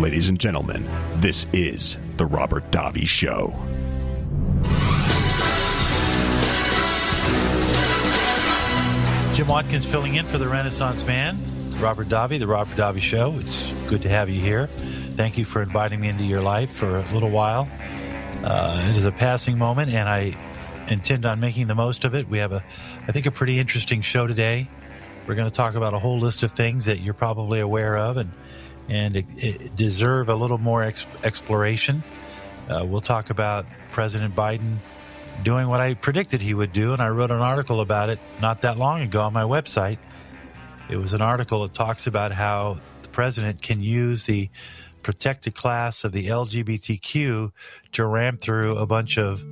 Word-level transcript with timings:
Ladies 0.00 0.30
and 0.30 0.40
gentlemen, 0.40 0.88
this 1.16 1.46
is 1.52 1.98
The 2.16 2.24
Robert 2.24 2.70
Davi 2.70 3.06
Show. 3.06 3.48
Jim 9.34 9.46
Watkins 9.46 9.84
filling 9.84 10.14
in 10.14 10.24
for 10.24 10.38
the 10.38 10.48
Renaissance 10.48 11.06
Man, 11.06 11.38
Robert 11.80 12.08
Davi, 12.08 12.38
The 12.38 12.46
Robert 12.46 12.74
Davi 12.78 13.02
Show. 13.02 13.34
It's 13.40 13.70
good 13.88 14.00
to 14.00 14.08
have 14.08 14.30
you 14.30 14.40
here. 14.40 14.68
Thank 15.16 15.36
you 15.36 15.44
for 15.44 15.60
inviting 15.60 16.00
me 16.00 16.08
into 16.08 16.24
your 16.24 16.40
life 16.40 16.72
for 16.72 16.96
a 16.96 17.04
little 17.12 17.28
while. 17.28 17.68
Uh, 18.42 18.82
it 18.88 18.96
is 18.96 19.04
a 19.04 19.12
passing 19.12 19.58
moment, 19.58 19.92
and 19.92 20.08
I 20.08 20.34
intend 20.88 21.26
on 21.26 21.40
making 21.40 21.66
the 21.66 21.74
most 21.74 22.06
of 22.06 22.14
it. 22.14 22.26
We 22.26 22.38
have 22.38 22.52
a, 22.52 22.64
I 23.06 23.12
think, 23.12 23.26
a 23.26 23.30
pretty 23.30 23.58
interesting 23.58 24.00
show 24.00 24.26
today. 24.26 24.66
We're 25.26 25.34
going 25.34 25.50
to 25.50 25.54
talk 25.54 25.74
about 25.74 25.92
a 25.92 25.98
whole 25.98 26.18
list 26.18 26.42
of 26.42 26.52
things 26.52 26.86
that 26.86 27.00
you're 27.00 27.12
probably 27.12 27.60
aware 27.60 27.98
of, 27.98 28.16
and 28.16 28.32
and 28.90 29.16
it, 29.16 29.26
it 29.36 29.76
deserve 29.76 30.28
a 30.28 30.34
little 30.34 30.58
more 30.58 30.82
ex- 30.82 31.06
exploration. 31.22 32.02
Uh, 32.68 32.84
we'll 32.84 33.00
talk 33.00 33.30
about 33.30 33.64
President 33.92 34.34
Biden 34.34 34.76
doing 35.42 35.68
what 35.68 35.80
I 35.80 35.94
predicted 35.94 36.42
he 36.42 36.52
would 36.52 36.72
do, 36.72 36.92
and 36.92 37.00
I 37.00 37.08
wrote 37.08 37.30
an 37.30 37.40
article 37.40 37.80
about 37.80 38.10
it 38.10 38.18
not 38.42 38.62
that 38.62 38.78
long 38.78 39.02
ago 39.02 39.22
on 39.22 39.32
my 39.32 39.44
website. 39.44 39.98
It 40.88 40.96
was 40.96 41.12
an 41.12 41.22
article 41.22 41.62
that 41.62 41.72
talks 41.72 42.06
about 42.06 42.32
how 42.32 42.78
the 43.02 43.08
president 43.08 43.62
can 43.62 43.80
use 43.80 44.26
the 44.26 44.50
protected 45.02 45.54
class 45.54 46.04
of 46.04 46.12
the 46.12 46.26
LGBTQ 46.26 47.52
to 47.92 48.06
ram 48.06 48.36
through 48.36 48.76
a 48.76 48.86
bunch 48.86 49.18
of 49.18 49.42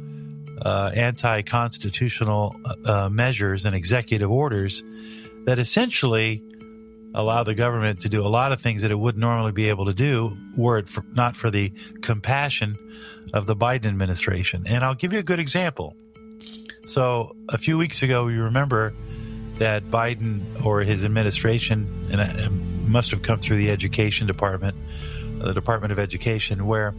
uh, 0.61 0.91
anti 0.95 1.43
constitutional 1.43 2.57
uh, 2.85 3.09
measures 3.09 3.65
and 3.65 3.75
executive 3.75 4.31
orders 4.31 4.83
that 5.47 5.59
essentially 5.59 6.43
allow 7.15 7.43
the 7.43 7.55
government 7.55 8.01
to 8.01 8.09
do 8.09 8.25
a 8.25 8.29
lot 8.29 8.53
of 8.53 8.61
things 8.61 8.83
that 8.83 8.91
it 8.91 8.99
would 8.99 9.17
normally 9.17 9.53
be 9.53 9.69
able 9.69 9.87
to 9.87 9.95
do 9.95 10.37
were 10.57 10.79
it 10.79 10.89
for, 10.89 11.05
not 11.13 11.37
for 11.37 11.51
the 11.51 11.73
compassion 12.03 12.79
of 13.33 13.47
the 13.47 13.57
Biden 13.57 13.87
administration. 13.87 14.65
And 14.67 14.85
I'll 14.85 14.95
give 14.95 15.13
you 15.13 15.19
a 15.19 15.25
good 15.25 15.39
example. 15.39 15.97
So, 16.87 17.37
a 17.49 17.59
few 17.59 17.77
weeks 17.77 18.03
ago, 18.03 18.29
you 18.29 18.45
remember 18.45 18.95
that 19.59 19.85
Biden 19.91 20.65
or 20.65 20.81
his 20.81 21.05
administration, 21.05 22.09
and 22.11 22.21
it 22.21 22.51
must 22.89 23.11
have 23.11 23.23
come 23.23 23.41
through 23.41 23.57
the 23.57 23.71
education 23.71 24.27
department, 24.27 24.77
the 25.41 25.53
Department 25.53 25.93
of 25.93 25.99
Education, 25.99 26.67
where 26.67 26.95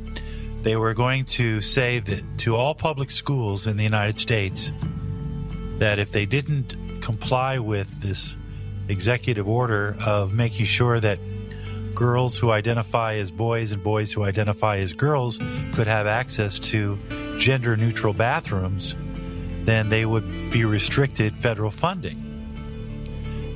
they 0.61 0.75
were 0.75 0.93
going 0.93 1.25
to 1.25 1.61
say 1.61 1.99
that 1.99 2.23
to 2.39 2.55
all 2.55 2.75
public 2.75 3.11
schools 3.11 3.65
in 3.65 3.77
the 3.77 3.83
United 3.83 4.19
States 4.19 4.73
that 5.79 5.99
if 5.99 6.11
they 6.11 6.25
didn't 6.25 6.75
comply 7.01 7.57
with 7.59 8.01
this 8.01 8.35
executive 8.89 9.47
order 9.47 9.95
of 10.05 10.33
making 10.33 10.65
sure 10.65 10.99
that 10.99 11.19
girls 11.95 12.37
who 12.37 12.51
identify 12.51 13.15
as 13.15 13.31
boys 13.31 13.71
and 13.71 13.83
boys 13.83 14.11
who 14.11 14.23
identify 14.23 14.77
as 14.77 14.93
girls 14.93 15.37
could 15.75 15.87
have 15.87 16.07
access 16.07 16.59
to 16.59 16.97
gender 17.37 17.75
neutral 17.75 18.13
bathrooms, 18.13 18.95
then 19.65 19.89
they 19.89 20.05
would 20.05 20.51
be 20.51 20.65
restricted 20.65 21.37
federal 21.37 21.71
funding. 21.71 22.25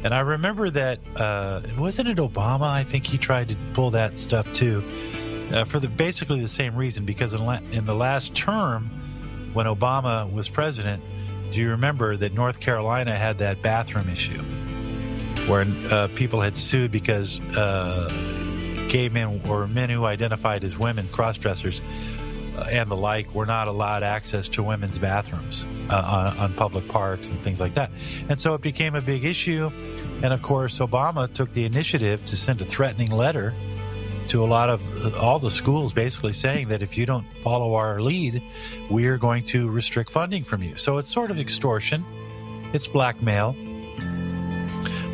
And 0.04 0.14
I 0.14 0.20
remember 0.20 0.70
that 0.70 1.00
uh, 1.16 1.62
wasn't 1.78 2.10
it 2.10 2.18
Obama? 2.18 2.70
I 2.70 2.84
think 2.84 3.08
he 3.08 3.18
tried 3.18 3.50
to 3.50 3.58
pull 3.74 3.92
that 3.92 4.18
stuff 4.18 4.52
too, 4.52 4.84
uh, 5.54 5.64
for 5.64 5.80
the 5.80 5.88
basically 5.88 6.42
the 6.42 6.48
same 6.50 6.76
reason. 6.76 7.06
Because 7.06 7.34
in, 7.34 7.46
la- 7.46 7.62
in 7.72 7.86
the 7.86 7.96
last 7.96 8.36
term, 8.36 8.90
when 9.54 9.66
Obama 9.66 10.30
was 10.30 10.50
president, 10.50 11.02
do 11.54 11.62
you 11.62 11.70
remember 11.70 12.18
that 12.18 12.34
North 12.34 12.60
Carolina 12.60 13.16
had 13.16 13.38
that 13.38 13.62
bathroom 13.62 14.10
issue? 14.10 14.44
Where 15.48 15.66
uh, 15.92 16.08
people 16.16 16.42
had 16.42 16.56
sued 16.56 16.92
because 16.92 17.40
uh, 17.58 18.08
gay 18.88 19.10
men 19.10 19.42
or 19.48 19.68
men 19.68 19.90
who 19.90 20.06
identified 20.06 20.64
as 20.64 20.78
women, 20.78 21.08
cross 21.10 21.38
dressers, 21.38 21.82
uh, 22.58 22.68
and 22.70 22.90
the 22.90 22.96
like, 22.96 23.34
were 23.34 23.46
not 23.46 23.68
allowed 23.68 24.04
access 24.04 24.48
to 24.48 24.64
women's 24.64 25.00
bathrooms 25.00 25.66
uh, 25.90 26.32
on, 26.32 26.38
on, 26.38 26.54
public 26.54 26.88
parks 26.88 27.28
and 27.28 27.44
things 27.44 27.60
like 27.60 27.74
that. 27.74 27.92
And 28.30 28.40
so 28.40 28.54
it 28.54 28.62
became 28.62 28.96
a 28.96 29.02
big 29.02 29.26
issue. 29.26 29.72
And 30.22 30.32
of 30.32 30.42
course, 30.44 30.80
Obama 30.80 31.32
took 31.32 31.52
the 31.54 31.66
initiative 31.66 32.24
to 32.26 32.38
send 32.38 32.62
a 32.62 32.66
threatening 32.66 33.12
letter 33.12 33.54
to 34.28 34.44
a 34.44 34.48
lot 34.48 34.70
of 34.70 35.06
uh, 35.06 35.20
all 35.20 35.40
the 35.40 35.52
schools 35.52 35.92
basically 35.92 36.34
saying 36.34 36.70
that 36.70 36.82
if 36.82 36.98
you 36.98 37.06
don't 37.06 37.26
follow 37.42 37.74
our 37.74 38.00
lead, 38.02 38.42
we 38.90 39.08
are 39.08 39.18
going 39.18 39.44
to 39.46 39.70
restrict 39.70 40.12
funding 40.12 40.44
from 40.44 40.64
you. 40.64 40.78
So 40.78 41.00
it's 41.00 41.10
sort 41.10 41.32
of 41.32 41.40
extortion, 41.40 42.06
it's 42.72 42.88
blackmail 42.88 43.56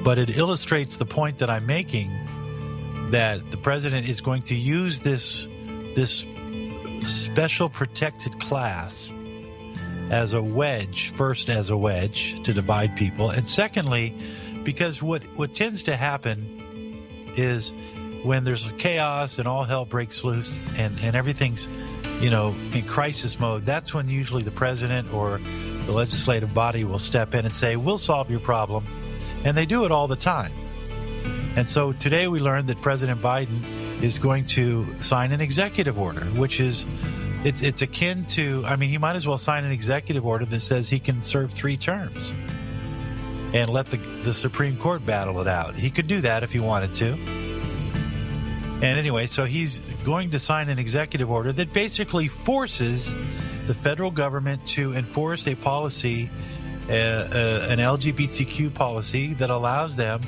but 0.03 0.17
it 0.17 0.37
illustrates 0.37 0.97
the 0.97 1.05
point 1.05 1.37
that 1.39 1.49
I'm 1.49 1.65
making 1.65 2.11
that 3.11 3.51
the 3.51 3.57
president 3.57 4.07
is 4.07 4.21
going 4.21 4.43
to 4.43 4.55
use 4.55 5.01
this 5.01 5.47
this 5.95 6.25
special 7.05 7.69
protected 7.69 8.39
class 8.39 9.11
as 10.11 10.33
a 10.33 10.41
wedge 10.41 11.11
first 11.13 11.49
as 11.49 11.69
a 11.69 11.77
wedge 11.77 12.41
to 12.43 12.53
divide 12.53 12.95
people 12.95 13.29
and 13.29 13.47
secondly 13.47 14.15
because 14.63 15.01
what 15.01 15.23
what 15.35 15.53
tends 15.53 15.83
to 15.83 15.95
happen 15.95 16.55
is 17.35 17.73
when 18.23 18.43
there's 18.43 18.71
chaos 18.77 19.39
and 19.39 19.47
all 19.47 19.63
hell 19.63 19.85
breaks 19.85 20.23
loose 20.23 20.63
and 20.77 20.97
and 21.01 21.15
everything's 21.15 21.67
you 22.19 22.29
know 22.29 22.55
in 22.73 22.85
crisis 22.85 23.39
mode 23.39 23.65
that's 23.65 23.93
when 23.93 24.09
usually 24.09 24.43
the 24.43 24.51
president 24.51 25.11
or 25.13 25.39
the 25.85 25.91
legislative 25.91 26.53
body 26.53 26.83
will 26.83 26.99
step 26.99 27.33
in 27.33 27.45
and 27.45 27.53
say 27.53 27.75
we'll 27.75 27.97
solve 27.97 28.29
your 28.29 28.39
problem 28.39 28.85
and 29.43 29.57
they 29.57 29.65
do 29.65 29.85
it 29.85 29.91
all 29.91 30.07
the 30.07 30.15
time. 30.15 30.51
And 31.55 31.67
so 31.67 31.91
today 31.91 32.27
we 32.27 32.39
learned 32.39 32.67
that 32.69 32.81
President 32.81 33.21
Biden 33.21 34.01
is 34.01 34.19
going 34.19 34.45
to 34.45 35.01
sign 35.01 35.31
an 35.31 35.41
executive 35.41 35.97
order, 35.97 36.25
which 36.25 36.59
is 36.59 36.85
it's 37.43 37.61
it's 37.61 37.81
akin 37.81 38.25
to 38.25 38.63
I 38.65 38.75
mean 38.75 38.89
he 38.89 38.97
might 38.97 39.15
as 39.15 39.27
well 39.27 39.37
sign 39.37 39.63
an 39.63 39.71
executive 39.71 40.25
order 40.25 40.45
that 40.45 40.59
says 40.61 40.89
he 40.89 40.99
can 40.99 41.21
serve 41.21 41.51
three 41.51 41.77
terms 41.77 42.31
and 43.53 43.69
let 43.69 43.87
the 43.87 43.97
the 44.23 44.33
Supreme 44.33 44.77
Court 44.77 45.05
battle 45.05 45.39
it 45.41 45.47
out. 45.47 45.75
He 45.75 45.89
could 45.89 46.07
do 46.07 46.21
that 46.21 46.43
if 46.43 46.51
he 46.51 46.59
wanted 46.59 46.93
to. 46.93 47.13
And 48.81 48.97
anyway, 48.97 49.25
so 49.27 49.43
he's 49.43 49.79
going 50.05 50.29
to 50.31 50.39
sign 50.39 50.69
an 50.69 50.79
executive 50.79 51.29
order 51.29 51.51
that 51.51 51.73
basically 51.73 52.29
forces 52.29 53.13
the 53.67 53.73
federal 53.73 54.11
government 54.11 54.65
to 54.65 54.93
enforce 54.93 55.45
a 55.47 55.55
policy 55.55 56.29
an 56.89 57.79
LGBTQ 57.79 58.73
policy 58.73 59.33
that 59.35 59.49
allows 59.49 59.95
them, 59.95 60.21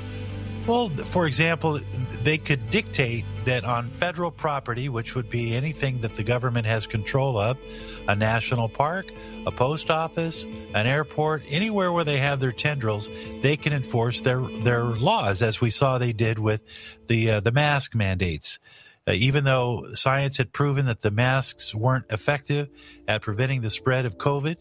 well, 0.66 0.90
for 0.90 1.26
example, 1.26 1.80
they 2.22 2.38
could 2.38 2.70
dictate 2.70 3.24
that 3.46 3.64
on 3.64 3.90
federal 3.90 4.30
property, 4.30 4.88
which 4.88 5.16
would 5.16 5.28
be 5.28 5.56
anything 5.56 6.00
that 6.02 6.14
the 6.14 6.22
government 6.22 6.66
has 6.66 6.86
control 6.86 7.36
of, 7.36 7.58
a 8.06 8.14
national 8.14 8.68
park, 8.68 9.10
a 9.44 9.50
post 9.50 9.90
office, 9.90 10.44
an 10.74 10.86
airport, 10.86 11.42
anywhere 11.48 11.90
where 11.90 12.04
they 12.04 12.18
have 12.18 12.38
their 12.38 12.52
tendrils, 12.52 13.10
they 13.42 13.56
can 13.56 13.72
enforce 13.72 14.20
their 14.20 14.40
their 14.40 14.84
laws, 14.84 15.42
as 15.42 15.60
we 15.60 15.70
saw 15.70 15.98
they 15.98 16.12
did 16.12 16.38
with 16.38 16.62
the 17.08 17.32
uh, 17.32 17.40
the 17.40 17.52
mask 17.52 17.96
mandates. 17.96 18.60
Uh, 19.08 19.12
even 19.12 19.42
though 19.42 19.84
science 19.94 20.36
had 20.36 20.52
proven 20.52 20.86
that 20.86 21.02
the 21.02 21.10
masks 21.10 21.74
weren't 21.74 22.04
effective 22.08 22.68
at 23.08 23.20
preventing 23.20 23.60
the 23.60 23.70
spread 23.70 24.06
of 24.06 24.16
COVID, 24.16 24.56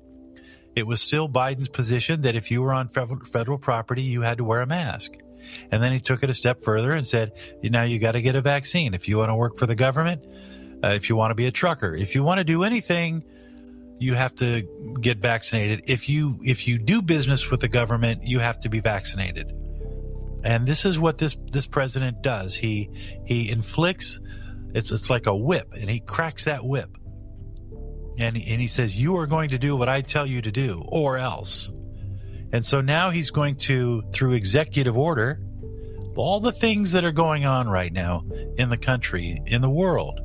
it 0.76 0.88
was 0.88 1.02
still 1.02 1.28
Biden's 1.28 1.68
position 1.68 2.22
that 2.22 2.36
if 2.36 2.50
you 2.50 2.62
were 2.62 2.74
on 2.74 2.88
federal 2.88 3.58
property, 3.58 4.04
you 4.04 4.22
had 4.22 4.38
to 4.38 4.44
wear 4.44 4.62
a 4.62 4.68
mask. 4.68 5.14
And 5.72 5.82
then 5.82 5.92
he 5.92 6.00
took 6.00 6.24
it 6.24 6.30
a 6.30 6.34
step 6.34 6.62
further 6.62 6.94
and 6.94 7.06
said, 7.06 7.34
now 7.64 7.84
you 7.84 8.00
got 8.00 8.14
to 8.14 8.22
get 8.22 8.36
a 8.36 8.42
vaccine. 8.42 8.94
If 8.94 9.08
you 9.08 9.18
want 9.18 9.30
to 9.30 9.36
work 9.36 9.58
for 9.58 9.66
the 9.66 9.76
government, 9.76 10.24
uh, 10.84 10.90
if 10.90 11.10
you 11.10 11.16
want 11.16 11.32
to 11.32 11.36
be 11.36 11.46
a 11.48 11.52
trucker, 11.52 11.96
if 11.96 12.16
you 12.16 12.24
want 12.24 12.38
to 12.38 12.44
do 12.44 12.64
anything, 12.64 13.24
you 14.00 14.14
have 14.14 14.34
to 14.36 14.64
get 15.00 15.18
vaccinated. 15.20 15.84
If 15.88 16.10
you, 16.10 16.40
if 16.42 16.68
you 16.68 16.80
do 16.80 17.02
business 17.02 17.52
with 17.52 17.60
the 17.60 17.68
government, 17.68 18.24
you 18.24 18.40
have 18.40 18.60
to 18.62 18.70
be 18.70 18.80
vaccinated. 18.80 19.54
And 20.44 20.66
this 20.66 20.86
is 20.86 20.98
what 20.98 21.18
this, 21.18 21.36
this 21.52 21.68
president 21.68 22.22
does. 22.24 22.56
He, 22.56 22.90
he 23.26 23.52
inflicts, 23.52 24.20
it's, 24.74 24.92
it's 24.92 25.10
like 25.10 25.28
a 25.28 25.36
whip 25.36 25.74
and 25.74 25.90
he 25.90 26.00
cracks 26.00 26.46
that 26.46 26.64
whip 26.64 26.98
and, 28.20 28.36
and 28.36 28.62
he 28.62 28.68
says, 28.68 29.00
You 29.00 29.18
are 29.18 29.28
going 29.28 29.50
to 29.50 29.58
do 29.58 29.76
what 29.76 29.90
I 29.90 30.02
tell 30.02 30.26
you 30.26 30.42
to 30.42 30.52
do, 30.52 30.84
or 30.88 31.18
else. 31.18 31.72
And 32.54 32.66
so 32.66 32.82
now 32.82 33.10
he's 33.10 33.32
going 33.32 33.56
to, 33.56 34.04
through 34.12 34.34
executive 34.34 34.98
order, 34.98 35.40
all 36.16 36.40
the 36.40 36.52
things 36.52 36.92
that 36.92 37.06
are 37.06 37.14
going 37.14 37.46
on 37.46 37.70
right 37.70 37.92
now 37.92 38.26
in 38.58 38.70
the 38.70 38.78
country, 38.78 39.40
in 39.46 39.62
the 39.62 39.70
world, 39.70 40.20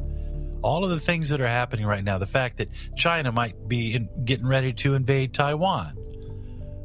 all 0.63 0.83
of 0.85 0.91
the 0.91 0.99
things 0.99 1.29
that 1.29 1.41
are 1.41 1.47
happening 1.47 1.87
right 1.87 2.03
now, 2.03 2.19
the 2.19 2.27
fact 2.27 2.57
that 2.57 2.69
China 2.97 3.31
might 3.31 3.69
be 3.69 3.95
in, 3.95 4.09
getting 4.25 4.47
ready 4.47 4.73
to 4.73 4.95
invade 4.95 5.33
Taiwan, 5.33 5.97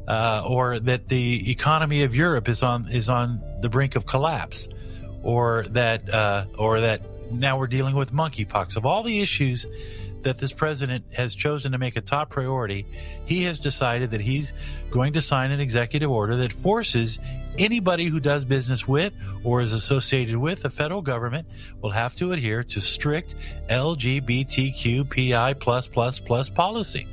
uh, 0.06 0.44
or 0.46 0.78
that 0.78 1.08
the 1.08 1.50
economy 1.50 2.04
of 2.04 2.14
Europe 2.14 2.48
is 2.48 2.62
on 2.62 2.88
is 2.88 3.08
on 3.08 3.42
the 3.60 3.68
brink 3.68 3.96
of 3.96 4.06
collapse, 4.06 4.68
or 5.22 5.64
that 5.70 6.08
uh, 6.12 6.44
or 6.56 6.80
that 6.80 7.02
now 7.32 7.58
we're 7.58 7.66
dealing 7.66 7.96
with 7.96 8.12
monkeypox. 8.12 8.76
Of 8.76 8.86
all 8.86 9.02
the 9.02 9.20
issues 9.20 9.66
that 10.24 10.38
this 10.38 10.52
president 10.52 11.04
has 11.14 11.34
chosen 11.34 11.72
to 11.72 11.78
make 11.78 11.96
a 11.96 12.00
top 12.00 12.30
priority, 12.30 12.86
he 13.26 13.42
has 13.44 13.58
decided 13.58 14.10
that 14.10 14.20
he's 14.20 14.54
going 14.90 15.12
to 15.14 15.20
sign 15.20 15.50
an 15.50 15.60
executive 15.60 16.10
order 16.10 16.36
that 16.36 16.52
forces 16.52 17.18
anybody 17.58 18.06
who 18.06 18.20
does 18.20 18.44
business 18.44 18.86
with 18.88 19.14
or 19.44 19.60
is 19.60 19.72
associated 19.72 20.36
with 20.36 20.62
the 20.62 20.70
federal 20.70 21.02
government 21.02 21.46
will 21.80 21.90
have 21.90 22.14
to 22.14 22.32
adhere 22.32 22.62
to 22.64 22.80
strict 22.80 23.34
LGBTQPI 23.68 25.58
policy. 26.54 27.06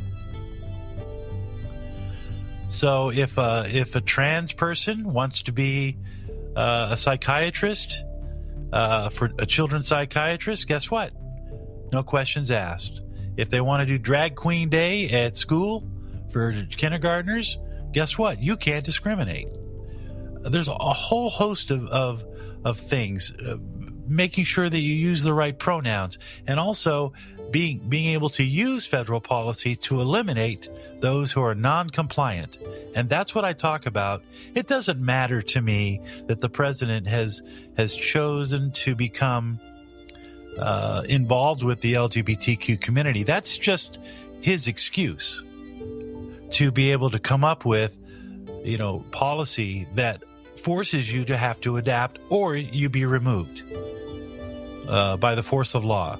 So 2.69 3.11
if 3.11 3.39
uh, 3.39 3.63
if 3.67 3.95
a 3.95 4.01
trans 4.01 4.53
person 4.53 5.03
wants 5.03 5.41
to 5.43 5.51
be 5.51 5.97
uh, 6.55 6.89
a 6.91 6.97
psychiatrist 6.97 8.03
uh, 8.71 9.09
for 9.09 9.31
a 9.39 9.45
children's 9.45 9.87
psychiatrist, 9.87 10.67
guess 10.67 10.91
what? 10.91 11.11
No 11.91 12.03
questions 12.03 12.51
asked. 12.51 13.01
If 13.37 13.49
they 13.49 13.61
want 13.61 13.81
to 13.81 13.85
do 13.85 13.97
drag 13.97 14.35
queen 14.35 14.69
day 14.69 15.09
at 15.09 15.35
school 15.35 15.87
for 16.29 16.53
kindergartners, 16.77 17.57
guess 17.91 18.17
what? 18.17 18.41
You 18.41 18.57
can't 18.57 18.85
discriminate. 18.85 19.47
There's 20.41 20.67
a 20.67 20.73
whole 20.73 21.29
host 21.29 21.71
of 21.71 21.85
of, 21.87 22.23
of 22.63 22.77
things. 22.77 23.31
Uh, 23.31 23.57
making 24.09 24.43
sure 24.43 24.67
that 24.67 24.79
you 24.79 24.93
use 24.93 25.23
the 25.23 25.33
right 25.33 25.57
pronouns 25.57 26.17
and 26.47 26.59
also 26.59 27.13
being 27.51 27.77
being 27.89 28.13
able 28.13 28.29
to 28.29 28.43
use 28.43 28.85
federal 28.85 29.21
policy 29.21 29.75
to 29.75 30.01
eliminate 30.01 30.67
those 30.99 31.31
who 31.31 31.41
are 31.41 31.55
non-compliant 31.55 32.57
and 32.95 33.07
that's 33.07 33.33
what 33.33 33.45
I 33.45 33.53
talk 33.53 33.85
about 33.85 34.23
it 34.55 34.67
doesn't 34.67 34.99
matter 34.99 35.41
to 35.41 35.61
me 35.61 36.01
that 36.27 36.41
the 36.41 36.49
president 36.49 37.07
has 37.07 37.41
has 37.77 37.95
chosen 37.95 38.71
to 38.71 38.95
become 38.95 39.59
uh, 40.59 41.03
involved 41.07 41.63
with 41.63 41.81
the 41.81 41.93
LGBTQ 41.93 42.79
community 42.81 43.23
that's 43.23 43.57
just 43.57 43.99
his 44.41 44.67
excuse 44.67 45.43
to 46.51 46.71
be 46.71 46.91
able 46.91 47.09
to 47.09 47.19
come 47.19 47.43
up 47.43 47.65
with 47.65 47.99
you 48.63 48.77
know 48.77 49.03
policy 49.11 49.87
that 49.95 50.23
forces 50.59 51.11
you 51.11 51.25
to 51.25 51.37
have 51.37 51.61
to 51.61 51.77
adapt 51.77 52.19
or 52.29 52.55
you 52.55 52.89
be 52.89 53.05
removed 53.05 53.63
uh, 54.89 55.17
by 55.17 55.35
the 55.35 55.43
force 55.43 55.75
of 55.75 55.85
law. 55.85 56.17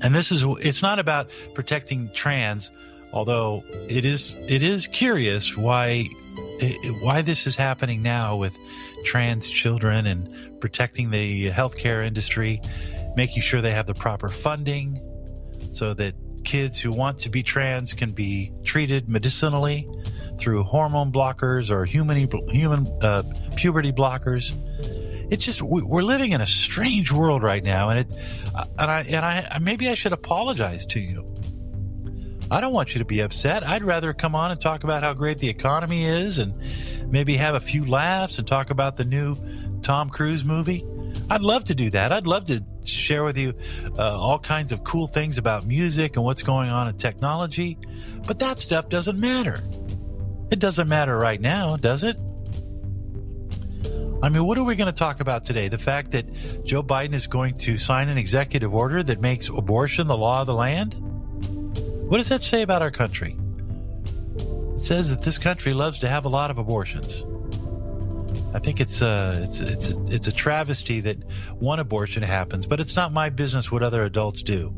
And 0.00 0.14
this 0.14 0.30
is 0.32 0.44
it's 0.60 0.82
not 0.82 0.98
about 0.98 1.30
protecting 1.54 2.10
trans, 2.14 2.70
although 3.12 3.64
it 3.88 4.04
is 4.04 4.34
it 4.48 4.62
is 4.62 4.86
curious 4.86 5.56
why 5.56 6.08
why 7.00 7.22
this 7.22 7.46
is 7.46 7.56
happening 7.56 8.02
now 8.02 8.36
with 8.36 8.56
trans 9.06 9.48
children 9.48 10.06
and 10.06 10.60
protecting 10.60 11.10
the 11.10 11.50
healthcare 11.50 12.04
industry, 12.04 12.60
making 13.16 13.42
sure 13.42 13.60
they 13.60 13.72
have 13.72 13.86
the 13.86 13.94
proper 13.94 14.28
funding 14.28 15.00
so 15.70 15.94
that 15.94 16.14
kids 16.44 16.78
who 16.78 16.92
want 16.92 17.18
to 17.18 17.30
be 17.30 17.42
trans 17.42 17.94
can 17.94 18.12
be 18.12 18.52
treated 18.64 19.08
medicinally 19.08 19.88
through 20.38 20.62
hormone 20.62 21.10
blockers 21.10 21.70
or 21.70 21.84
human 21.84 22.28
human 22.50 22.86
uh, 23.02 23.22
puberty 23.56 23.92
blockers 23.92 24.52
it's 25.30 25.44
just 25.44 25.62
we're 25.62 26.02
living 26.02 26.32
in 26.32 26.40
a 26.40 26.46
strange 26.46 27.10
world 27.10 27.42
right 27.42 27.62
now, 27.62 27.90
and 27.90 28.00
it 28.00 28.12
and 28.78 28.90
I 28.90 29.00
and 29.08 29.24
I 29.24 29.58
maybe 29.60 29.88
I 29.88 29.94
should 29.94 30.12
apologize 30.12 30.86
to 30.86 31.00
you. 31.00 31.32
I 32.48 32.60
don't 32.60 32.72
want 32.72 32.94
you 32.94 33.00
to 33.00 33.04
be 33.04 33.20
upset. 33.20 33.66
I'd 33.66 33.82
rather 33.82 34.12
come 34.12 34.36
on 34.36 34.52
and 34.52 34.60
talk 34.60 34.84
about 34.84 35.02
how 35.02 35.14
great 35.14 35.38
the 35.38 35.48
economy 35.48 36.04
is, 36.04 36.38
and 36.38 36.54
maybe 37.08 37.36
have 37.36 37.54
a 37.54 37.60
few 37.60 37.84
laughs 37.84 38.38
and 38.38 38.46
talk 38.46 38.70
about 38.70 38.96
the 38.96 39.04
new 39.04 39.36
Tom 39.82 40.08
Cruise 40.10 40.44
movie. 40.44 40.84
I'd 41.28 41.42
love 41.42 41.64
to 41.64 41.74
do 41.74 41.90
that. 41.90 42.12
I'd 42.12 42.26
love 42.26 42.46
to 42.46 42.62
share 42.84 43.24
with 43.24 43.36
you 43.36 43.54
uh, 43.98 44.18
all 44.18 44.38
kinds 44.38 44.72
of 44.72 44.84
cool 44.84 45.06
things 45.06 45.38
about 45.38 45.66
music 45.66 46.16
and 46.16 46.24
what's 46.24 46.42
going 46.42 46.70
on 46.70 46.88
in 46.88 46.96
technology, 46.96 47.78
but 48.26 48.38
that 48.38 48.58
stuff 48.58 48.88
doesn't 48.88 49.18
matter. 49.18 49.60
It 50.50 50.60
doesn't 50.60 50.88
matter 50.88 51.18
right 51.18 51.40
now, 51.40 51.76
does 51.76 52.04
it? 52.04 52.16
I 54.22 54.28
mean, 54.28 54.44
what 54.44 54.56
are 54.56 54.64
we 54.64 54.76
going 54.76 54.90
to 54.90 54.98
talk 54.98 55.20
about 55.20 55.44
today? 55.44 55.68
The 55.68 55.78
fact 55.78 56.12
that 56.12 56.64
Joe 56.64 56.82
Biden 56.82 57.12
is 57.12 57.26
going 57.26 57.54
to 57.58 57.76
sign 57.76 58.08
an 58.08 58.16
executive 58.16 58.74
order 58.74 59.02
that 59.02 59.20
makes 59.20 59.48
abortion 59.48 60.06
the 60.06 60.16
law 60.16 60.40
of 60.40 60.46
the 60.46 60.54
land? 60.54 60.94
What 62.08 62.18
does 62.18 62.28
that 62.28 62.42
say 62.42 62.62
about 62.62 62.82
our 62.82 62.90
country? 62.90 63.36
Says 64.76 65.10
that 65.10 65.22
this 65.22 65.38
country 65.38 65.72
loves 65.72 65.98
to 66.00 66.08
have 66.08 66.24
a 66.24 66.28
lot 66.28 66.50
of 66.50 66.58
abortions. 66.58 67.24
I 68.54 68.58
think 68.58 68.80
it's 68.80 69.02
a, 69.02 69.06
uh, 69.06 69.40
it's 69.42 69.60
it's 69.60 69.90
it's 69.90 70.26
a 70.28 70.32
travesty 70.32 71.00
that 71.00 71.18
one 71.58 71.78
abortion 71.78 72.22
happens, 72.22 72.66
but 72.66 72.80
it's 72.80 72.96
not 72.96 73.12
my 73.12 73.28
business 73.28 73.70
what 73.70 73.82
other 73.82 74.04
adults 74.04 74.42
do. 74.42 74.74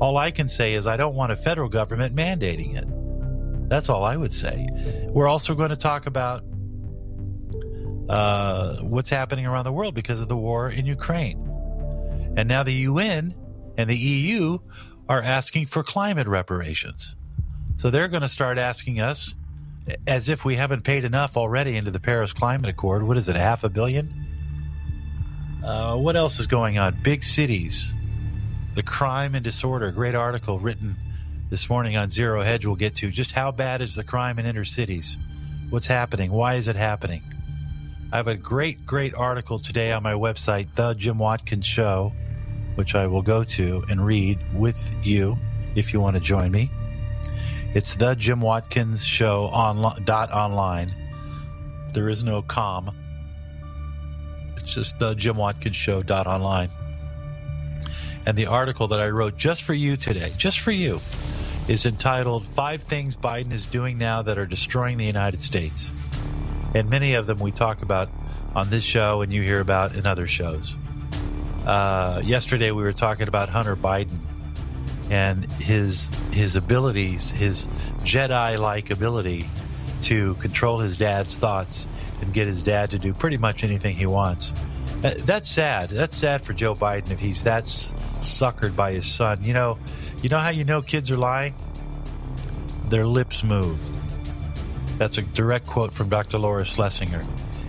All 0.00 0.18
I 0.18 0.30
can 0.30 0.48
say 0.48 0.74
is 0.74 0.86
I 0.86 0.96
don't 0.96 1.14
want 1.14 1.32
a 1.32 1.36
federal 1.36 1.68
government 1.68 2.14
mandating 2.14 2.76
it. 2.76 3.68
That's 3.68 3.88
all 3.88 4.04
I 4.04 4.16
would 4.16 4.32
say. 4.32 4.66
We're 5.08 5.28
also 5.28 5.54
going 5.54 5.70
to 5.70 5.76
talk 5.76 6.06
about 6.06 6.42
uh, 8.08 8.76
what's 8.82 9.08
happening 9.08 9.46
around 9.46 9.64
the 9.64 9.72
world 9.72 9.94
because 9.94 10.20
of 10.20 10.28
the 10.28 10.36
war 10.36 10.68
in 10.68 10.84
Ukraine. 10.84 11.38
And 12.36 12.48
now 12.48 12.62
the 12.62 12.72
UN 12.72 13.34
and 13.78 13.88
the 13.88 13.96
EU 13.96 14.58
are 15.08 15.22
asking 15.22 15.66
for 15.66 15.82
climate 15.82 16.26
reparations. 16.26 17.16
So 17.76 17.90
they're 17.90 18.08
going 18.08 18.22
to 18.22 18.28
start 18.28 18.58
asking 18.58 19.00
us, 19.00 19.34
as 20.06 20.28
if 20.28 20.44
we 20.44 20.54
haven't 20.54 20.84
paid 20.84 21.04
enough 21.04 21.36
already 21.36 21.76
into 21.76 21.90
the 21.90 22.00
Paris 22.00 22.32
Climate 22.32 22.70
Accord. 22.70 23.02
What 23.02 23.16
is 23.18 23.28
it, 23.28 23.36
half 23.36 23.64
a 23.64 23.68
billion? 23.68 24.12
Uh, 25.62 25.96
what 25.96 26.16
else 26.16 26.38
is 26.40 26.46
going 26.46 26.78
on? 26.78 26.98
Big 27.02 27.22
cities, 27.22 27.92
the 28.74 28.82
crime 28.82 29.34
and 29.34 29.44
disorder. 29.44 29.90
Great 29.92 30.14
article 30.14 30.58
written 30.58 30.96
this 31.50 31.68
morning 31.68 31.96
on 31.96 32.10
Zero 32.10 32.42
Hedge. 32.42 32.64
We'll 32.64 32.76
get 32.76 32.94
to 32.96 33.10
just 33.10 33.32
how 33.32 33.50
bad 33.52 33.80
is 33.80 33.94
the 33.94 34.04
crime 34.04 34.38
in 34.38 34.46
inner 34.46 34.64
cities? 34.64 35.18
What's 35.70 35.86
happening? 35.86 36.30
Why 36.30 36.54
is 36.54 36.68
it 36.68 36.76
happening? 36.76 37.22
I 38.12 38.16
have 38.16 38.28
a 38.28 38.36
great, 38.36 38.86
great 38.86 39.14
article 39.14 39.58
today 39.58 39.92
on 39.92 40.02
my 40.02 40.12
website, 40.12 40.74
The 40.74 40.94
Jim 40.94 41.18
Watkins 41.18 41.66
Show, 41.66 42.12
which 42.74 42.94
I 42.94 43.06
will 43.06 43.22
go 43.22 43.44
to 43.44 43.84
and 43.88 44.04
read 44.04 44.38
with 44.54 44.92
you 45.02 45.36
if 45.74 45.92
you 45.92 46.00
want 46.00 46.14
to 46.14 46.20
join 46.20 46.52
me. 46.52 46.70
It's 47.74 47.96
The 47.96 48.14
Jim 48.14 48.40
Watkins 48.40 49.04
Show 49.04 49.44
online, 49.46 50.04
dot 50.04 50.32
online. 50.32 50.94
There 51.92 52.08
is 52.08 52.22
no 52.22 52.40
com. 52.42 52.96
It's 54.56 54.72
just 54.72 54.98
The 54.98 55.14
Jim 55.14 55.36
Watkins 55.36 55.76
Show 55.76 56.02
dot 56.02 56.26
online. 56.26 56.70
And 58.26 58.38
the 58.38 58.46
article 58.46 58.88
that 58.88 59.00
I 59.00 59.08
wrote 59.08 59.36
just 59.36 59.64
for 59.64 59.74
you 59.74 59.96
today, 59.96 60.32
just 60.36 60.60
for 60.60 60.70
you, 60.70 61.00
is 61.68 61.84
entitled 61.84 62.46
Five 62.48 62.82
Things 62.82 63.16
Biden 63.16 63.52
is 63.52 63.66
Doing 63.66 63.98
Now 63.98 64.22
That 64.22 64.38
Are 64.38 64.46
Destroying 64.46 64.96
the 64.96 65.04
United 65.04 65.40
States 65.40 65.90
and 66.74 66.90
many 66.90 67.14
of 67.14 67.26
them 67.26 67.38
we 67.38 67.52
talk 67.52 67.82
about 67.82 68.10
on 68.54 68.68
this 68.68 68.84
show 68.84 69.22
and 69.22 69.32
you 69.32 69.42
hear 69.42 69.60
about 69.60 69.94
in 69.94 70.06
other 70.06 70.26
shows. 70.26 70.76
Uh, 71.64 72.20
yesterday 72.24 72.72
we 72.72 72.82
were 72.82 72.92
talking 72.92 73.28
about 73.28 73.48
Hunter 73.48 73.76
Biden 73.76 74.18
and 75.10 75.50
his 75.54 76.08
his 76.32 76.56
abilities, 76.56 77.30
his 77.30 77.66
Jedi-like 78.02 78.90
ability 78.90 79.48
to 80.02 80.34
control 80.34 80.78
his 80.78 80.96
dad's 80.96 81.36
thoughts 81.36 81.86
and 82.20 82.32
get 82.32 82.46
his 82.46 82.62
dad 82.62 82.90
to 82.92 82.98
do 82.98 83.12
pretty 83.12 83.36
much 83.36 83.64
anything 83.64 83.94
he 83.94 84.06
wants. 84.06 84.52
Uh, 85.02 85.14
that's 85.18 85.48
sad. 85.50 85.90
That's 85.90 86.16
sad 86.16 86.42
for 86.42 86.52
Joe 86.52 86.74
Biden 86.74 87.10
if 87.10 87.18
he's 87.18 87.42
that 87.42 87.64
suckered 87.64 88.74
by 88.74 88.92
his 88.92 89.06
son. 89.06 89.42
You 89.44 89.52
know, 89.52 89.78
you 90.22 90.28
know 90.28 90.38
how 90.38 90.50
you 90.50 90.64
know 90.64 90.82
kids 90.82 91.10
are 91.10 91.16
lying? 91.16 91.54
Their 92.88 93.06
lips 93.06 93.44
move 93.44 93.78
that's 94.98 95.18
a 95.18 95.22
direct 95.22 95.66
quote 95.66 95.92
from 95.92 96.08
Dr. 96.08 96.38
Laura 96.38 96.64
Schlesinger. 96.64 97.24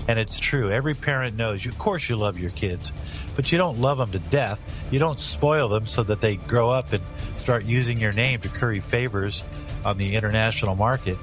And 0.07 0.19
it's 0.19 0.37
true. 0.37 0.71
Every 0.71 0.93
parent 0.93 1.35
knows, 1.35 1.65
of 1.65 1.77
course, 1.79 2.07
you 2.09 2.15
love 2.15 2.39
your 2.39 2.51
kids, 2.51 2.91
but 3.35 3.51
you 3.51 3.57
don't 3.57 3.79
love 3.79 3.97
them 3.97 4.11
to 4.11 4.19
death. 4.19 4.71
You 4.91 4.99
don't 4.99 5.19
spoil 5.19 5.67
them 5.67 5.87
so 5.87 6.03
that 6.03 6.21
they 6.21 6.35
grow 6.35 6.69
up 6.69 6.93
and 6.93 7.03
start 7.37 7.65
using 7.65 7.99
your 7.99 8.11
name 8.11 8.41
to 8.41 8.49
curry 8.49 8.79
favors 8.79 9.43
on 9.83 9.97
the 9.97 10.15
international 10.15 10.75
market. 10.75 11.17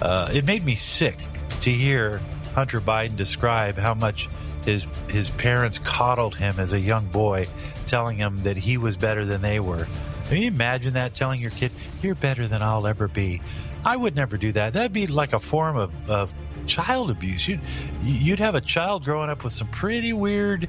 Uh, 0.00 0.30
it 0.32 0.44
made 0.44 0.64
me 0.64 0.74
sick 0.74 1.18
to 1.62 1.70
hear 1.70 2.20
Hunter 2.54 2.80
Biden 2.80 3.16
describe 3.16 3.76
how 3.76 3.94
much 3.94 4.28
his 4.64 4.86
his 5.08 5.30
parents 5.30 5.78
coddled 5.78 6.36
him 6.36 6.58
as 6.58 6.72
a 6.72 6.78
young 6.78 7.06
boy, 7.06 7.48
telling 7.86 8.16
him 8.16 8.42
that 8.42 8.56
he 8.56 8.76
was 8.76 8.96
better 8.96 9.24
than 9.24 9.42
they 9.42 9.58
were. 9.58 9.86
Can 10.28 10.36
you 10.36 10.48
imagine 10.48 10.94
that? 10.94 11.14
Telling 11.14 11.40
your 11.40 11.50
kid, 11.50 11.72
"You're 12.02 12.14
better 12.14 12.46
than 12.46 12.62
I'll 12.62 12.86
ever 12.86 13.08
be." 13.08 13.40
I 13.84 13.96
would 13.96 14.14
never 14.14 14.36
do 14.36 14.52
that. 14.52 14.74
That'd 14.74 14.92
be 14.92 15.08
like 15.08 15.32
a 15.32 15.40
form 15.40 15.76
of, 15.76 16.10
of 16.10 16.32
child 16.62 17.10
abuse. 17.10 17.46
You'd, 17.46 17.60
you'd 18.02 18.38
have 18.38 18.54
a 18.54 18.60
child 18.60 19.04
growing 19.04 19.30
up 19.30 19.44
with 19.44 19.52
some 19.52 19.68
pretty 19.68 20.12
weird. 20.12 20.68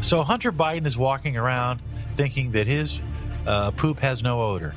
So 0.00 0.22
Hunter 0.22 0.52
Biden 0.52 0.86
is 0.86 0.96
walking 0.96 1.36
around 1.36 1.80
thinking 2.16 2.52
that 2.52 2.66
his 2.66 3.00
uh, 3.46 3.70
poop 3.72 4.00
has 4.00 4.22
no 4.22 4.42
odor. 4.42 4.74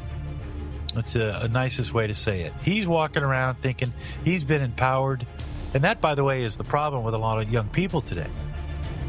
That's 0.95 1.15
a, 1.15 1.41
a 1.43 1.47
nicest 1.47 1.93
way 1.93 2.07
to 2.07 2.15
say 2.15 2.41
it. 2.41 2.53
He's 2.63 2.87
walking 2.87 3.23
around 3.23 3.55
thinking 3.55 3.93
he's 4.25 4.43
been 4.43 4.61
empowered. 4.61 5.25
And 5.73 5.83
that, 5.83 6.01
by 6.01 6.15
the 6.15 6.23
way, 6.23 6.43
is 6.43 6.57
the 6.57 6.63
problem 6.63 7.03
with 7.03 7.13
a 7.13 7.17
lot 7.17 7.41
of 7.41 7.51
young 7.51 7.69
people 7.69 8.01
today. 8.01 8.27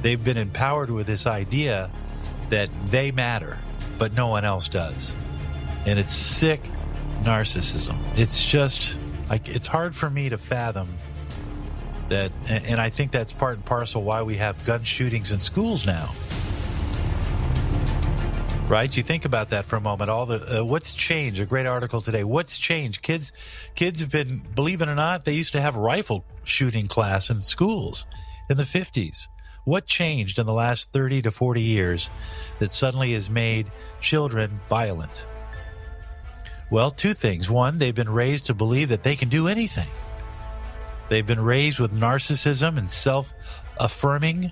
They've 0.03 0.23
been 0.23 0.37
empowered 0.37 0.91
with 0.91 1.07
this 1.07 1.27
idea 1.27 1.91
that 2.51 2.69
they 2.91 3.11
matter 3.11 3.59
but 4.03 4.15
no 4.15 4.27
one 4.27 4.45
else 4.45 4.67
does. 4.67 5.15
And 5.87 5.97
it's 5.97 6.13
sick 6.13 6.61
narcissism. 7.23 7.97
It's 8.17 8.45
just 8.45 8.99
like 9.31 9.49
it's 9.49 9.69
hard 9.69 9.95
for 9.95 10.11
me 10.11 10.29
to 10.29 10.39
fathom 10.39 10.89
that 12.13 12.33
and 12.49 12.81
I 12.81 12.91
think 12.91 13.11
that's 13.11 13.33
part 13.33 13.57
and 13.57 13.65
parcel 13.65 14.03
why 14.03 14.23
we 14.23 14.37
have 14.37 14.65
gun 14.65 14.85
shootings 14.85 15.31
in 15.31 15.41
schools 15.41 15.85
now. 15.85 16.11
Right? 18.69 18.95
You 18.97 19.03
think 19.03 19.25
about 19.25 19.51
that 19.51 19.65
for 19.65 19.77
a 19.77 19.81
moment. 19.81 20.09
All 20.09 20.25
the 20.25 20.61
uh, 20.61 20.65
what's 20.65 20.95
changed? 20.95 21.41
A 21.41 21.47
great 21.47 21.67
article 21.67 22.01
today. 22.01 22.25
What's 22.25 22.57
changed? 22.59 23.03
Kids 23.03 23.33
kids 23.75 24.01
have 24.01 24.11
been 24.11 24.43
believe 24.55 24.83
it 24.83 24.89
or 24.89 24.95
not, 24.95 25.25
they 25.25 25.33
used 25.33 25.53
to 25.53 25.61
have 25.61 25.77
rifle 25.77 26.25
shooting 26.45 26.87
class 26.87 27.29
in 27.29 27.43
schools 27.43 28.07
in 28.49 28.57
the 28.57 28.63
50s. 28.63 29.29
What 29.65 29.87
changed 29.87 30.39
in 30.39 30.47
the 30.47 30.53
last 30.53 30.93
30 30.93 31.23
to 31.23 31.31
40 31.31 31.61
years 31.61 32.11
that 32.59 32.73
suddenly 32.73 33.13
has 33.13 33.31
made 33.31 33.71
children 34.01 34.61
violent? 34.69 35.27
Well, 36.71 36.91
two 36.91 37.15
things. 37.15 37.51
One, 37.51 37.79
they've 37.79 37.95
been 37.95 38.11
raised 38.11 38.47
to 38.47 38.55
believe 38.55 38.89
that 38.89 39.03
they 39.03 39.15
can 39.15 39.29
do 39.29 39.47
anything. 39.47 39.89
They've 41.13 41.27
been 41.27 41.45
raised 41.45 41.79
with 41.79 41.93
narcissism 41.93 42.79
and 42.79 42.89
self 42.89 43.35
affirming, 43.79 44.51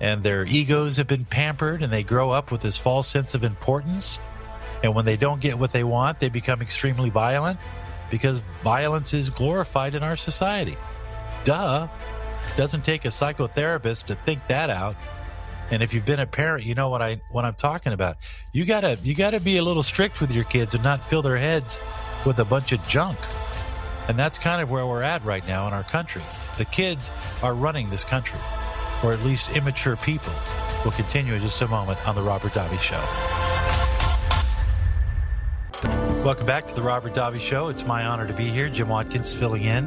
and 0.00 0.20
their 0.20 0.44
egos 0.44 0.96
have 0.96 1.06
been 1.06 1.24
pampered, 1.24 1.80
and 1.80 1.92
they 1.92 2.02
grow 2.02 2.32
up 2.32 2.50
with 2.50 2.60
this 2.60 2.76
false 2.76 3.06
sense 3.06 3.36
of 3.36 3.44
importance. 3.44 4.18
And 4.82 4.96
when 4.96 5.04
they 5.04 5.16
don't 5.16 5.40
get 5.40 5.56
what 5.56 5.70
they 5.70 5.84
want, 5.84 6.18
they 6.18 6.28
become 6.28 6.60
extremely 6.60 7.08
violent 7.08 7.60
because 8.10 8.42
violence 8.64 9.14
is 9.14 9.30
glorified 9.30 9.94
in 9.94 10.02
our 10.02 10.16
society. 10.16 10.76
Duh. 11.44 11.86
Doesn't 12.56 12.84
take 12.84 13.04
a 13.04 13.08
psychotherapist 13.10 14.06
to 14.06 14.16
think 14.16 14.44
that 14.48 14.70
out. 14.70 14.96
And 15.70 15.84
if 15.84 15.94
you've 15.94 16.04
been 16.04 16.18
a 16.18 16.26
parent, 16.26 16.64
you 16.64 16.74
know 16.74 16.88
what 16.88 17.00
I 17.00 17.20
what 17.30 17.44
I'm 17.44 17.54
talking 17.54 17.92
about. 17.92 18.16
You 18.52 18.64
gotta 18.64 18.98
you 19.04 19.14
gotta 19.14 19.38
be 19.38 19.58
a 19.58 19.62
little 19.62 19.84
strict 19.84 20.20
with 20.20 20.32
your 20.32 20.44
kids 20.44 20.74
and 20.74 20.82
not 20.82 21.04
fill 21.04 21.22
their 21.22 21.36
heads 21.36 21.78
with 22.24 22.40
a 22.40 22.44
bunch 22.44 22.72
of 22.72 22.84
junk. 22.88 23.20
And 24.08 24.18
that's 24.18 24.38
kind 24.38 24.62
of 24.62 24.70
where 24.70 24.86
we're 24.86 25.02
at 25.02 25.24
right 25.24 25.46
now 25.46 25.66
in 25.66 25.72
our 25.72 25.82
country. 25.82 26.22
The 26.58 26.64
kids 26.64 27.10
are 27.42 27.54
running 27.54 27.90
this 27.90 28.04
country, 28.04 28.38
or 29.02 29.12
at 29.12 29.20
least 29.22 29.50
immature 29.50 29.96
people. 29.96 30.32
We'll 30.84 30.92
continue 30.92 31.34
in 31.34 31.42
just 31.42 31.60
a 31.62 31.68
moment 31.68 32.06
on 32.06 32.14
the 32.14 32.22
Robert 32.22 32.52
Davi 32.52 32.78
Show. 32.78 33.02
Welcome 36.22 36.46
back 36.46 36.66
to 36.66 36.74
the 36.74 36.82
Robert 36.82 37.14
Davi 37.14 37.40
Show. 37.40 37.68
It's 37.68 37.86
my 37.86 38.04
honor 38.04 38.26
to 38.26 38.32
be 38.32 38.44
here. 38.44 38.68
Jim 38.68 38.88
Watkins 38.88 39.32
filling 39.32 39.64
in 39.64 39.84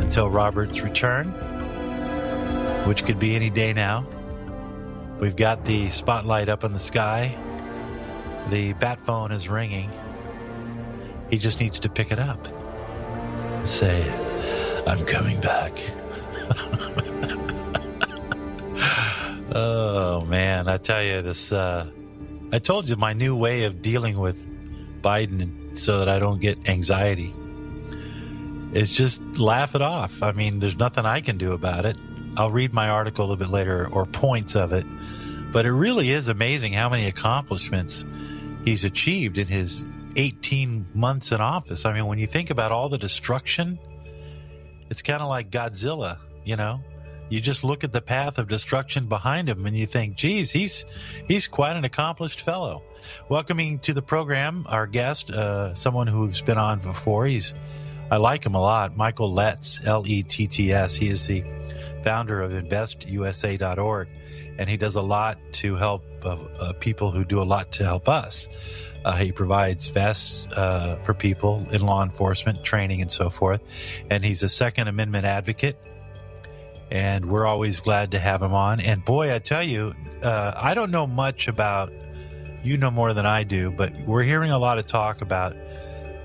until 0.00 0.28
Robert's 0.28 0.80
return 0.82 1.34
which 2.88 3.04
could 3.04 3.18
be 3.18 3.36
any 3.36 3.50
day 3.50 3.74
now. 3.74 4.06
We've 5.20 5.36
got 5.36 5.66
the 5.66 5.90
spotlight 5.90 6.48
up 6.48 6.64
in 6.64 6.72
the 6.72 6.78
sky. 6.78 7.36
The 8.48 8.72
bat 8.72 8.98
phone 9.02 9.30
is 9.30 9.46
ringing. 9.46 9.90
He 11.28 11.36
just 11.36 11.60
needs 11.60 11.78
to 11.80 11.90
pick 11.90 12.12
it 12.12 12.18
up 12.18 12.48
say, 13.68 14.10
I'm 14.86 15.04
coming 15.04 15.40
back. 15.40 15.72
oh, 19.54 20.24
man. 20.26 20.68
I 20.68 20.78
tell 20.78 21.02
you, 21.02 21.20
this, 21.20 21.52
uh, 21.52 21.90
I 22.52 22.58
told 22.58 22.88
you 22.88 22.96
my 22.96 23.12
new 23.12 23.36
way 23.36 23.64
of 23.64 23.82
dealing 23.82 24.18
with 24.18 24.36
Biden 25.02 25.76
so 25.76 25.98
that 25.98 26.08
I 26.08 26.18
don't 26.18 26.40
get 26.40 26.68
anxiety 26.68 27.34
is 28.72 28.90
just 28.90 29.20
laugh 29.38 29.74
it 29.74 29.82
off. 29.82 30.22
I 30.22 30.32
mean, 30.32 30.60
there's 30.60 30.78
nothing 30.78 31.04
I 31.04 31.20
can 31.20 31.36
do 31.36 31.52
about 31.52 31.84
it. 31.84 31.96
I'll 32.36 32.50
read 32.50 32.72
my 32.72 32.88
article 32.88 33.24
a 33.24 33.26
little 33.26 33.44
bit 33.44 33.52
later 33.52 33.86
or 33.88 34.06
points 34.06 34.56
of 34.56 34.72
it. 34.72 34.86
But 35.52 35.66
it 35.66 35.72
really 35.72 36.10
is 36.10 36.28
amazing 36.28 36.72
how 36.72 36.88
many 36.88 37.06
accomplishments 37.06 38.06
he's 38.64 38.84
achieved 38.84 39.38
in 39.38 39.46
his 39.46 39.82
18 40.18 40.88
months 40.94 41.30
in 41.30 41.40
office. 41.40 41.84
I 41.86 41.94
mean, 41.94 42.06
when 42.06 42.18
you 42.18 42.26
think 42.26 42.50
about 42.50 42.72
all 42.72 42.88
the 42.88 42.98
destruction, 42.98 43.78
it's 44.90 45.00
kind 45.00 45.22
of 45.22 45.28
like 45.28 45.50
Godzilla, 45.50 46.18
you 46.44 46.56
know? 46.56 46.80
You 47.28 47.40
just 47.40 47.62
look 47.62 47.84
at 47.84 47.92
the 47.92 48.00
path 48.00 48.38
of 48.38 48.48
destruction 48.48 49.06
behind 49.06 49.48
him 49.48 49.64
and 49.66 49.76
you 49.76 49.86
think, 49.86 50.16
geez, 50.16 50.50
he's 50.50 50.84
he's 51.28 51.46
quite 51.46 51.76
an 51.76 51.84
accomplished 51.84 52.40
fellow. 52.40 52.82
Welcoming 53.28 53.78
to 53.80 53.92
the 53.92 54.02
program 54.02 54.64
our 54.68 54.86
guest, 54.86 55.30
uh, 55.30 55.74
someone 55.74 56.06
who's 56.06 56.40
been 56.40 56.58
on 56.58 56.80
before. 56.80 57.26
He's 57.26 57.54
I 58.10 58.16
like 58.16 58.44
him 58.46 58.54
a 58.54 58.60
lot. 58.60 58.96
Michael 58.96 59.32
Letts, 59.32 59.80
L 59.84 60.04
E 60.06 60.22
T 60.22 60.46
T 60.46 60.72
S. 60.72 60.94
He 60.94 61.10
is 61.10 61.26
the 61.26 61.44
founder 62.02 62.40
of 62.40 62.52
InvestUSA.org, 62.52 64.08
and 64.58 64.68
he 64.68 64.78
does 64.78 64.96
a 64.96 65.02
lot 65.02 65.38
to 65.52 65.76
help 65.76 66.02
uh, 66.24 66.36
uh, 66.58 66.72
people 66.80 67.10
who 67.10 67.24
do 67.24 67.42
a 67.42 67.44
lot 67.44 67.70
to 67.72 67.84
help 67.84 68.08
us. 68.08 68.48
Uh, 69.04 69.16
he 69.16 69.32
provides 69.32 69.88
vests 69.88 70.48
uh, 70.56 70.96
for 71.02 71.14
people 71.14 71.66
in 71.72 71.80
law 71.80 72.02
enforcement, 72.02 72.64
training, 72.64 73.00
and 73.00 73.10
so 73.10 73.30
forth. 73.30 73.62
And 74.10 74.24
he's 74.24 74.42
a 74.42 74.48
Second 74.48 74.88
Amendment 74.88 75.24
advocate. 75.24 75.78
And 76.90 77.26
we're 77.26 77.46
always 77.46 77.80
glad 77.80 78.12
to 78.12 78.18
have 78.18 78.42
him 78.42 78.54
on. 78.54 78.80
And 78.80 79.04
boy, 79.04 79.34
I 79.34 79.38
tell 79.38 79.62
you, 79.62 79.94
uh, 80.22 80.52
I 80.56 80.74
don't 80.74 80.90
know 80.90 81.06
much 81.06 81.48
about, 81.48 81.92
you 82.62 82.76
know 82.76 82.90
more 82.90 83.14
than 83.14 83.26
I 83.26 83.44
do, 83.44 83.70
but 83.70 83.92
we're 84.06 84.24
hearing 84.24 84.50
a 84.50 84.58
lot 84.58 84.78
of 84.78 84.86
talk 84.86 85.20
about 85.20 85.56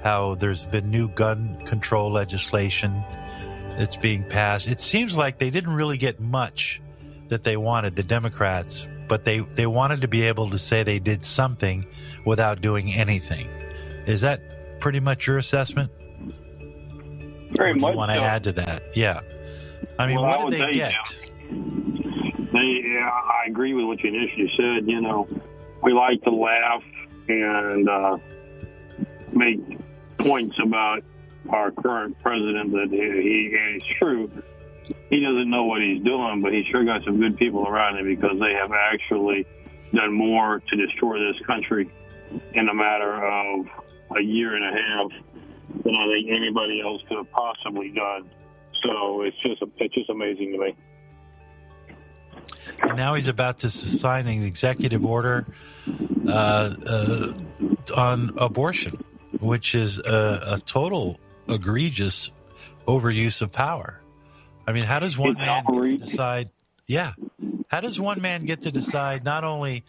how 0.03 0.35
there's 0.35 0.65
been 0.65 0.89
new 0.89 1.09
gun 1.09 1.61
control 1.65 2.11
legislation 2.11 3.03
that's 3.77 3.97
being 3.97 4.23
passed. 4.23 4.67
It 4.67 4.79
seems 4.79 5.17
like 5.17 5.37
they 5.37 5.49
didn't 5.49 5.73
really 5.73 5.97
get 5.97 6.19
much 6.19 6.81
that 7.29 7.43
they 7.43 7.57
wanted, 7.57 7.95
the 7.95 8.03
Democrats, 8.03 8.87
but 9.13 9.25
they, 9.25 9.41
they 9.41 9.67
wanted 9.67 10.01
to 10.01 10.07
be 10.07 10.23
able 10.23 10.49
to 10.49 10.57
say 10.57 10.81
they 10.81 10.97
did 10.97 11.23
something 11.23 11.85
without 12.25 12.61
doing 12.61 12.91
anything. 12.91 13.47
Is 14.07 14.21
that 14.21 14.79
pretty 14.79 14.99
much 14.99 15.27
your 15.27 15.37
assessment? 15.37 15.91
Very 17.51 17.75
much. 17.75 17.91
You 17.91 17.97
want 17.97 18.09
to 18.09 18.17
so. 18.17 18.23
add 18.23 18.43
to 18.45 18.51
that? 18.53 18.81
Yeah. 18.95 19.19
I 19.99 20.07
mean, 20.07 20.19
well, 20.19 20.45
what 20.45 20.49
did 20.49 20.61
they 20.61 20.73
get? 20.73 20.95
They, 21.51 22.81
yeah, 22.83 23.07
I 23.07 23.43
agree 23.45 23.75
with 23.75 23.85
what 23.85 24.03
you 24.03 24.09
initially 24.09 24.51
said. 24.57 24.89
You 24.89 25.01
know, 25.01 25.27
we 25.83 25.93
like 25.93 26.19
to 26.23 26.31
laugh 26.31 26.83
and 27.27 27.87
uh, 27.87 28.17
make 29.31 29.59
points 30.17 30.55
about 30.59 31.03
our 31.51 31.69
current 31.69 32.17
president 32.17 32.71
that 32.71 32.87
he, 32.89 32.97
he 32.97 33.51
it's 33.75 33.85
true 33.99 34.31
he 35.13 35.19
doesn't 35.19 35.49
know 35.49 35.65
what 35.65 35.81
he's 35.81 36.01
doing, 36.01 36.41
but 36.41 36.53
he 36.53 36.63
sure 36.63 36.83
got 36.83 37.03
some 37.03 37.19
good 37.19 37.37
people 37.37 37.67
around 37.67 37.99
him 37.99 38.05
because 38.05 38.39
they 38.39 38.53
have 38.53 38.71
actually 38.71 39.45
done 39.93 40.11
more 40.11 40.59
to 40.59 40.75
destroy 40.75 41.19
this 41.19 41.39
country 41.45 41.87
in 42.53 42.67
a 42.67 42.73
matter 42.73 43.23
of 43.23 43.67
a 44.17 44.21
year 44.21 44.55
and 44.55 44.65
a 44.65 44.81
half 44.81 45.11
than 45.83 45.95
I 45.95 46.07
think 46.07 46.31
anybody 46.31 46.81
else 46.81 47.03
could 47.07 47.17
have 47.17 47.31
possibly 47.31 47.91
done. 47.91 48.27
So 48.83 49.21
it's 49.21 49.37
just 49.37 49.61
it's 49.77 49.93
just 49.93 50.09
amazing 50.09 50.51
to 50.53 50.57
me. 50.57 50.75
And 52.81 52.97
now 52.97 53.13
he's 53.13 53.27
about 53.27 53.59
to 53.59 53.69
sign 53.69 54.25
an 54.25 54.43
executive 54.43 55.05
order 55.05 55.45
uh, 56.27 56.73
uh, 56.87 57.33
on 57.95 58.31
abortion, 58.37 59.03
which 59.39 59.75
is 59.75 59.99
a, 59.99 60.55
a 60.55 60.59
total 60.65 61.19
egregious 61.47 62.31
overuse 62.87 63.43
of 63.43 63.51
power. 63.51 64.02
I 64.65 64.71
mean, 64.71 64.83
how 64.83 64.99
does 64.99 65.17
one 65.17 65.33
man 65.33 65.63
decide? 65.99 66.49
Yeah, 66.87 67.13
how 67.69 67.81
does 67.81 67.99
one 67.99 68.21
man 68.21 68.45
get 68.45 68.61
to 68.61 68.71
decide 68.71 69.23
not 69.23 69.43
only, 69.43 69.83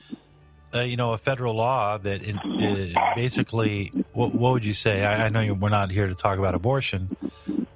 uh, 0.75 0.81
you 0.81 0.97
know, 0.97 1.13
a 1.13 1.19
federal 1.19 1.55
law 1.55 1.99
that 1.99 2.23
in, 2.23 2.39
uh, 2.39 3.15
basically, 3.15 3.93
what, 4.13 4.35
what 4.35 4.53
would 4.53 4.65
you 4.65 4.75
say? 4.75 5.05
I, 5.05 5.27
I 5.27 5.29
know 5.29 5.41
you, 5.41 5.55
we're 5.55 5.69
not 5.69 5.91
here 5.91 6.07
to 6.07 6.15
talk 6.15 6.39
about 6.39 6.55
abortion, 6.55 7.17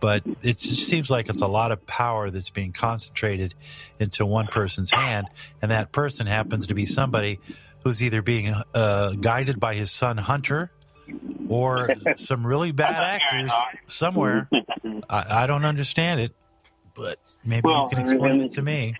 but 0.00 0.23
it 0.43 0.59
just 0.59 0.87
seems 0.87 1.11
like 1.11 1.28
it's 1.28 1.43
a 1.43 1.49
lot 1.49 1.73
of 1.73 1.87
power 1.87 2.31
that's 2.31 2.50
being 2.50 2.73
concentrated 2.73 3.55
into 3.99 4.25
one 4.25 4.47
person's 4.47 4.90
hand, 4.90 5.26
and 5.61 5.71
that 5.71 5.93
person 5.93 6.26
happens 6.26 6.69
to 6.69 6.75
be 6.75 6.87
somebody 6.87 7.40
who's 7.85 8.02
either 8.02 8.23
being 8.23 8.52
uh, 8.75 9.12
guided 9.12 9.61
by 9.61 9.75
his 9.75 9.90
son 9.90 10.17
Hunter 10.17 10.71
or 11.49 11.90
some 12.17 12.47
really 12.47 12.73
bad 12.73 13.21
actors 13.21 13.52
somewhere. 13.87 14.49
I, 15.09 15.43
I 15.43 15.47
don't 15.47 15.64
understand 15.64 16.21
it, 16.21 16.35
but 16.99 17.19
maybe 17.45 17.62
Well, 17.64 17.88
you 17.90 17.97
can 17.97 18.00
explain 18.00 18.40
it 18.43 18.52
to 18.52 18.62
me. 18.62 18.95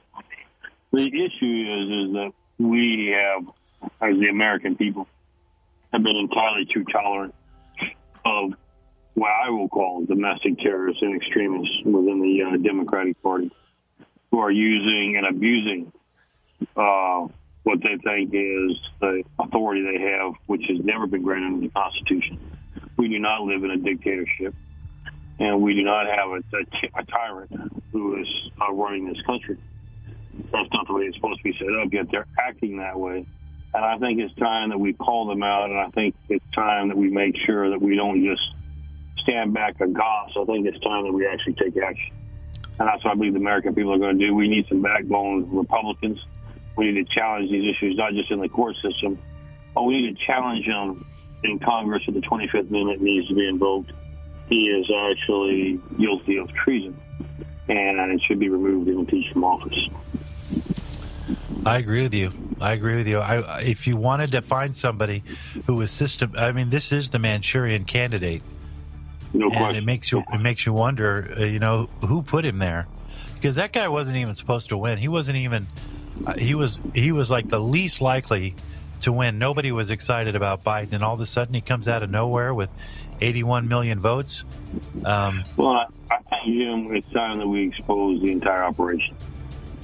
The 0.93 1.07
issue 1.07 1.67
is 1.77 2.09
is 2.09 2.13
that 2.15 2.33
we 2.59 3.15
have, 3.15 3.47
as 4.01 4.19
the 4.19 4.29
American 4.29 4.77
people, 4.77 5.07
have 5.93 6.03
been 6.03 6.17
entirely 6.17 6.67
too 6.73 6.85
tolerant 6.85 7.35
of 8.25 8.53
what 9.15 9.31
I 9.45 9.51
will 9.51 9.69
call 9.69 10.05
domestic 10.05 10.59
terrorists 10.59 11.03
and 11.03 11.21
extremists 11.21 11.77
within 11.85 12.21
the 12.23 12.43
uh, 12.43 12.57
Democratic 12.57 13.21
Party, 13.23 13.51
who 14.31 14.39
are 14.39 14.51
using 14.51 15.17
and 15.17 15.27
abusing 15.27 15.93
uh, 16.77 17.27
what 17.65 17.81
they 17.83 17.97
think 18.03 18.31
is 18.33 18.79
the 19.01 19.23
authority 19.39 19.83
they 19.83 20.03
have, 20.03 20.35
which 20.47 20.63
has 20.69 20.79
never 20.85 21.07
been 21.07 21.23
granted 21.23 21.55
in 21.55 21.61
the 21.61 21.69
Constitution. 21.69 22.39
We 22.97 23.09
do 23.09 23.19
not 23.19 23.43
live 23.43 23.65
in 23.65 23.71
a 23.71 23.77
dictatorship, 23.77 24.55
and 25.39 25.63
we 25.63 25.75
do 25.75 25.83
not 25.83 26.07
have 26.07 26.31
a, 26.31 26.57
a, 26.57 27.01
a 27.01 27.05
tyrant 27.05 27.51
who 27.93 28.21
is 28.21 28.29
uh, 28.61 28.73
running 28.73 29.07
this 29.07 29.21
country 29.27 29.59
that's 30.53 30.69
not 30.73 30.87
the 30.87 30.95
way 30.95 31.05
it's 31.05 31.17
supposed 31.17 31.39
to 31.39 31.45
be 31.45 31.57
set 31.59 31.69
up. 31.83 31.93
Yet 31.93 32.07
they're 32.11 32.27
acting 32.39 32.79
that 32.79 32.99
way 32.99 33.27
And 33.75 33.85
I 33.85 33.99
think 33.99 34.21
it's 34.21 34.35
time 34.37 34.71
that 34.71 34.79
we 34.79 34.93
call 34.93 35.27
them 35.27 35.43
out, 35.43 35.71
and 35.71 35.79
I 35.79 35.89
think 35.91 36.15
it's 36.29 36.45
time 36.55 36.89
that 36.89 36.97
we 36.97 37.11
make 37.11 37.37
sure 37.45 37.71
that 37.71 37.81
we 37.81 37.97
don't 37.97 38.25
just 38.25 38.43
stand 39.19 39.53
back 39.53 39.81
aghast. 39.81 40.37
I 40.37 40.45
think 40.45 40.67
it's 40.67 40.81
time 40.81 41.05
that 41.05 41.13
we 41.13 41.27
actually 41.27 41.55
take 41.55 41.77
action. 41.77 42.15
And 42.79 42.89
that's 42.89 43.05
what 43.05 43.13
I 43.13 43.15
believe 43.15 43.35
the 43.35 43.41
American 43.41 43.75
people 43.75 43.93
are 43.93 43.99
going 43.99 44.19
to 44.19 44.27
do. 44.27 44.35
We 44.35 44.49
need 44.49 44.67
some 44.69 44.83
backbone 44.83 45.51
Republicans. 45.51 46.19
We 46.77 46.93
need 46.93 47.09
to 47.09 47.15
challenge 47.15 47.51
these 47.51 47.75
issues, 47.75 47.97
not 47.97 48.13
just 48.13 48.31
in 48.31 48.41
the 48.41 48.49
court 48.49 48.77
system, 48.77 49.19
but 49.75 49.83
we 49.83 50.01
need 50.01 50.17
to 50.17 50.25
challenge 50.25 50.65
them 50.67 51.05
in 51.43 51.59
Congress 51.59 52.05
if 52.07 52.15
the 52.15 52.21
25th 52.21 52.69
Amendment 52.69 53.03
needs 53.03 53.27
to 53.29 53.35
be 53.35 53.49
invoked. 53.49 53.91
He 54.49 54.69
is 54.69 54.91
actually 54.91 55.81
guilty 55.99 56.39
of 56.39 56.53
treason 56.53 56.99
and 57.69 58.13
it 58.13 58.21
should 58.27 58.39
be 58.39 58.49
removed 58.49 58.89
and 58.89 59.01
impeached 59.01 59.33
from 59.33 59.45
office. 59.45 59.89
I 61.67 61.79
agree 61.79 62.03
with 62.03 62.15
you. 62.15 62.33
I 62.61 62.73
agree 62.73 62.97
with 62.97 63.09
you. 63.09 63.19
I, 63.19 63.61
if 63.61 63.87
you 63.87 63.97
wanted 63.97 64.33
to 64.33 64.43
find 64.43 64.75
somebody 64.75 65.23
who 65.67 65.77
was 65.77 65.91
system, 65.91 66.33
I 66.37 66.53
mean, 66.53 66.71
this 66.71 66.93
is 66.93 67.11
the 67.11 67.19
Manchurian 67.19 67.85
candidate. 67.85 68.43
No 69.35 69.47
and 69.47 69.57
question. 69.57 69.77
it 69.77 69.85
makes 69.85 70.11
you 70.11 70.25
it 70.33 70.41
makes 70.41 70.65
you 70.65 70.73
wonder, 70.73 71.35
uh, 71.39 71.45
you 71.45 71.59
know, 71.59 71.91
who 72.07 72.23
put 72.23 72.47
him 72.47 72.59
there? 72.59 72.87
Because 73.35 73.57
that 73.57 73.73
guy 73.73 73.89
wasn't 73.89 74.17
even 74.17 74.35
supposed 74.35 74.71
to 74.71 74.79
win. 74.79 74.97
He 74.97 75.09
wasn't 75.09 75.37
even. 75.37 75.67
Uh, 76.27 76.35
he 76.39 76.55
was 76.55 76.81
he 76.95 77.13
was 77.13 77.31
like 77.31 77.49
the 77.49 77.61
least 77.61 78.01
likely 78.01 78.55
to 79.01 79.13
win. 79.13 79.39
Nobody 79.39 79.71
was 79.71 79.91
excited 79.91 80.35
about 80.35 80.65
Biden, 80.65 80.93
and 80.93 81.05
all 81.05 81.15
of 81.15 81.21
a 81.21 81.27
sudden 81.27 81.53
he 81.53 81.61
comes 81.61 81.89
out 81.89 82.03
of 82.03 82.09
nowhere 82.09 82.55
with 82.55 82.71
81 83.21 83.69
million 83.69 83.99
votes. 83.99 84.45
Um, 85.05 85.45
well, 85.57 85.69
I, 85.69 85.87
I 86.11 86.19
think 86.45 86.93
it's 86.93 87.13
time 87.13 87.39
that 87.39 87.47
we 87.47 87.69
expose 87.69 88.21
the 88.23 88.33
entire 88.33 88.65
operation. 88.65 89.17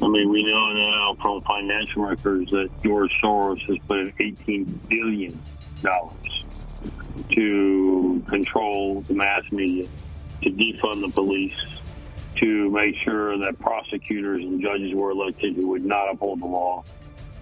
I 0.02 0.08
mean, 0.08 0.28
we 0.30 0.42
know 0.42 0.72
now 0.72 1.16
from 1.20 1.40
financial 1.42 2.02
records 2.02 2.50
that 2.50 2.68
George 2.82 3.12
Soros 3.22 3.60
has 3.68 3.78
put 3.86 4.00
in 4.00 4.12
18 4.18 4.64
billion 4.88 5.40
dollars 5.82 6.44
to 7.30 8.22
control 8.28 9.02
the 9.02 9.14
mass 9.14 9.42
media, 9.52 9.86
to 10.42 10.50
defund 10.50 11.00
the 11.00 11.10
police, 11.14 11.58
to 12.36 12.70
make 12.70 12.96
sure 12.96 13.38
that 13.38 13.58
prosecutors 13.60 14.42
and 14.42 14.60
judges 14.60 14.92
were 14.94 15.10
elected 15.10 15.54
who 15.54 15.68
would 15.68 15.84
not 15.84 16.10
uphold 16.10 16.40
the 16.40 16.46
law. 16.46 16.82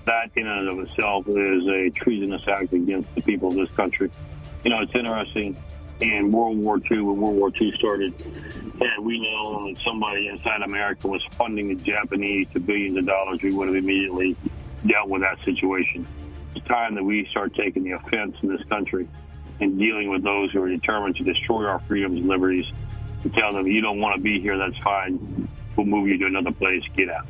That, 0.05 0.31
in 0.37 0.47
and 0.47 0.69
of 0.69 0.79
itself, 0.81 1.29
is 1.29 1.67
a 1.69 1.91
treasonous 1.91 2.43
act 2.49 2.73
against 2.73 3.15
the 3.15 3.23
people 3.23 3.49
of 3.49 3.55
this 3.55 3.71
country. 3.71 4.11
You 4.65 4.71
know, 4.71 4.81
it's 4.83 4.95
interesting. 4.95 5.57
In 6.03 6.33
World 6.33 6.59
War 6.59 6.79
II, 6.91 7.01
when 7.03 7.21
World 7.21 7.37
War 7.37 7.53
II 7.61 7.73
started, 7.79 8.13
and 8.81 9.05
we 9.05 9.21
know 9.21 9.69
that 9.69 9.81
somebody 9.83 10.27
inside 10.27 10.63
America 10.63 11.07
was 11.07 11.23
funding 11.33 11.69
the 11.69 11.77
Japanese 11.77 12.49
to 12.55 12.61
billions 12.61 12.99
of 12.99 13.07
dollars, 13.07 13.41
we 13.41 13.53
would 13.53 13.69
have 13.69 13.77
immediately 13.77 14.37
dealt 14.85 15.09
with 15.09 15.23
that 15.23 15.39
situation. 15.45 16.05
It's 16.57 16.67
time 16.67 16.97
that 16.97 17.05
we 17.05 17.27
start 17.27 17.55
taking 17.55 17.85
the 17.85 17.93
offense 17.93 18.37
in 18.43 18.49
this 18.49 18.63
country 18.65 19.09
and 19.61 19.79
dealing 19.79 20.11
with 20.11 20.25
those 20.25 20.51
who 20.51 20.61
are 20.63 20.69
determined 20.69 21.17
to 21.17 21.23
destroy 21.23 21.67
our 21.67 21.79
freedoms 21.79 22.19
and 22.19 22.29
liberties 22.29 22.67
and 23.23 23.33
tell 23.33 23.53
them, 23.53 23.69
you 23.69 23.81
don't 23.81 24.01
want 24.01 24.17
to 24.17 24.21
be 24.21 24.41
here, 24.41 24.59
that's 24.59 24.77
fine. 24.79 25.49
We'll 25.77 25.87
move 25.87 26.09
you 26.09 26.19
to 26.19 26.27
another 26.27 26.51
place. 26.51 26.83
Get 26.97 27.11
out. 27.11 27.27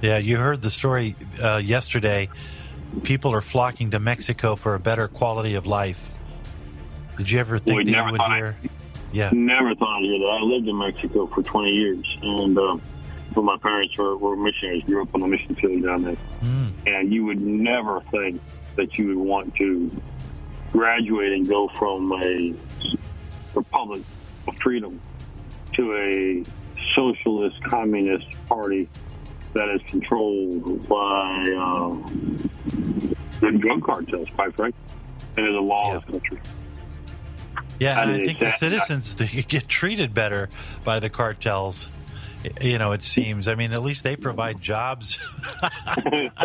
Yeah, 0.00 0.18
you 0.18 0.36
heard 0.36 0.62
the 0.62 0.70
story 0.70 1.16
uh, 1.42 1.56
yesterday. 1.56 2.28
People 3.02 3.32
are 3.32 3.40
flocking 3.40 3.90
to 3.90 3.98
Mexico 3.98 4.54
for 4.54 4.76
a 4.76 4.80
better 4.80 5.08
quality 5.08 5.56
of 5.56 5.66
life. 5.66 6.15
Did 7.16 7.30
you 7.30 7.38
ever 7.40 7.58
think 7.58 7.78
We 7.78 7.84
that 7.84 7.90
never 7.90 8.06
you 8.08 8.12
would 8.12 8.18
thought 8.18 8.30
I- 8.32 8.36
hear? 8.36 8.56
Yeah, 9.12 9.30
Never 9.32 9.74
thought 9.74 9.98
I'd 9.98 10.02
hear 10.02 10.18
that. 10.18 10.38
I 10.40 10.42
lived 10.42 10.68
in 10.68 10.76
Mexico 10.76 11.26
for 11.26 11.42
20 11.42 11.70
years, 11.70 12.18
and 12.22 12.58
uh, 12.58 12.76
well, 13.34 13.44
my 13.44 13.56
parents 13.56 13.96
were, 13.96 14.16
were 14.16 14.36
missionaries. 14.36 14.82
Grew 14.84 15.02
up 15.02 15.14
on 15.14 15.20
the 15.22 15.26
mission 15.28 15.54
field 15.54 15.84
down 15.84 16.02
there, 16.02 16.16
Mm. 16.42 16.70
and 16.86 17.12
you 17.12 17.24
would 17.24 17.40
never 17.40 18.00
think 18.10 18.40
that 18.74 18.98
you 18.98 19.06
would 19.08 19.16
want 19.16 19.54
to 19.56 19.90
graduate 20.72 21.32
and 21.32 21.48
go 21.48 21.68
from 21.78 22.12
a 22.12 22.52
republic 23.54 24.02
of 24.48 24.56
freedom 24.58 25.00
to 25.74 25.94
a 25.96 26.44
socialist 26.94 27.62
communist 27.64 28.26
party 28.48 28.86
that 29.54 29.68
is 29.70 29.80
controlled 29.88 30.86
by 30.88 31.40
uh, 31.58 31.94
the 33.40 33.52
drug 33.58 33.82
cartels, 33.82 34.28
quite 34.34 34.54
frankly, 34.54 34.78
and 35.38 35.46
is 35.48 35.54
a 35.54 35.58
lawless 35.60 36.04
country. 36.04 36.38
Yeah. 37.80 38.02
And 38.02 38.10
I 38.10 38.18
think 38.26 38.38
the 38.38 38.50
citizens 38.50 39.14
they 39.14 39.26
get 39.48 39.68
treated 39.68 40.14
better 40.14 40.48
by 40.84 40.98
the 41.00 41.10
cartels. 41.10 41.88
You 42.60 42.78
know, 42.78 42.92
it 42.92 43.02
seems. 43.02 43.48
I 43.48 43.54
mean, 43.56 43.72
at 43.72 43.82
least 43.82 44.04
they 44.04 44.14
provide 44.16 44.60
jobs. 44.60 45.18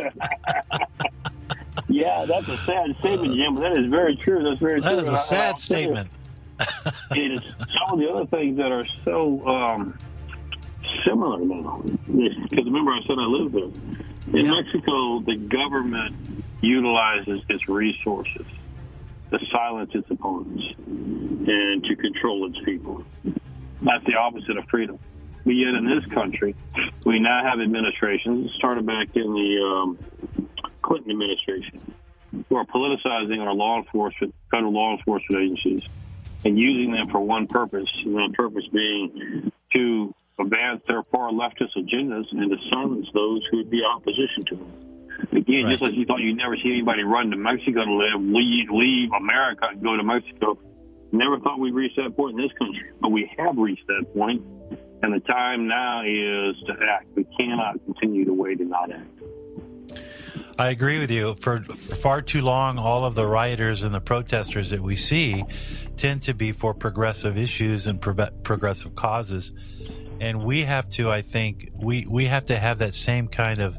Yeah, 1.88 2.26
that's 2.28 2.48
a 2.48 2.58
sad 2.58 2.96
statement, 3.00 3.36
Jim, 3.36 3.56
but 3.56 3.62
that 3.62 3.78
is 3.78 3.86
very 3.88 4.16
true. 4.16 4.44
That's 4.44 4.60
very 4.60 4.82
that 4.82 4.88
true. 4.90 4.96
That 4.98 5.04
is 5.04 5.08
a 5.08 5.12
a 5.12 5.14
I- 5.14 5.18
I'll 5.18 5.24
sad 5.26 5.58
statement. 5.58 6.10
it 7.12 7.32
is 7.32 7.42
some 7.58 7.94
of 7.94 8.00
the 8.00 8.10
other 8.10 8.26
things 8.26 8.58
that 8.58 8.72
are 8.72 8.86
so 9.04 9.46
um, 9.48 9.98
similar 11.06 11.40
now. 11.40 11.82
Because 12.08 12.66
remember, 12.66 12.92
I 12.92 13.02
said 13.08 13.18
I 13.20 13.24
lived 13.26 13.54
there. 13.56 14.40
In 14.40 14.46
Yeah. 14.48 14.62
Mexico, 14.62 15.20
the 15.20 15.36
government 15.36 16.16
utilizes 16.62 17.42
its 17.50 17.68
resources 17.68 18.46
to 19.32 19.40
silence 19.52 19.92
its 19.94 20.10
opponents 20.10 20.64
and 20.88 21.84
to 21.84 21.96
control 21.96 22.48
its 22.48 22.64
people. 22.64 23.04
That's 23.82 24.06
the 24.06 24.16
opposite 24.16 24.58
of 24.58 24.66
freedom. 24.70 25.00
But 25.44 25.52
yet, 25.52 25.74
in 25.74 25.86
this 25.86 26.06
country, 26.06 26.56
we 27.06 27.20
now 27.20 27.44
have 27.44 27.60
administrations. 27.60 28.52
Started 28.58 28.86
back 28.86 29.08
in 29.16 29.34
the 29.34 29.62
um, 29.66 29.98
Clinton 30.84 31.12
administration, 31.12 31.82
who 32.48 32.56
are 32.56 32.66
politicizing 32.66 33.40
our 33.40 33.54
law 33.54 33.78
enforcement, 33.80 34.36
federal 34.52 34.72
law 34.72 34.96
enforcement 34.96 35.42
agencies, 35.42 35.82
and 36.46 36.60
using 36.60 36.92
them 36.92 37.10
for 37.10 37.20
one 37.20 37.48
purpose, 37.48 37.90
and 38.06 38.16
that 38.16 38.34
purpose 38.34 38.68
being 38.72 39.52
to 39.74 40.14
advance 40.40 40.82
their 40.88 41.04
far 41.04 41.32
leftist 41.32 41.76
agendas 41.76 42.26
and 42.32 42.52
to 42.52 42.58
silence 42.70 43.08
those 43.14 43.46
who 43.50 43.58
would 43.58 43.70
be 43.70 43.82
opposition 43.84 44.46
to 44.46 44.56
them. 44.56 44.91
Again, 45.32 45.70
just 45.70 45.82
like 45.82 45.94
you 45.94 46.06
thought 46.06 46.20
you'd 46.20 46.38
never 46.38 46.56
see 46.58 46.72
anybody 46.72 47.04
run 47.04 47.32
to 47.32 47.38
Mexico 47.38 47.86
to 47.86 47.94
live, 47.94 48.22
leave, 48.22 48.70
leave 48.70 49.10
America 49.12 49.68
and 49.70 49.82
go 49.82 49.96
to 49.96 50.04
Mexico. 50.04 50.58
Never 51.12 51.40
thought 51.40 51.60
we'd 51.60 51.74
reach 51.74 51.94
that 51.98 52.16
point 52.16 52.40
in 52.40 52.42
this 52.46 52.52
country, 52.58 52.92
but 53.02 53.10
we 53.10 53.30
have 53.38 53.58
reached 53.58 53.86
that 53.88 54.06
point. 54.14 54.42
point, 54.42 54.80
and 55.04 55.14
the 55.14 55.20
time 55.20 55.68
now 55.68 56.04
is 56.04 56.56
to 56.68 56.74
act. 56.90 57.08
We 57.16 57.26
cannot 57.38 57.84
continue 57.86 58.26
to 58.26 58.34
wait 58.34 58.60
and 58.60 58.70
not 58.70 58.92
act. 58.92 60.02
I 60.60 60.70
agree 60.70 61.00
with 61.00 61.10
you. 61.10 61.36
For 61.36 61.62
far 61.62 62.22
too 62.22 62.42
long, 62.42 62.78
all 62.78 63.04
of 63.04 63.16
the 63.16 63.26
rioters 63.26 63.84
and 63.84 63.94
the 63.94 64.02
protesters 64.02 64.70
that 64.70 64.80
we 64.80 64.96
see 64.96 65.44
tend 65.96 66.22
to 66.24 66.34
be 66.34 66.52
for 66.52 66.74
progressive 66.74 67.38
issues 67.38 67.88
and 67.88 68.00
pro- 68.00 68.30
progressive 68.44 68.96
causes. 68.96 69.54
And 70.20 70.44
we 70.44 70.62
have 70.62 70.88
to, 70.92 71.10
I 71.10 71.24
think, 71.24 71.72
we, 71.74 72.06
we 72.08 72.26
have 72.26 72.46
to 72.46 72.58
have 72.58 72.78
that 72.78 72.94
same 72.94 73.28
kind 73.28 73.60
of 73.60 73.78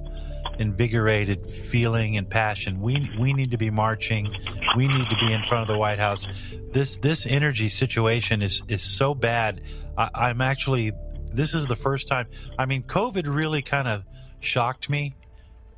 invigorated 0.58 1.50
feeling 1.50 2.16
and 2.16 2.28
passion. 2.28 2.80
We, 2.80 3.10
we 3.18 3.32
need 3.32 3.50
to 3.52 3.58
be 3.58 3.70
marching. 3.70 4.32
We 4.76 4.88
need 4.88 5.08
to 5.10 5.16
be 5.16 5.32
in 5.32 5.42
front 5.42 5.62
of 5.62 5.74
the 5.74 5.78
White 5.78 5.98
House. 5.98 6.28
This, 6.72 6.96
this 6.96 7.26
energy 7.26 7.68
situation 7.68 8.42
is, 8.42 8.62
is 8.68 8.82
so 8.82 9.14
bad. 9.14 9.62
I, 9.96 10.10
I'm 10.14 10.40
actually, 10.40 10.92
this 11.32 11.54
is 11.54 11.66
the 11.66 11.76
first 11.76 12.08
time. 12.08 12.28
I 12.58 12.66
mean, 12.66 12.82
COVID 12.82 13.32
really 13.34 13.62
kind 13.62 13.88
of 13.88 14.04
shocked 14.40 14.90
me 14.90 15.14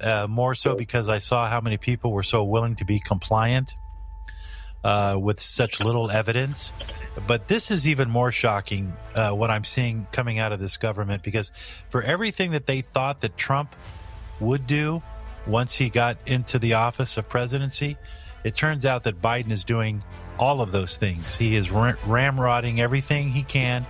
uh, 0.01 0.27
more 0.29 0.55
so 0.55 0.75
because 0.75 1.09
I 1.09 1.19
saw 1.19 1.49
how 1.49 1.61
many 1.61 1.77
people 1.77 2.13
were 2.13 2.23
so 2.23 2.45
willing 2.45 2.75
to 2.77 2.85
be 2.85 3.01
compliant 3.01 3.75
uh, 4.85 5.17
with 5.19 5.41
such 5.41 5.81
little 5.81 6.11
evidence. 6.11 6.73
But 7.27 7.49
this 7.49 7.71
is 7.71 7.89
even 7.89 8.11
more 8.11 8.33
shocking 8.33 8.93
uh, 9.15 9.31
what 9.31 9.51
I'm 9.51 9.65
seeing 9.65 10.07
coming 10.13 10.39
out 10.39 10.53
of 10.53 10.61
this 10.61 10.77
government 10.77 11.23
because 11.23 11.53
for 11.89 12.03
everything 12.03 12.53
that 12.53 12.67
they 12.67 12.81
thought 12.81 13.21
that 13.23 13.37
Trump 13.37 13.75
would 14.41 14.67
do 14.67 15.03
once 15.47 15.75
he 15.75 15.91
got 15.91 16.17
into 16.27 16.59
the 16.59 16.75
office 16.75 17.17
of 17.17 17.29
presidency, 17.29 17.97
it 18.45 18.55
turns 18.55 18.85
out 18.85 19.05
that 19.05 19.21
Biden 19.21 19.51
is 19.51 19.65
doing 19.65 20.03
all 20.39 20.61
of 20.61 20.73
those 20.73 20.97
things. 20.97 21.35
He 21.35 21.57
is 21.57 21.71
ra- 21.71 21.95
ramrodding 22.05 22.79
everything 22.79 23.31
he 23.31 23.43
can. 23.43 23.87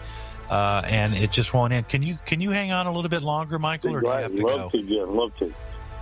Uh, 0.50 0.83
and 0.85 1.14
it 1.14 1.33
just 1.33 1.54
won't 1.54 1.72
end. 1.72 1.88
Can 1.88 2.02
you 2.02 2.18
can 2.26 2.42
you 2.42 2.50
hang 2.50 2.70
on 2.70 2.87
a 2.87 2.92
little 2.92 3.09
bit 3.09 3.22
longer, 3.22 3.59
Michael, 3.59 3.94
or 3.94 4.00
do 4.02 4.07
you 4.07 4.12
have 4.12 4.37
to 4.37 4.42
go? 4.42 4.46
love 4.46 4.72
to, 4.72 4.83
Jim. 4.83 5.16
Love 5.16 5.35
to. 5.38 5.54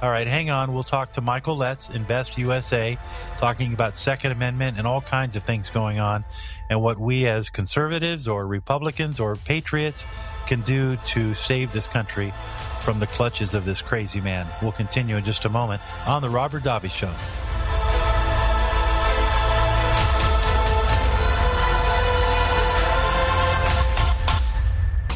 All 0.02 0.10
right, 0.10 0.26
hang 0.26 0.50
on. 0.50 0.74
We'll 0.74 0.82
talk 0.82 1.12
to 1.12 1.20
Michael 1.20 1.56
Letts, 1.56 1.88
Invest 1.90 2.36
USA, 2.36 2.98
talking 3.38 3.72
about 3.72 3.96
Second 3.96 4.32
Amendment 4.32 4.76
and 4.78 4.84
all 4.84 5.00
kinds 5.00 5.36
of 5.36 5.44
things 5.44 5.70
going 5.70 6.00
on, 6.00 6.24
and 6.68 6.82
what 6.82 6.98
we 6.98 7.28
as 7.28 7.50
conservatives 7.50 8.26
or 8.26 8.48
Republicans 8.48 9.20
or 9.20 9.36
patriots 9.36 10.04
can 10.48 10.62
do 10.62 10.96
to 10.96 11.34
save 11.34 11.70
this 11.70 11.86
country 11.86 12.34
from 12.82 12.98
the 12.98 13.06
clutches 13.06 13.54
of 13.54 13.64
this 13.64 13.80
crazy 13.80 14.20
man. 14.20 14.46
We'll 14.60 14.72
continue 14.72 15.16
in 15.16 15.24
just 15.24 15.44
a 15.44 15.48
moment 15.48 15.80
on 16.04 16.20
the 16.20 16.28
Robert 16.28 16.64
Davi 16.64 16.90
Show. 16.90 17.12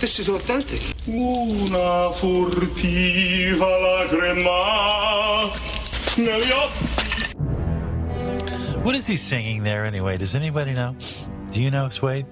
This 0.01 0.19
is 0.21 0.29
authentic. 0.29 0.81
Una 1.09 2.13
furtiva 2.13 3.67
lacrima 3.83 5.51
What 8.85 8.95
is 8.95 9.07
he 9.07 9.17
singing 9.17 9.65
there 9.65 9.85
anyway? 9.85 10.17
Does 10.17 10.35
anybody 10.35 10.75
know? 10.75 10.95
Do 11.51 11.63
you 11.63 11.71
know, 11.71 11.89
Swade? 11.89 12.27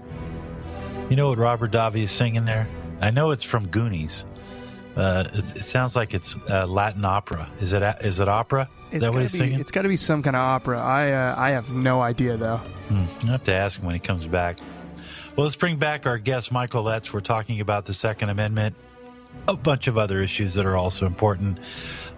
You 1.11 1.17
know 1.17 1.29
what 1.31 1.39
Robert 1.39 1.73
Davi 1.73 2.03
is 2.05 2.11
singing 2.11 2.45
there? 2.45 2.69
I 3.01 3.11
know 3.11 3.33
it's 3.33 3.43
from 3.43 3.67
Goonies. 3.69 4.25
Uh, 4.97 5.25
it, 5.33 5.57
it 5.57 5.65
sounds 5.65 5.97
like 5.97 6.15
it's 6.15 6.37
uh, 6.49 6.67
Latin 6.67 7.05
opera. 7.05 7.51
Is 7.61 7.73
it? 7.73 7.83
Is 8.03 8.21
it 8.21 8.29
opera? 8.29 8.69
Is 8.93 9.01
that 9.01 9.13
what 9.13 9.23
he's 9.23 9.33
be, 9.33 9.39
singing? 9.39 9.61
It's 9.61 9.73
got 9.73 9.83
to 9.83 9.89
be 9.89 9.97
some 9.97 10.23
kind 10.23 10.37
of 10.37 10.41
opera. 10.41 10.81
I 10.81 11.11
uh, 11.11 11.35
I 11.37 11.51
have 11.51 11.73
no 11.73 12.01
idea 12.01 12.37
though. 12.37 12.59
Hmm. 12.89 13.05
I 13.27 13.33
have 13.33 13.45
to 13.45 13.55
ask 13.55 13.79
him 13.79 13.87
when 13.87 13.95
he 13.95 14.01
comes 14.01 14.27
back. 14.27 14.59
Well, 15.37 15.45
let's 15.45 15.57
bring 15.57 15.79
back 15.79 16.07
our 16.07 16.19
guest, 16.19 16.53
Michael 16.53 16.85
Letts. 16.85 17.13
We're 17.13 17.21
talking 17.21 17.61
about 17.61 17.87
the 17.87 17.95
Second 17.95 18.29
Amendment, 18.29 18.77
a 19.49 19.57
bunch 19.57 19.89
of 19.89 19.99
other 19.99 20.23
issues 20.23 20.55
that 20.55 20.65
are 20.65 20.77
also 20.77 21.07
important. 21.07 21.59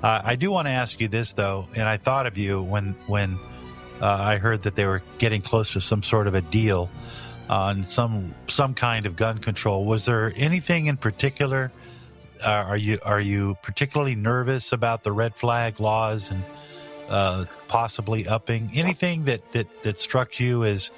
Uh, 0.03 0.21
I 0.23 0.37
do 0.37 0.51
want 0.51 0.69
to 0.69 0.73
ask 0.73 1.01
you 1.01 1.09
this 1.09 1.33
though, 1.33 1.69
and 1.75 1.89
I 1.89 1.97
thought 1.97 2.27
of 2.27 2.37
you 2.37 2.63
when 2.63 2.95
when 3.07 3.39
uh, 4.03 4.07
I 4.07 4.37
heard 4.37 4.63
that 4.65 4.75
they 4.75 4.85
were 4.85 5.03
getting 5.17 5.41
close 5.41 5.73
to 5.73 5.81
some 5.81 6.03
sort 6.03 6.27
of 6.27 6.35
a 6.35 6.43
deal 6.43 6.91
on 7.49 7.85
some 7.85 8.35
some 8.47 8.75
kind 8.75 9.07
of 9.07 9.17
gun 9.17 9.39
control. 9.39 9.87
Was 9.87 10.05
there 10.05 10.35
anything 10.37 10.87
in 10.87 10.99
particular? 10.99 11.73
Uh, 12.45 12.65
are 12.69 12.77
you 12.77 12.99
are 13.03 13.21
you 13.21 13.57
particularly 13.63 14.15
nervous 14.15 14.73
about 14.73 15.03
the 15.03 15.13
red 15.13 15.35
flag 15.35 15.81
laws 15.81 16.31
and 16.31 16.43
uh, 17.09 17.45
possibly 17.69 18.27
upping 18.27 18.71
anything 18.75 19.25
that 19.25 19.53
that 19.53 19.83
that 19.83 19.99
struck 19.99 20.41
you 20.41 20.65
as 20.65 20.91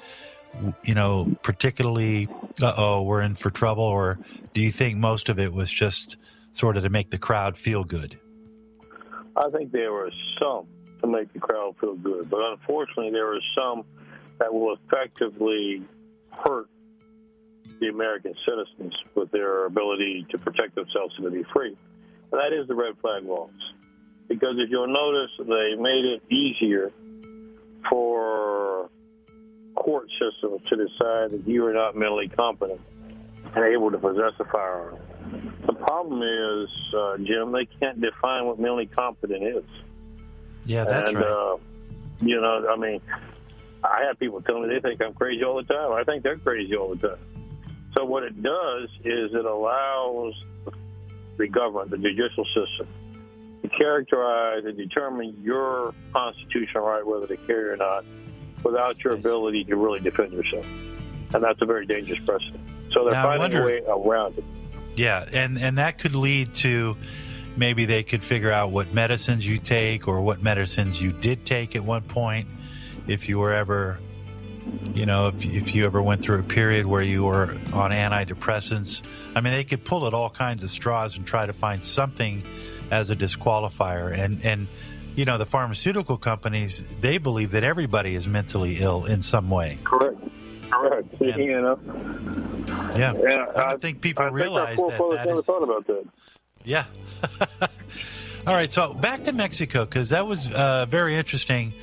you 0.83 0.95
know 0.95 1.31
particularly 1.43 2.27
uh 2.61 2.73
oh 2.75 3.03
we're 3.03 3.21
in 3.21 3.35
for 3.35 3.51
trouble 3.51 3.83
or 3.83 4.17
do 4.53 4.61
you 4.61 4.71
think 4.71 4.97
most 4.97 5.29
of 5.29 5.39
it 5.39 5.53
was 5.53 5.71
just 5.71 6.17
sort 6.51 6.77
of 6.77 6.83
to 6.83 6.89
make 6.89 7.11
the 7.11 7.17
crowd 7.17 7.57
feel 7.57 7.83
good? 7.83 8.19
I 9.35 9.49
think 9.51 9.71
there 9.71 9.91
were 9.91 10.11
some 10.39 10.67
to 11.01 11.07
make 11.07 11.31
the 11.33 11.39
crowd 11.39 11.75
feel 11.79 11.95
good, 11.95 12.29
but 12.29 12.41
unfortunately 12.41 13.11
there 13.11 13.25
were 13.25 13.41
some 13.55 13.83
that 14.39 14.53
will 14.53 14.75
effectively 14.75 15.83
hurt 16.31 16.67
the 17.79 17.87
American 17.87 18.33
citizens 18.45 18.95
with 19.15 19.31
their 19.31 19.65
ability 19.65 20.25
to 20.31 20.37
protect 20.37 20.75
themselves 20.75 21.13
and 21.17 21.25
to 21.25 21.31
be 21.31 21.43
free. 21.53 21.75
And 22.31 22.39
that 22.39 22.53
is 22.53 22.67
the 22.67 22.75
red 22.75 22.97
flag 23.01 23.23
laws. 23.23 23.51
Because 24.27 24.55
if 24.57 24.69
you'll 24.69 24.87
notice, 24.87 25.31
they 25.39 25.75
made 25.81 26.05
it 26.05 26.21
easier 26.31 26.91
for 27.89 28.89
court 29.75 30.07
systems 30.19 30.61
to 30.69 30.75
decide 30.75 31.31
that 31.31 31.43
you 31.45 31.65
are 31.65 31.73
not 31.73 31.95
mentally 31.95 32.27
competent 32.27 32.81
and 33.55 33.65
able 33.65 33.89
to 33.91 33.97
possess 33.97 34.33
a 34.39 34.45
firearm. 34.45 34.99
The 35.65 35.73
problem 35.73 36.21
is, 36.21 36.69
uh, 36.95 37.17
Jim, 37.17 37.51
they 37.51 37.65
can't 37.79 37.99
define 37.99 38.45
what 38.45 38.59
mentally 38.59 38.85
competent 38.87 39.43
is. 39.43 39.63
Yeah, 40.65 40.83
that's 40.83 41.09
and, 41.09 41.17
right. 41.17 41.25
Uh, 41.25 41.57
you 42.21 42.39
know, 42.39 42.67
I 42.69 42.75
mean, 42.75 43.01
I 43.83 44.03
have 44.07 44.19
people 44.19 44.41
tell 44.41 44.59
me 44.59 44.67
they 44.67 44.81
think 44.81 45.01
I'm 45.01 45.13
crazy 45.13 45.43
all 45.43 45.55
the 45.55 45.63
time. 45.63 45.93
I 45.93 46.03
think 46.03 46.23
they're 46.23 46.37
crazy 46.37 46.75
all 46.75 46.93
the 46.93 47.07
time. 47.07 47.19
So 47.97 48.05
what 48.05 48.23
it 48.23 48.41
does 48.41 48.89
is 49.03 49.31
it 49.33 49.45
allows 49.45 50.33
the 51.37 51.47
government, 51.47 51.91
the 51.91 51.97
judicial 51.97 52.45
system, 52.45 52.87
to 53.63 53.69
characterize 53.69 54.63
and 54.65 54.77
determine 54.77 55.35
your 55.41 55.93
constitutional 56.13 56.83
right 56.85 57.05
whether 57.05 57.27
to 57.27 57.37
carry 57.47 57.69
or 57.71 57.77
not 57.77 58.05
without 58.63 59.03
your 59.03 59.13
ability 59.13 59.63
to 59.65 59.75
really 59.75 59.99
defend 59.99 60.33
yourself. 60.33 60.65
And 61.33 61.43
that's 61.43 61.61
a 61.61 61.65
very 61.65 61.85
dangerous 61.85 62.19
precedent. 62.21 62.61
So 62.93 63.03
they're 63.03 63.13
Now, 63.13 63.23
finding 63.23 63.39
wonder- 63.41 63.61
a 63.61 63.65
way 63.65 63.81
around 63.87 64.37
it. 64.37 64.43
Yeah, 64.95 65.25
and 65.31 65.57
and 65.57 65.77
that 65.77 65.97
could 65.97 66.15
lead 66.15 66.53
to 66.55 66.97
maybe 67.55 67.85
they 67.85 68.03
could 68.03 68.23
figure 68.23 68.51
out 68.51 68.71
what 68.71 68.93
medicines 68.93 69.47
you 69.47 69.57
take 69.57 70.07
or 70.07 70.21
what 70.21 70.41
medicines 70.43 71.01
you 71.01 71.13
did 71.13 71.45
take 71.45 71.75
at 71.75 71.83
one 71.83 72.01
point 72.01 72.47
if 73.07 73.29
you 73.29 73.39
were 73.39 73.53
ever 73.53 73.99
you 74.93 75.05
know 75.05 75.27
if, 75.29 75.45
if 75.45 75.75
you 75.75 75.85
ever 75.85 76.01
went 76.01 76.21
through 76.21 76.39
a 76.39 76.43
period 76.43 76.85
where 76.85 77.01
you 77.01 77.23
were 77.23 77.51
on 77.73 77.91
antidepressants 77.91 79.01
i 79.35 79.41
mean 79.41 79.53
they 79.53 79.63
could 79.63 79.83
pull 79.83 80.07
at 80.07 80.13
all 80.13 80.29
kinds 80.29 80.63
of 80.63 80.69
straws 80.69 81.17
and 81.17 81.25
try 81.25 81.45
to 81.45 81.53
find 81.53 81.83
something 81.83 82.43
as 82.91 83.09
a 83.09 83.15
disqualifier 83.15 84.11
and 84.17 84.43
and 84.43 84.67
you 85.15 85.25
know 85.25 85.37
the 85.37 85.45
pharmaceutical 85.45 86.17
companies 86.17 86.85
they 87.01 87.17
believe 87.17 87.51
that 87.51 87.63
everybody 87.63 88.15
is 88.15 88.27
mentally 88.27 88.77
ill 88.79 89.05
in 89.05 89.21
some 89.21 89.49
way 89.49 89.77
Correct. 89.83 90.17
Correct. 90.71 91.07
Yeah. 91.19 91.35
You 91.37 91.61
know, 91.61 91.79
yeah, 92.95 93.13
yeah, 93.19 93.45
I 93.55 93.71
don't 93.71 93.81
think 93.81 94.01
people 94.01 94.23
I 94.25 94.29
realize 94.29 94.77
think 94.77 94.91
that 94.91 94.99
that 94.99 95.25
never 95.25 95.39
is- 95.39 95.45
thought 95.45 95.63
about 95.63 95.87
that. 95.87 96.05
Yeah. 96.63 96.83
All 98.47 98.53
right. 98.53 98.69
So 98.71 98.93
back 98.93 99.23
to 99.23 99.33
Mexico 99.33 99.83
because 99.85 100.09
that 100.09 100.27
was 100.27 100.53
uh, 100.53 100.85
very 100.87 101.15
interesting. 101.15 101.73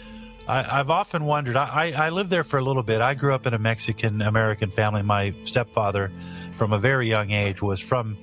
I, 0.48 0.80
I've 0.80 0.90
often 0.90 1.24
wondered. 1.24 1.56
I, 1.56 1.92
I, 1.96 2.11
lived 2.11 2.30
there 2.30 2.44
for 2.44 2.59
a 2.59 2.62
little 2.62 2.82
bit. 2.82 3.00
I 3.00 3.14
grew 3.14 3.35
up 3.35 3.46
in 3.46 3.54
a 3.54 3.59
Mexican 3.59 4.22
American 4.22 4.70
family. 4.70 5.02
My 5.02 5.35
stepfather, 5.44 6.12
from 6.54 6.72
a 6.72 6.78
very 6.78 7.09
young 7.09 7.32
age, 7.32 7.62
was 7.62 7.80
from 7.80 8.16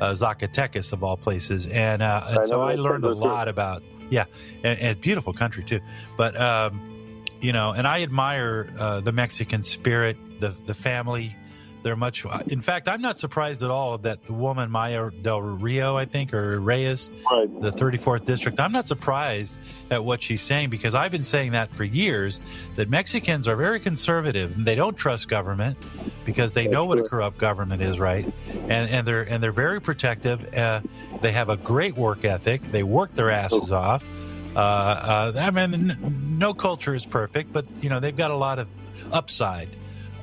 uh, 0.00 0.12
Zacatecas, 0.12 0.92
of 0.92 1.02
all 1.02 1.16
places, 1.16 1.66
and, 1.66 2.02
uh, 2.02 2.24
and 2.28 2.38
I 2.38 2.46
so 2.46 2.60
I 2.62 2.74
learned 2.74 3.04
a 3.04 3.08
country, 3.08 3.22
too. 3.22 3.28
lot 3.28 3.48
about 3.48 3.82
yeah, 4.10 4.24
and, 4.62 4.78
and 4.78 5.00
beautiful 5.00 5.32
country 5.32 5.64
too. 5.64 5.80
But 6.16 6.38
um, 6.38 7.24
you 7.40 7.52
know, 7.52 7.72
and 7.72 7.86
I 7.86 8.02
admire 8.02 8.72
uh, 8.78 9.00
the 9.00 9.12
Mexican 9.12 9.62
spirit, 9.62 10.16
the 10.40 10.54
the 10.66 10.74
family. 10.74 11.36
They're 11.82 11.96
much. 11.96 12.26
In 12.48 12.60
fact, 12.60 12.88
I'm 12.88 13.00
not 13.00 13.16
surprised 13.16 13.62
at 13.62 13.70
all 13.70 13.96
that 13.98 14.24
the 14.26 14.34
woman 14.34 14.70
Maya 14.70 15.10
Del 15.22 15.40
Rio, 15.40 15.96
I 15.96 16.04
think, 16.04 16.34
or 16.34 16.60
Reyes, 16.60 17.10
Right. 17.30 17.48
the 17.62 17.72
34th 17.72 18.24
district. 18.26 18.60
I'm 18.60 18.72
not 18.72 18.86
surprised 18.86 19.56
at 19.90 20.04
what 20.04 20.22
she's 20.22 20.42
saying 20.42 20.68
because 20.68 20.94
I've 20.94 21.10
been 21.10 21.22
saying 21.22 21.52
that 21.52 21.72
for 21.74 21.84
years 21.84 22.40
that 22.76 22.90
Mexicans 22.90 23.48
are 23.48 23.56
very 23.56 23.80
conservative 23.80 24.54
and 24.56 24.66
they 24.66 24.74
don't 24.74 24.94
trust 24.96 25.28
government 25.28 25.78
because 26.26 26.52
they 26.52 26.66
know 26.68 26.84
what 26.84 26.98
a 26.98 27.02
corrupt 27.02 27.38
government 27.38 27.80
is, 27.80 27.98
right? 27.98 28.30
And 28.68 28.90
and 28.90 29.06
they're 29.08 29.22
and 29.22 29.42
they're 29.42 29.50
very 29.50 29.80
protective. 29.80 30.54
Uh, 30.54 30.80
they 31.22 31.32
have 31.32 31.48
a 31.48 31.56
great 31.56 31.96
work 31.96 32.24
ethic. 32.26 32.62
They 32.62 32.82
work 32.82 33.12
their 33.12 33.30
asses 33.30 33.72
off. 33.72 34.04
Uh, 34.54 34.58
uh, 34.58 35.32
I 35.36 35.50
mean, 35.50 35.72
n- 35.90 36.14
no 36.38 36.52
culture 36.52 36.94
is 36.94 37.06
perfect, 37.06 37.52
but 37.52 37.64
you 37.80 37.88
know 37.88 38.00
they've 38.00 38.16
got 38.16 38.30
a 38.32 38.36
lot 38.36 38.58
of 38.58 38.68
upside. 39.12 39.68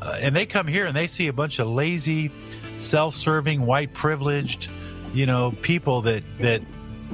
Uh, 0.02 0.18
and 0.22 0.36
they 0.36 0.46
come 0.46 0.68
here 0.68 0.86
and 0.86 0.96
they 0.96 1.08
see 1.08 1.28
a 1.28 1.34
bunch 1.34 1.60
of 1.60 1.68
lazy, 1.68 2.32
self-serving, 2.78 3.66
white 3.66 3.94
privileged, 3.94 4.72
you 5.14 5.26
know, 5.26 5.52
people 5.62 6.02
that 6.02 6.24
that 6.40 6.64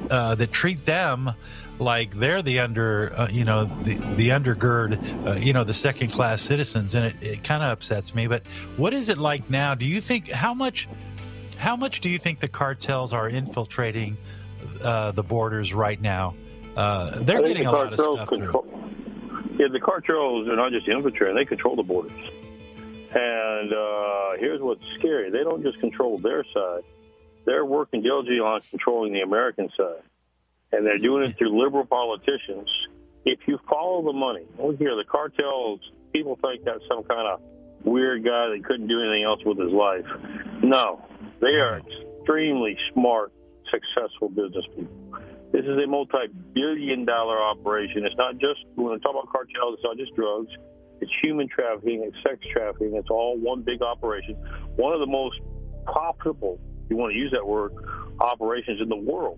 uh, 0.10 0.36
that 0.36 0.52
treat 0.52 0.86
them 0.86 1.32
like 1.80 2.14
they're 2.16 2.42
the 2.42 2.60
under, 2.60 3.14
uh, 3.18 3.30
you 3.30 3.44
know, 3.44 3.66
the 3.66 3.96
the 4.16 4.30
undergird, 4.30 5.28
uh, 5.28 5.34
you 5.34 5.54
know, 5.54 5.64
the 5.64 5.74
second 5.74 6.10
class 6.10 6.42
citizens, 6.42 6.96
and 6.96 7.06
it, 7.06 7.16
it 7.22 7.44
kind 7.44 7.64
of 7.64 7.72
upsets 7.72 8.14
me. 8.14 8.28
But 8.28 8.46
what 8.78 8.94
is 8.94 9.10
it 9.10 9.18
like 9.18 9.50
now? 9.50 9.76
Do 9.76 9.86
you 9.86 10.02
think 10.02 10.30
how 10.30 10.54
much? 10.54 10.88
How 11.58 11.78
much 11.78 12.02
do 12.02 12.10
you 12.10 12.18
think 12.18 12.40
the 12.40 12.50
cartels 12.50 13.14
are 13.14 13.30
infiltrating 13.30 14.18
uh, 14.82 15.12
the 15.12 15.24
borders 15.24 15.74
right 15.74 16.02
now? 16.02 16.36
Uh, 16.76 17.20
they're 17.22 17.42
getting 17.42 17.64
the 17.64 17.70
a 17.70 17.72
lot 17.72 17.94
of 17.94 18.00
stuff 18.00 18.28
control, 18.28 18.64
through. 18.64 19.58
Yeah, 19.60 19.68
the 19.72 19.80
cartels 19.80 20.48
are 20.50 20.56
not 20.56 20.72
just 20.72 20.88
infiltrating; 20.88 21.36
they 21.36 21.46
control 21.46 21.76
the 21.76 21.84
borders. 21.84 22.12
And 23.16 23.72
uh, 23.72 24.40
here's 24.40 24.62
what's 24.62 24.82
scary: 24.98 25.30
they 25.30 25.44
don't 25.44 25.62
just 25.62 25.80
control 25.80 26.18
their 26.18 26.44
side; 26.54 26.84
they're 27.46 27.66
working 27.66 28.02
diligently 28.02 28.40
on 28.40 28.60
controlling 28.70 29.14
the 29.14 29.22
American 29.22 29.70
side, 29.78 30.02
and 30.72 30.86
they're 30.86 30.98
doing 30.98 31.24
it 31.24 31.38
through 31.38 31.62
liberal 31.62 31.86
politicians. 31.86 32.70
If 33.26 33.40
you 33.48 33.60
follow 33.70 34.04
the 34.04 34.14
money, 34.14 34.46
look 34.58 34.78
here, 34.78 34.96
the 34.96 35.06
cartels. 35.10 35.80
People 36.12 36.38
think 36.42 36.64
that's 36.66 36.84
some 36.88 37.04
kind 37.04 37.28
of 37.28 37.42
weird 37.86 38.24
guy 38.24 38.50
that 38.50 38.64
couldn't 38.66 38.88
do 38.88 39.00
anything 39.00 39.24
else 39.24 39.40
with 39.46 39.60
his 39.60 39.72
life. 39.72 40.06
No, 40.64 41.04
they 41.40 41.60
are 41.60 41.80
extremely 41.80 42.78
smart, 42.94 43.32
successful 43.70 44.30
business 44.30 44.66
people. 44.76 45.20
This 45.52 45.66
is 45.66 45.78
a 45.78 45.88
multi-billion 45.88 47.06
dollar 47.06 47.40
operation. 47.40 48.06
It's 48.06 48.18
not 48.18 48.34
just 48.40 48.66
when 48.76 48.94
we 48.94 49.00
talk 49.00 49.12
about 49.12 49.32
cartels, 49.32 49.76
it's 49.76 49.84
not 49.84 49.98
just 49.98 50.16
drugs. 50.16 50.50
It's 51.04 51.12
human 51.22 51.50
trafficking, 51.50 52.02
it's 52.08 52.16
sex 52.24 52.40
trafficking. 52.54 52.96
It's 52.96 53.10
all 53.10 53.38
one 53.38 53.62
big 53.62 53.82
operation. 53.82 54.36
One 54.78 54.94
of 54.94 55.02
the 55.02 55.06
most 55.06 55.36
profitable, 55.86 56.62
you 56.90 56.96
want 56.96 57.12
to 57.12 57.20
use 57.20 57.30
that 57.34 57.46
word, 57.46 57.74
operations 58.22 58.80
in 58.80 58.88
the 58.88 58.96
world. 58.96 59.38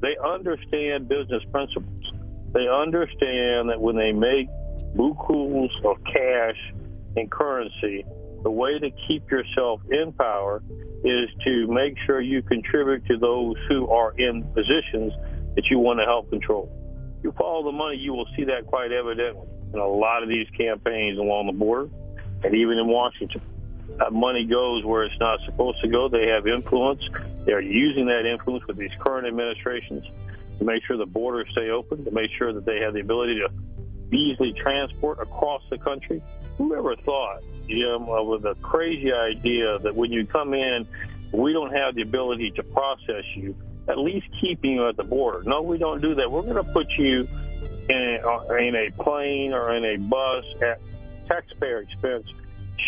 They 0.00 0.16
understand 0.24 1.08
business 1.08 1.42
principles. 1.50 2.12
They 2.52 2.68
understand 2.68 3.68
that 3.68 3.80
when 3.80 3.96
they 3.96 4.12
make 4.12 4.48
bukus 4.94 5.74
of 5.84 5.96
cash 6.04 6.72
and 7.16 7.28
currency, 7.32 8.04
the 8.44 8.50
way 8.52 8.78
to 8.78 8.90
keep 9.08 9.28
yourself 9.28 9.80
in 9.90 10.12
power 10.12 10.62
is 11.02 11.28
to 11.46 11.66
make 11.66 11.96
sure 12.06 12.20
you 12.20 12.42
contribute 12.42 13.04
to 13.06 13.16
those 13.16 13.56
who 13.68 13.88
are 13.88 14.12
in 14.18 14.44
positions 14.54 15.12
that 15.56 15.64
you 15.68 15.80
want 15.80 15.98
to 15.98 16.04
help 16.04 16.30
control. 16.30 16.70
You 17.24 17.32
follow 17.32 17.64
the 17.64 17.76
money, 17.76 17.96
you 17.96 18.12
will 18.12 18.28
see 18.36 18.44
that 18.44 18.66
quite 18.66 18.92
evidently 18.92 19.48
in 19.76 19.82
a 19.82 19.86
lot 19.86 20.22
of 20.22 20.28
these 20.28 20.48
campaigns 20.56 21.18
along 21.18 21.46
the 21.46 21.52
border 21.52 21.88
and 22.42 22.54
even 22.54 22.78
in 22.78 22.86
Washington. 22.88 23.40
That 23.98 24.12
money 24.12 24.44
goes 24.44 24.84
where 24.84 25.04
it's 25.04 25.18
not 25.20 25.40
supposed 25.44 25.80
to 25.82 25.88
go. 25.88 26.08
They 26.08 26.26
have 26.28 26.46
influence. 26.46 27.02
They're 27.44 27.60
using 27.60 28.06
that 28.06 28.26
influence 28.26 28.66
with 28.66 28.76
these 28.76 28.90
current 28.98 29.26
administrations. 29.26 30.04
to 30.58 30.64
make 30.64 30.82
sure 30.84 30.96
the 30.96 31.06
borders 31.06 31.48
stay 31.52 31.70
open, 31.70 32.04
to 32.04 32.10
make 32.10 32.30
sure 32.32 32.52
that 32.52 32.64
they 32.64 32.80
have 32.80 32.94
the 32.94 33.00
ability 33.00 33.38
to 33.40 34.16
easily 34.16 34.52
transport 34.54 35.18
across 35.20 35.62
the 35.70 35.78
country. 35.78 36.22
Whoever 36.58 36.96
thought, 36.96 37.42
Jim, 37.68 38.08
uh, 38.08 38.22
of 38.22 38.42
the 38.42 38.54
crazy 38.56 39.12
idea 39.12 39.78
that 39.80 39.94
when 39.94 40.12
you 40.12 40.26
come 40.26 40.54
in, 40.54 40.86
we 41.32 41.52
don't 41.52 41.74
have 41.74 41.94
the 41.94 42.02
ability 42.02 42.52
to 42.52 42.62
process 42.62 43.24
you, 43.34 43.54
at 43.88 43.98
least 43.98 44.26
keeping 44.40 44.72
you 44.72 44.88
at 44.88 44.96
the 44.96 45.04
border. 45.04 45.42
No, 45.44 45.60
we 45.62 45.76
don't 45.76 46.00
do 46.00 46.14
that. 46.14 46.30
We're 46.30 46.42
going 46.42 46.64
to 46.64 46.72
put 46.72 46.90
you 46.92 47.28
in 47.88 48.20
a, 48.22 48.26
uh, 48.26 48.54
in 48.54 48.74
a 48.74 48.90
plane 49.02 49.52
or 49.52 49.74
in 49.74 49.84
a 49.84 49.96
bus 49.96 50.44
at 50.62 50.80
taxpayer 51.26 51.78
expense, 51.78 52.26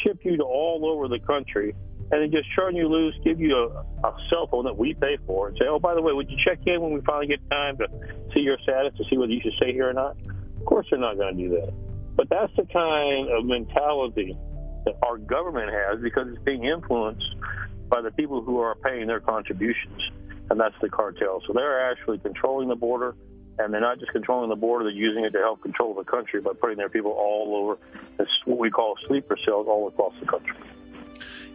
ship 0.03 0.19
you 0.25 0.37
to 0.37 0.43
all 0.43 0.87
over 0.87 1.09
the 1.09 1.19
country, 1.19 1.75
and 2.11 2.23
then 2.23 2.31
just 2.31 2.49
turn 2.55 2.75
you 2.75 2.89
loose, 2.89 3.15
give 3.25 3.41
you 3.41 3.57
a, 3.57 4.07
a 4.07 4.17
cell 4.31 4.47
phone 4.47 4.65
that 4.65 4.77
we 4.77 4.95
pay 4.95 5.19
for, 5.27 5.49
and 5.49 5.59
say, 5.59 5.67
oh, 5.69 5.79
by 5.79 5.95
the 5.95 6.03
way, 6.03 6.13
would 6.13 6.31
you 6.31 6.37
check 6.45 6.59
in 6.67 6.81
when 6.81 6.93
we 6.93 7.01
finally 7.03 7.27
get 7.27 7.39
time 7.51 7.77
to 7.79 7.87
see 8.33 8.41
your 8.41 8.59
status 8.63 8.95
to 8.97 9.05
see 9.11 9.19
whether 9.19 9.33
you 9.33 9.41
should 9.43 9.53
stay 9.55 9.73
here 9.73 9.89
or 9.89 9.93
not? 9.93 10.17
Of 10.59 10.65
course, 10.65 10.87
they're 10.91 10.99
not 10.99 11.17
going 11.17 11.37
to 11.37 11.43
do 11.43 11.49
that. 11.51 11.73
But 12.17 12.29
that's 12.31 12.55
the 12.57 12.65
kind 12.65 13.29
of 13.31 13.45
mentality 13.45 14.37
that 14.85 14.95
our 15.03 15.19
government 15.19 15.71
has 15.71 16.01
because 16.01 16.29
it's 16.29 16.43
being 16.43 16.65
influenced 16.65 17.37
by 17.89 18.01
the 18.01 18.11
people 18.13 18.43
who 18.43 18.59
are 18.59 18.75
paying 18.75 19.07
their 19.07 19.21
contributions, 19.21 20.01
and 20.51 20.59
that's 20.59 20.75
the 20.81 20.89
cartel. 20.89 21.43
So 21.47 21.53
they're 21.53 21.91
actually 21.91 22.19
controlling 22.19 22.69
the 22.69 22.77
border, 22.77 23.15
and 23.59 23.73
they're 23.73 23.81
not 23.81 23.99
just 23.99 24.12
controlling 24.12 24.49
the 24.49 24.57
border; 24.57 24.85
they're 24.85 24.92
using 24.92 25.25
it 25.25 25.33
to 25.33 25.38
help 25.38 25.62
control 25.62 25.94
the 25.94 26.05
country 26.05 26.40
by 26.40 26.53
putting 26.53 26.77
their 26.77 26.88
people 26.88 27.12
all 27.12 27.55
over. 27.57 27.79
It's 28.18 28.31
what 28.44 28.59
we 28.59 28.71
call 28.71 28.97
sleeper 29.07 29.37
cells 29.44 29.66
all 29.68 29.88
across 29.88 30.14
the 30.21 30.27
country. 30.27 30.55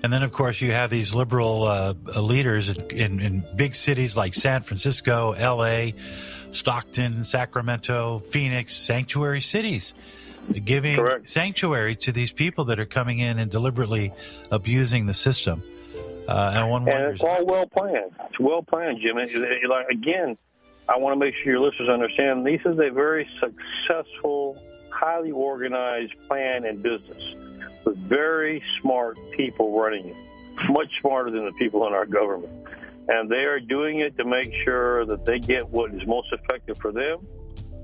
And 0.04 0.12
then, 0.12 0.22
of 0.22 0.34
course, 0.34 0.60
you 0.60 0.74
have 0.74 0.90
these 0.90 1.16
liberal 1.16 1.64
uh, 1.64 1.94
leaders 2.20 2.78
in, 2.78 3.22
in, 3.22 3.44
big 3.56 3.74
cities 3.74 4.18
like 4.18 4.36
San 4.36 4.62
Francisco, 4.62 5.32
L.A., 5.32 5.94
Stockton, 6.52 7.24
Sacramento, 7.24 8.20
Phoenix, 8.20 8.76
sanctuary 8.76 9.40
cities, 9.40 9.94
giving 10.66 10.98
Correct. 10.98 11.30
sanctuary 11.30 11.96
to 11.96 12.12
these 12.12 12.34
people 12.34 12.66
that 12.66 12.80
are 12.80 12.86
coming 12.86 13.20
in 13.20 13.40
and 13.40 13.50
deliberately 13.50 14.12
abusing 14.52 15.06
the 15.06 15.14
system. 15.14 15.64
Uh, 16.28 16.52
and 16.54 16.70
one 16.70 16.88
And 16.90 17.14
it's 17.14 17.24
all 17.24 17.46
well 17.46 17.66
planned. 17.66 18.12
It's 18.30 18.40
well 18.40 18.62
planned, 18.62 19.00
Jim. 19.02 19.18
It- 19.18 19.34
it- 19.34 19.70
like, 19.70 19.88
again, 19.88 20.38
I 20.90 20.98
want 20.98 21.14
to 21.14 21.20
make 21.20 21.34
sure 21.36 21.54
your 21.54 21.62
listeners 21.62 21.90
understand 21.90 22.46
this 22.46 22.62
is 22.66 22.78
a 22.80 22.90
very 22.90 23.28
successful, 23.40 24.62
highly 24.90 25.32
organized 25.32 26.14
plan 26.28 26.66
and 26.66 26.84
business 26.84 27.36
with 27.86 27.98
very 27.98 28.62
smart 28.82 29.18
people 29.32 29.80
running 29.80 30.10
it, 30.10 30.16
much 30.70 31.00
smarter 31.00 31.32
than 31.32 31.46
the 31.46 31.54
people 31.54 31.88
in 31.88 31.94
our 31.94 32.06
government. 32.06 32.52
And 33.08 33.30
they 33.30 33.44
are 33.44 33.60
doing 33.60 34.00
it 34.00 34.18
to 34.18 34.26
make 34.26 34.54
sure 34.64 35.06
that 35.06 35.26
they 35.26 35.40
get 35.40 35.68
what 35.70 35.94
is 35.94 36.06
most 36.08 36.32
effective 36.32 36.78
for 36.78 36.92
them, 36.92 37.20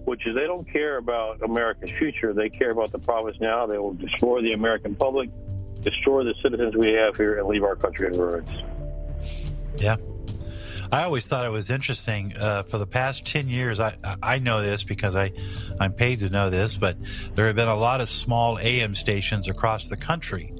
which 0.05 0.25
is 0.25 0.35
they 0.35 0.47
don't 0.47 0.69
care 0.71 0.97
about 0.97 1.41
America's 1.41 1.91
future. 1.91 2.33
They 2.33 2.49
care 2.49 2.71
about 2.71 2.91
the 2.91 2.99
profits 2.99 3.39
now. 3.39 3.65
They 3.65 3.77
will 3.77 3.93
destroy 3.93 4.41
the 4.41 4.53
American 4.53 4.95
public, 4.95 5.29
destroy 5.81 6.23
the 6.23 6.33
citizens 6.41 6.75
we 6.75 6.93
have 6.93 7.17
here, 7.17 7.37
and 7.37 7.47
leave 7.47 7.63
our 7.63 7.75
country 7.75 8.07
in 8.07 8.17
ruins. 8.17 8.49
Yeah. 9.75 9.97
I 10.91 11.03
always 11.03 11.27
thought 11.27 11.45
it 11.45 11.51
was 11.51 11.69
interesting. 11.69 12.33
Uh, 12.35 12.63
for 12.63 12.77
the 12.79 12.87
past 12.87 13.25
ten 13.25 13.47
years, 13.47 13.79
I 13.79 13.95
I 14.23 14.39
know 14.39 14.61
this 14.61 14.83
because 14.83 15.15
I 15.15 15.31
I'm 15.79 15.93
paid 15.93 16.19
to 16.19 16.29
know 16.29 16.49
this, 16.49 16.77
but 16.77 16.97
there 17.35 17.47
have 17.47 17.55
been 17.55 17.67
a 17.67 17.75
lot 17.75 18.01
of 18.01 18.09
small 18.09 18.57
AM 18.59 18.95
stations 18.95 19.47
across 19.47 19.87
the 19.87 19.97
country 19.97 20.53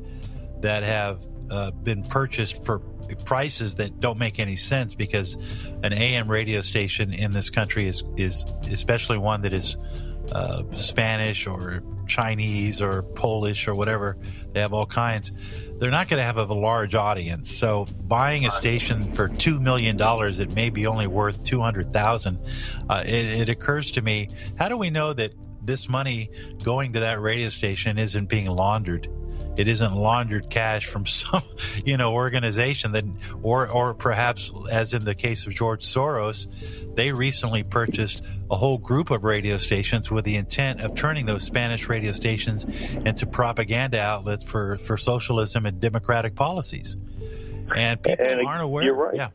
that 0.62 0.84
have 0.84 1.26
uh, 1.50 1.72
been 1.72 2.04
purchased 2.04 2.64
for 2.64 2.80
prices 3.26 3.76
that 3.76 4.00
don't 4.00 4.20
make 4.20 4.40
any 4.40 4.56
sense 4.56 4.94
because 4.94 5.36
an 5.84 5.94
AM 5.94 6.30
radio 6.30 6.62
station 6.62 7.12
in 7.12 7.32
this 7.32 7.50
country 7.50 7.88
is 7.88 8.04
is 8.18 8.46
especially 8.72 9.18
one 9.18 9.42
that 9.42 9.54
is 9.54 9.78
uh, 10.32 10.62
Spanish 10.72 11.48
or 11.48 11.82
Chinese 12.10 12.82
or 12.82 13.04
Polish 13.04 13.68
or 13.68 13.76
whatever. 13.76 14.18
They 14.52 14.60
have 14.60 14.74
all 14.74 14.86
kinds. 14.86 15.32
They're 15.78 15.92
not 15.92 16.10
going 16.10 16.20
to 16.20 16.24
have 16.24 16.38
a 16.38 16.54
large 16.54 16.96
audience. 16.96 17.56
So 17.56 17.86
buying 18.02 18.46
a 18.46 18.52
station 18.52 19.04
for 19.12 19.30
two 19.30 19.60
million 19.60 19.96
dollars, 19.96 20.40
it 20.40 20.54
may 20.54 20.70
be 20.70 20.88
only 20.88 21.08
worth 21.08 21.44
two 21.44 21.62
hundred 21.62 21.94
thousand, 21.94 22.40
uh, 22.90 23.04
it, 23.06 23.42
it 23.42 23.50
occurs 23.50 23.92
to 23.92 24.02
me: 24.02 24.30
how 24.58 24.68
do 24.68 24.78
we 24.78 24.90
know 24.90 25.14
that 25.14 25.32
this 25.62 25.88
money 25.88 26.30
going 26.64 26.94
to 26.94 27.02
that 27.02 27.22
radio 27.22 27.50
station 27.50 27.98
isn't 27.98 28.28
being 28.28 28.48
laundered? 28.48 29.08
It 29.58 29.68
isn't 29.68 29.94
laundered 29.94 30.50
cash 30.50 30.86
from 30.86 31.06
some, 31.06 31.44
you 31.86 31.98
know, 31.98 32.14
organization 32.14 32.92
that, 32.94 33.06
or 33.42 33.68
or 33.70 33.94
perhaps, 33.94 34.52
as 34.72 34.94
in 34.94 35.06
the 35.06 35.16
case 35.16 35.48
of 35.48 35.54
George 35.54 35.86
Soros, 35.86 36.48
they 36.96 37.12
recently 37.12 37.64
purchased 37.64 38.28
a 38.52 38.56
whole 38.56 38.78
group 38.78 39.12
of 39.12 39.24
radio 39.24 39.58
stations 39.58 40.10
with 40.10 40.26
the 40.26 40.36
intent 40.36 40.82
of 40.82 40.96
turning 40.96 41.26
those 41.26 41.44
Spanish 41.44 41.88
radio 41.88 42.12
stations 42.12 42.66
into 43.06 43.26
propaganda 43.28 44.00
outlets 44.02 44.44
for, 44.44 44.78
for 44.80 44.98
socialism 44.98 45.66
and 45.66 45.80
democratic 45.80 46.36
policies. 46.36 46.98
And 47.76 48.02
people 48.02 48.26
And 48.26 48.48
aren't 48.48 48.64
aware. 48.64 48.84
you're 48.84 48.96
right. 48.96 49.16
Yeah. 49.16 49.30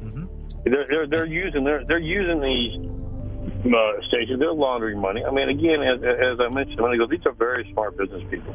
hmm 0.00 0.24
They're, 0.64 0.84
they're, 0.86 1.06
they're 1.06 1.26
using 1.26 1.62
they're, 1.64 1.84
they're 1.84 1.98
using 1.98 2.40
these 2.40 3.72
uh, 3.72 4.02
stations. 4.08 4.40
They're 4.40 4.52
laundering 4.52 4.98
money. 5.00 5.24
I 5.24 5.30
mean, 5.30 5.48
again, 5.48 5.82
as, 5.82 6.02
as 6.02 6.40
I 6.40 6.48
mentioned 6.52 6.80
a 6.80 6.82
minute 6.82 6.94
ago, 6.94 7.06
these 7.06 7.24
are 7.26 7.32
very 7.32 7.68
smart 7.72 7.96
business 7.96 8.22
people, 8.30 8.54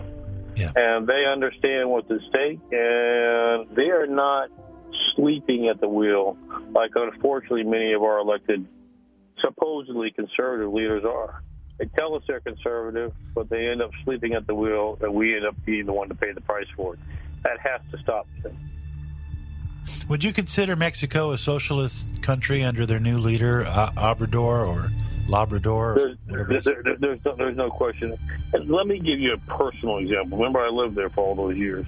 Yeah. 0.57 0.71
and 0.75 1.07
they 1.07 1.25
understand 1.25 1.89
what's 1.89 2.09
at 2.11 2.19
stake, 2.29 2.59
and 2.71 3.69
they 3.75 3.89
are 3.89 4.07
not 4.07 4.49
sleeping 5.15 5.67
at 5.69 5.79
the 5.79 5.87
wheel 5.87 6.37
like 6.71 6.91
unfortunately 6.95 7.63
many 7.63 7.93
of 7.93 8.03
our 8.03 8.19
elected 8.19 8.65
supposedly 9.41 10.11
conservative 10.11 10.71
leaders 10.73 11.03
are. 11.05 11.41
They 11.79 11.85
tell 11.97 12.15
us 12.15 12.23
they're 12.27 12.39
conservative, 12.39 13.13
but 13.33 13.49
they 13.49 13.67
end 13.67 13.81
up 13.81 13.91
sleeping 14.03 14.33
at 14.33 14.45
the 14.47 14.53
wheel, 14.55 14.97
and 15.01 15.13
we 15.13 15.35
end 15.35 15.45
up 15.45 15.55
being 15.65 15.85
the 15.85 15.93
one 15.93 16.07
to 16.09 16.15
pay 16.15 16.31
the 16.31 16.41
price 16.41 16.67
for 16.75 16.93
it. 16.93 16.99
That 17.43 17.59
has 17.59 17.81
to 17.91 17.97
stop. 17.97 18.27
Would 20.07 20.23
you 20.23 20.31
consider 20.33 20.75
Mexico 20.75 21.31
a 21.31 21.37
socialist 21.37 22.21
country 22.21 22.63
under 22.63 22.85
their 22.85 22.99
new 22.99 23.17
leader, 23.17 23.63
uh, 23.65 23.91
Obrador 23.91 24.67
or 24.67 24.91
Labrador? 25.27 25.93
Or 25.93 25.95
There's, 25.95 26.17
whatever 26.27 26.51
it 26.53 26.57
is? 26.57 26.63
there, 26.65 26.83
there- 26.83 26.97
there's, 26.99 27.19
no, 27.25 27.35
there's 27.35 27.57
no 27.57 27.69
question. 27.69 28.17
And 28.53 28.69
let 28.69 28.87
me 28.87 28.99
give 28.99 29.19
you 29.19 29.33
a 29.33 29.37
personal 29.57 29.97
example. 29.97 30.37
Remember, 30.37 30.59
I 30.59 30.69
lived 30.69 30.95
there 30.95 31.09
for 31.09 31.25
all 31.25 31.35
those 31.35 31.57
years. 31.57 31.85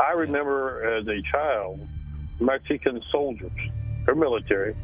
I 0.00 0.12
remember 0.12 0.96
as 0.98 1.06
a 1.06 1.20
child, 1.30 1.86
Mexican 2.40 3.00
soldiers, 3.12 3.52
or 4.08 4.14
military, 4.14 4.74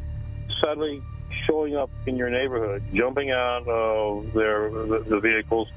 suddenly 0.63 1.01
showing 1.47 1.75
up 1.75 1.89
in 2.05 2.15
your 2.15 2.29
neighborhood, 2.29 2.83
jumping 2.93 3.31
out 3.31 3.67
of 3.67 4.33
their 4.33 4.69
the, 4.69 5.05
the 5.07 5.19
vehicles, 5.19 5.67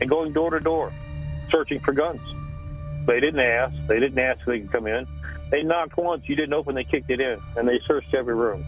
and 0.00 0.08
going 0.08 0.32
door 0.32 0.50
to 0.50 0.60
door, 0.60 0.92
searching 1.50 1.80
for 1.80 1.92
guns. 1.92 2.20
They 3.06 3.20
didn't 3.20 3.40
ask. 3.40 3.74
They 3.86 4.00
didn't 4.00 4.18
ask 4.18 4.40
if 4.40 4.46
they 4.46 4.60
could 4.60 4.72
come 4.72 4.86
in. 4.86 5.06
They 5.50 5.62
knocked 5.62 5.96
once. 5.96 6.28
You 6.28 6.36
didn't 6.36 6.54
open. 6.54 6.74
They 6.74 6.84
kicked 6.84 7.10
it 7.10 7.20
in, 7.20 7.40
and 7.56 7.68
they 7.68 7.80
searched 7.86 8.14
every 8.14 8.34
room. 8.34 8.64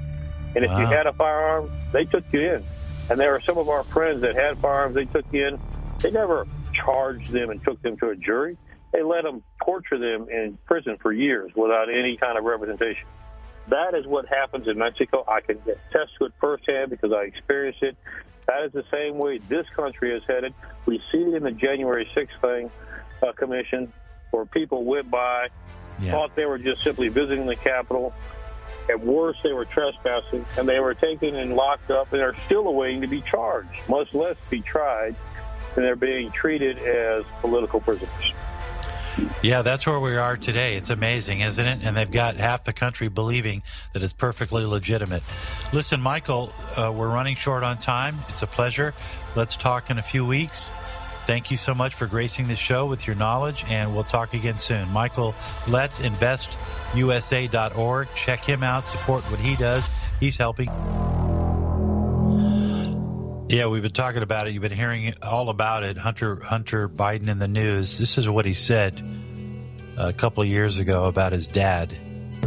And 0.55 0.65
if 0.65 0.71
you 0.71 0.87
had 0.87 1.07
a 1.07 1.13
firearm, 1.13 1.71
they 1.93 2.05
took 2.05 2.25
you 2.33 2.41
in. 2.41 2.65
And 3.11 3.21
there 3.21 3.35
are 3.35 3.41
some 3.41 3.59
of 3.59 3.69
our 3.69 3.85
friends 3.85 4.23
that 4.23 4.35
had 4.35 4.59
firearms. 4.59 4.95
They 4.95 5.05
took 5.05 5.25
you 5.33 5.49
in. 5.49 5.61
They 6.01 6.11
never 6.11 6.47
charged 6.73 7.31
them 7.31 7.51
and 7.51 7.63
took 7.65 7.81
them 7.83 7.97
to 7.99 8.11
a 8.11 8.17
jury. 8.17 8.57
They 8.93 9.03
let 9.03 9.25
them 9.25 9.43
torture 9.63 9.99
them 9.99 10.29
in 10.31 10.59
prison 10.67 10.97
for 11.01 11.13
years 11.13 11.53
without 11.55 11.89
any 11.91 12.17
kind 12.17 12.39
of 12.39 12.45
representation. 12.45 13.07
That 13.69 13.95
is 13.95 14.07
what 14.07 14.27
happens 14.27 14.69
in 14.69 14.79
Mexico. 14.79 15.25
I 15.27 15.41
can 15.41 15.59
attest 15.59 16.13
to 16.19 16.27
it 16.27 16.33
firsthand 16.41 16.91
because 16.91 17.13
I 17.13 17.23
experienced 17.23 17.83
it. 17.83 17.97
That 18.47 18.63
is 18.65 18.73
the 18.73 18.85
same 18.93 19.19
way 19.19 19.39
this 19.39 19.67
country 19.75 20.17
is 20.17 20.23
headed. 20.29 20.55
We 20.87 21.03
see 21.11 21.19
it 21.19 21.35
in 21.35 21.43
the 21.43 21.51
January 21.51 22.09
6th 22.15 22.41
thing 22.41 22.71
uh, 23.23 23.33
commission 23.33 23.93
where 24.31 24.45
people 24.45 24.85
went 24.85 25.11
by, 25.11 25.49
Yeah. 26.01 26.13
thought 26.13 26.37
they 26.37 26.45
were 26.47 26.59
just 26.59 26.83
simply 26.85 27.09
visiting 27.09 27.47
the 27.47 27.57
Capitol. 27.57 28.13
At 28.89 29.01
worst, 29.01 29.41
they 29.43 29.53
were 29.53 29.65
trespassing, 29.65 30.45
and 30.57 30.69
they 30.69 30.79
were 30.79 30.95
taken 30.95 31.35
and 31.35 31.55
locked 31.55 31.91
up, 31.91 32.13
and 32.13 32.23
are 32.23 32.37
still 32.47 32.69
awaiting 32.69 33.01
to 33.01 33.09
be 33.09 33.21
charged, 33.23 33.69
much 33.89 34.15
less 34.15 34.37
be 34.49 34.61
tried, 34.61 35.17
and 35.75 35.85
they're 35.85 35.97
being 35.97 36.31
treated 36.31 36.79
as 36.79 37.25
political 37.41 37.81
prisoners. 37.81 38.33
Yeah, 39.43 39.63
that's 39.63 39.87
where 39.87 39.99
we 39.99 40.17
are 40.17 40.37
today. 40.37 40.77
It's 40.77 40.91
amazing, 40.91 41.41
isn't 41.41 41.67
it? 41.67 41.83
And 41.83 41.97
they've 41.97 42.11
got 42.11 42.37
half 42.37 42.65
the 42.65 42.73
country 42.73 43.09
believing 43.09 43.63
that 43.93 44.03
it's 44.03 44.13
perfectly 44.13 44.67
legitimate. 44.67 45.23
Listen, 45.73 46.01
Michael, 46.01 46.53
uh, 46.77 46.93
we're 46.95 47.09
running 47.09 47.37
short 47.37 47.63
on 47.63 47.79
time. 47.79 48.19
It's 48.29 48.43
a 48.43 48.47
pleasure. 48.47 48.95
Let's 49.35 49.57
talk 49.57 49.91
in 49.91 49.99
a 49.99 50.03
few 50.03 50.27
weeks. 50.27 50.73
Thank 51.27 51.51
you 51.51 51.57
so 51.57 51.75
much 51.75 51.95
for 51.95 52.07
gracing 52.07 52.47
the 52.47 52.55
show 52.55 52.87
with 52.87 53.07
your 53.07 53.17
knowledge, 53.17 53.65
and 53.69 53.95
we'll 53.95 54.05
talk 54.05 54.35
again 54.35 54.59
soon. 54.59 54.89
Michael, 54.91 55.35
Letts 55.67 55.99
investusa.org. 55.99 58.09
Check 58.15 58.45
him 58.45 58.63
out, 58.63 58.87
support 58.87 59.29
what 59.29 59.41
he 59.41 59.57
does. 59.57 59.91
He's 60.21 60.37
helping. 60.37 60.71
Yeah, 63.49 63.69
we've 63.69 63.83
been 63.83 63.93
talking 63.93 64.23
about 64.23 64.49
it. 64.49 64.55
You've 64.55 64.63
been 64.63 64.73
hearing 64.73 65.15
all 65.23 65.51
about 65.51 65.85
it. 65.85 65.97
Hunter 65.97 66.37
Hunter 66.43 66.89
Biden 66.89 67.29
in 67.29 67.39
the 67.39 67.47
news. 67.47 67.97
This 67.97 68.19
is 68.19 68.29
what 68.29 68.45
he 68.45 68.55
said 68.55 69.01
a 69.97 70.13
couple 70.13 70.43
of 70.43 70.49
years 70.49 70.79
ago 70.79 71.05
about 71.05 71.33
his 71.33 71.47
dad. 71.47 71.97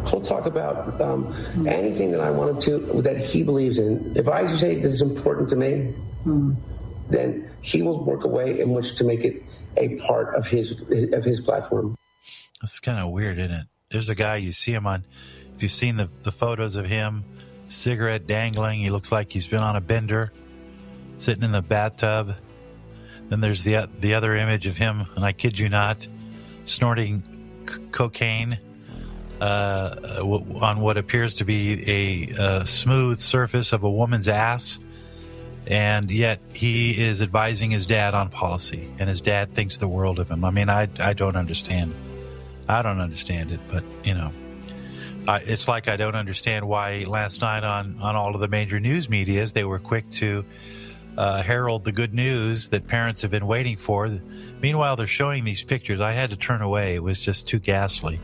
He'll 0.07 0.21
talk 0.21 0.45
about 0.45 0.99
um, 0.99 1.33
anything 1.65 2.11
that 2.11 2.19
I 2.19 2.29
wanted 2.29 2.61
to, 2.63 3.01
that 3.01 3.17
he 3.17 3.43
believes 3.43 3.79
in. 3.79 4.13
If 4.17 4.27
I 4.27 4.45
say 4.47 4.75
this 4.75 4.93
is 4.93 5.01
important 5.01 5.47
to 5.49 5.55
me, 5.55 5.93
then 7.09 7.49
he 7.61 7.81
will 7.81 8.03
work 8.03 8.25
a 8.25 8.27
way 8.27 8.59
in 8.59 8.71
which 8.71 8.95
to 8.95 9.05
make 9.05 9.23
it 9.23 9.41
a 9.77 9.95
part 9.99 10.35
of 10.35 10.47
his 10.47 10.81
of 11.13 11.23
his 11.23 11.39
platform. 11.39 11.95
That's 12.61 12.81
kind 12.81 12.99
of 12.99 13.11
weird, 13.11 13.39
isn't 13.39 13.55
it? 13.55 13.67
There's 13.89 14.09
a 14.09 14.15
guy 14.15 14.35
you 14.35 14.51
see 14.51 14.73
him 14.73 14.85
on. 14.85 15.05
If 15.55 15.63
you've 15.63 15.71
seen 15.71 15.95
the 15.95 16.09
the 16.23 16.33
photos 16.33 16.75
of 16.75 16.85
him, 16.85 17.23
cigarette 17.69 18.27
dangling, 18.27 18.81
he 18.81 18.89
looks 18.89 19.13
like 19.13 19.31
he's 19.31 19.47
been 19.47 19.63
on 19.63 19.77
a 19.77 19.81
bender, 19.81 20.33
sitting 21.19 21.43
in 21.43 21.51
the 21.51 21.61
bathtub. 21.61 22.35
Then 23.29 23.41
there's 23.41 23.63
the 23.63 23.87
the 23.99 24.15
other 24.15 24.35
image 24.35 24.65
of 24.65 24.75
him, 24.75 25.05
and 25.15 25.23
I 25.23 25.31
kid 25.31 25.59
you 25.59 25.69
not, 25.69 26.07
snorting 26.65 27.21
c- 27.67 27.79
cocaine 27.91 28.57
uh, 29.39 29.89
w- 30.17 30.59
on 30.59 30.79
what 30.79 30.97
appears 30.97 31.35
to 31.35 31.45
be 31.45 31.83
a, 31.87 32.59
a 32.61 32.65
smooth 32.65 33.19
surface 33.19 33.71
of 33.71 33.83
a 33.83 33.89
woman's 33.89 34.27
ass. 34.27 34.79
And 35.67 36.09
yet 36.09 36.39
he 36.51 36.99
is 36.99 37.21
advising 37.21 37.69
his 37.69 37.85
dad 37.85 38.15
on 38.15 38.29
policy, 38.29 38.91
and 38.97 39.07
his 39.07 39.21
dad 39.21 39.51
thinks 39.51 39.77
the 39.77 39.87
world 39.87 40.17
of 40.17 40.29
him. 40.31 40.43
I 40.43 40.49
mean, 40.49 40.67
I, 40.67 40.87
I 40.99 41.13
don't 41.13 41.35
understand. 41.35 41.93
I 42.67 42.81
don't 42.81 42.99
understand 42.99 43.51
it, 43.51 43.59
but 43.71 43.83
you 44.03 44.15
know, 44.15 44.31
I, 45.27 45.41
it's 45.45 45.67
like 45.67 45.87
I 45.87 45.95
don't 45.95 46.15
understand 46.15 46.67
why 46.67 47.03
last 47.07 47.41
night 47.41 47.63
on, 47.63 47.97
on 48.01 48.15
all 48.15 48.33
of 48.33 48.41
the 48.41 48.47
major 48.47 48.79
news 48.79 49.09
medias 49.09 49.53
they 49.53 49.63
were 49.63 49.77
quick 49.77 50.09
to 50.11 50.43
uh, 51.19 51.43
herald 51.43 51.83
the 51.83 51.91
good 51.91 52.13
news 52.13 52.69
that 52.69 52.87
parents 52.87 53.23
have 53.23 53.29
been 53.29 53.45
waiting 53.45 53.75
for. 53.75 54.09
Meanwhile, 54.61 54.95
they're 54.95 55.05
showing 55.05 55.43
these 55.43 55.61
pictures. 55.61 55.99
I 55.99 56.13
had 56.13 56.29
to 56.29 56.37
turn 56.37 56.61
away. 56.61 56.95
It 56.95 57.03
was 57.03 57.19
just 57.19 57.45
too 57.45 57.59
ghastly. 57.59 58.21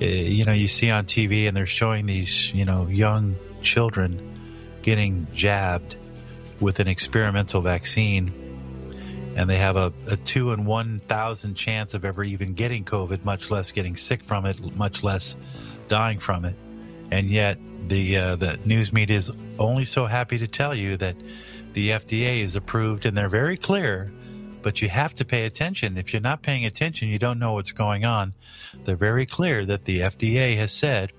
Uh, 0.00 0.06
you 0.06 0.46
know, 0.46 0.52
you 0.52 0.68
see 0.68 0.90
on 0.90 1.04
TV 1.04 1.46
and 1.46 1.54
they're 1.54 1.66
showing 1.66 2.06
these, 2.06 2.50
you 2.54 2.64
know, 2.64 2.86
young 2.86 3.36
children 3.60 4.38
getting 4.80 5.26
jabbed 5.34 5.96
with 6.60 6.80
an 6.80 6.88
experimental 6.88 7.60
vaccine. 7.60 8.32
And 9.36 9.50
they 9.50 9.58
have 9.58 9.76
a, 9.76 9.92
a 10.10 10.16
two 10.16 10.52
in 10.52 10.64
1,000 10.64 11.54
chance 11.56 11.92
of 11.92 12.06
ever 12.06 12.24
even 12.24 12.54
getting 12.54 12.86
COVID, 12.86 13.22
much 13.26 13.50
less 13.50 13.70
getting 13.70 13.96
sick 13.96 14.24
from 14.24 14.46
it, 14.46 14.58
much 14.76 15.04
less 15.04 15.36
dying 15.88 16.20
from 16.20 16.46
it. 16.46 16.54
And 17.10 17.28
yet, 17.28 17.58
the, 17.86 18.16
uh, 18.16 18.36
the 18.36 18.58
news 18.64 18.94
media 18.94 19.18
is 19.18 19.30
only 19.58 19.84
so 19.84 20.06
happy 20.06 20.38
to 20.38 20.46
tell 20.46 20.74
you 20.74 20.96
that 20.96 21.16
the 21.74 21.90
FDA 21.90 22.42
is 22.42 22.56
approved 22.56 23.06
and 23.06 23.16
they're 23.16 23.28
very 23.28 23.56
clear, 23.56 24.10
but 24.62 24.82
you 24.82 24.88
have 24.88 25.14
to 25.16 25.24
pay 25.24 25.46
attention. 25.46 25.96
If 25.96 26.12
you're 26.12 26.22
not 26.22 26.42
paying 26.42 26.64
attention, 26.64 27.08
you 27.08 27.18
don't 27.18 27.38
know 27.38 27.54
what's 27.54 27.72
going 27.72 28.04
on. 28.04 28.34
They're 28.84 28.96
very 28.96 29.26
clear 29.26 29.64
that 29.66 29.84
the 29.84 30.00
FDA 30.00 30.56
has 30.56 30.72
said 30.72 31.12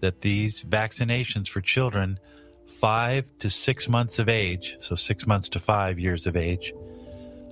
that 0.00 0.22
these 0.22 0.62
vaccinations 0.62 1.48
for 1.48 1.60
children 1.60 2.18
five 2.66 3.26
to 3.38 3.50
six 3.50 3.88
months 3.88 4.18
of 4.18 4.28
age, 4.28 4.76
so 4.80 4.94
six 4.94 5.26
months 5.26 5.48
to 5.50 5.60
five 5.60 5.98
years 5.98 6.26
of 6.26 6.36
age, 6.36 6.72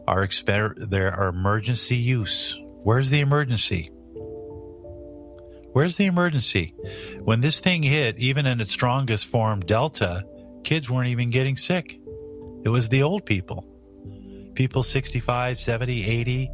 are 0.06 0.26
exper- 0.26 0.88
there 0.88 1.12
are 1.12 1.28
emergency 1.28 1.96
use. 1.96 2.58
Where's 2.82 3.10
the 3.10 3.20
emergency? 3.20 3.90
Where's 5.72 5.96
the 5.96 6.06
emergency? 6.06 6.74
When 7.22 7.40
this 7.40 7.60
thing 7.60 7.82
hit, 7.82 8.18
even 8.18 8.46
in 8.46 8.60
its 8.60 8.72
strongest 8.72 9.26
form, 9.26 9.60
Delta, 9.60 10.24
kids 10.64 10.88
weren't 10.90 11.08
even 11.08 11.30
getting 11.30 11.56
sick. 11.56 12.00
It 12.64 12.68
was 12.68 12.88
the 12.88 13.02
old 13.02 13.24
people. 13.24 13.64
People 14.54 14.82
65, 14.82 15.58
70, 15.58 16.04
80, 16.04 16.50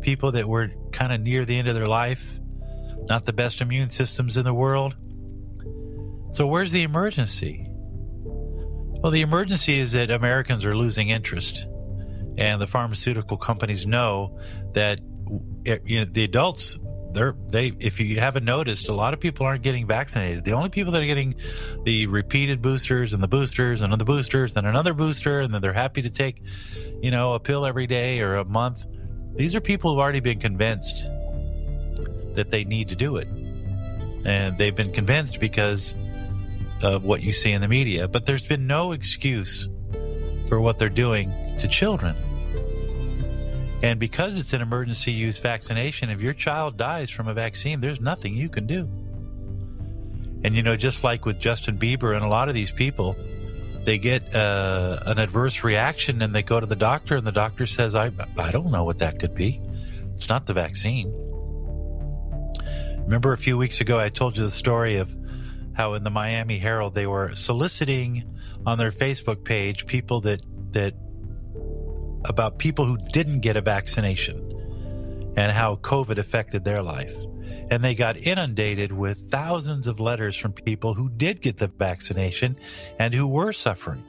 people 0.00 0.32
that 0.32 0.48
were 0.48 0.70
kind 0.92 1.12
of 1.12 1.20
near 1.20 1.44
the 1.44 1.58
end 1.58 1.68
of 1.68 1.74
their 1.74 1.88
life, 1.88 2.38
not 3.08 3.26
the 3.26 3.32
best 3.32 3.60
immune 3.60 3.88
systems 3.88 4.36
in 4.36 4.44
the 4.44 4.54
world. 4.54 4.94
So, 6.30 6.46
where's 6.46 6.72
the 6.72 6.82
emergency? 6.82 7.66
Well, 7.68 9.10
the 9.12 9.22
emergency 9.22 9.78
is 9.78 9.92
that 9.92 10.10
Americans 10.10 10.64
are 10.64 10.76
losing 10.76 11.08
interest, 11.08 11.66
and 12.36 12.60
the 12.60 12.66
pharmaceutical 12.66 13.36
companies 13.36 13.86
know 13.86 14.38
that 14.74 15.00
you 15.84 16.00
know, 16.00 16.04
the 16.04 16.24
adults 16.24 16.78
they're 17.18 17.34
they 17.48 17.72
if 17.80 18.00
you 18.00 18.18
haven't 18.20 18.44
noticed 18.44 18.88
a 18.88 18.94
lot 18.94 19.12
of 19.12 19.20
people 19.20 19.44
aren't 19.44 19.62
getting 19.62 19.86
vaccinated. 19.86 20.44
The 20.44 20.52
only 20.52 20.70
people 20.70 20.92
that 20.92 21.02
are 21.02 21.06
getting 21.06 21.34
the 21.84 22.06
repeated 22.06 22.62
boosters 22.62 23.12
and 23.12 23.22
the 23.22 23.28
boosters 23.28 23.82
and 23.82 23.92
the 23.92 24.04
boosters 24.04 24.56
and 24.56 24.66
another 24.66 24.94
booster 24.94 25.40
and 25.40 25.52
then 25.52 25.60
they're 25.60 25.72
happy 25.72 26.02
to 26.02 26.10
take 26.10 26.42
you 27.02 27.10
know 27.10 27.34
a 27.34 27.40
pill 27.40 27.66
every 27.66 27.86
day 27.86 28.20
or 28.20 28.36
a 28.36 28.44
month 28.44 28.86
these 29.34 29.54
are 29.54 29.60
people 29.60 29.92
who've 29.92 30.00
already 30.00 30.20
been 30.20 30.40
convinced 30.40 31.08
that 32.34 32.50
they 32.50 32.64
need 32.64 32.88
to 32.88 32.96
do 32.96 33.16
it. 33.16 33.28
And 34.24 34.56
they've 34.58 34.74
been 34.74 34.92
convinced 34.92 35.40
because 35.40 35.94
of 36.82 37.04
what 37.04 37.22
you 37.22 37.32
see 37.32 37.52
in 37.52 37.60
the 37.60 37.68
media. 37.68 38.08
But 38.08 38.26
there's 38.26 38.46
been 38.46 38.66
no 38.66 38.92
excuse 38.92 39.68
for 40.48 40.60
what 40.60 40.78
they're 40.78 40.88
doing 40.88 41.32
to 41.58 41.68
children 41.68 42.14
and 43.82 44.00
because 44.00 44.36
it's 44.36 44.52
an 44.52 44.60
emergency 44.60 45.12
use 45.12 45.38
vaccination, 45.38 46.10
if 46.10 46.20
your 46.20 46.34
child 46.34 46.76
dies 46.76 47.10
from 47.10 47.28
a 47.28 47.34
vaccine, 47.34 47.80
there's 47.80 48.00
nothing 48.00 48.34
you 48.34 48.48
can 48.48 48.66
do. 48.66 48.88
And 50.44 50.54
you 50.54 50.62
know, 50.62 50.76
just 50.76 51.04
like 51.04 51.24
with 51.26 51.40
Justin 51.40 51.78
Bieber 51.78 52.14
and 52.14 52.24
a 52.24 52.28
lot 52.28 52.48
of 52.48 52.54
these 52.54 52.70
people, 52.70 53.16
they 53.84 53.98
get 53.98 54.34
uh, 54.34 55.00
an 55.06 55.18
adverse 55.18 55.64
reaction 55.64 56.22
and 56.22 56.34
they 56.34 56.42
go 56.42 56.60
to 56.60 56.66
the 56.66 56.76
doctor, 56.76 57.16
and 57.16 57.26
the 57.26 57.32
doctor 57.32 57.66
says, 57.66 57.94
I, 57.94 58.10
I 58.36 58.50
don't 58.50 58.70
know 58.70 58.84
what 58.84 58.98
that 58.98 59.18
could 59.18 59.34
be. 59.34 59.60
It's 60.14 60.28
not 60.28 60.46
the 60.46 60.54
vaccine. 60.54 61.12
Remember 62.98 63.32
a 63.32 63.38
few 63.38 63.56
weeks 63.56 63.80
ago, 63.80 63.98
I 63.98 64.10
told 64.10 64.36
you 64.36 64.42
the 64.42 64.50
story 64.50 64.96
of 64.96 65.14
how 65.74 65.94
in 65.94 66.02
the 66.02 66.10
Miami 66.10 66.58
Herald 66.58 66.94
they 66.94 67.06
were 67.06 67.34
soliciting 67.36 68.24
on 68.66 68.76
their 68.76 68.90
Facebook 68.90 69.44
page 69.44 69.86
people 69.86 70.20
that, 70.22 70.42
that 70.72 70.94
about 72.24 72.58
people 72.58 72.84
who 72.84 72.98
didn't 73.12 73.40
get 73.40 73.56
a 73.56 73.60
vaccination 73.60 74.44
and 75.36 75.52
how 75.52 75.76
COVID 75.76 76.18
affected 76.18 76.64
their 76.64 76.82
life. 76.82 77.16
And 77.70 77.84
they 77.84 77.94
got 77.94 78.16
inundated 78.16 78.92
with 78.92 79.30
thousands 79.30 79.86
of 79.86 80.00
letters 80.00 80.36
from 80.36 80.52
people 80.52 80.94
who 80.94 81.10
did 81.10 81.42
get 81.42 81.58
the 81.58 81.68
vaccination 81.68 82.56
and 82.98 83.14
who 83.14 83.26
were 83.26 83.52
suffering. 83.52 84.02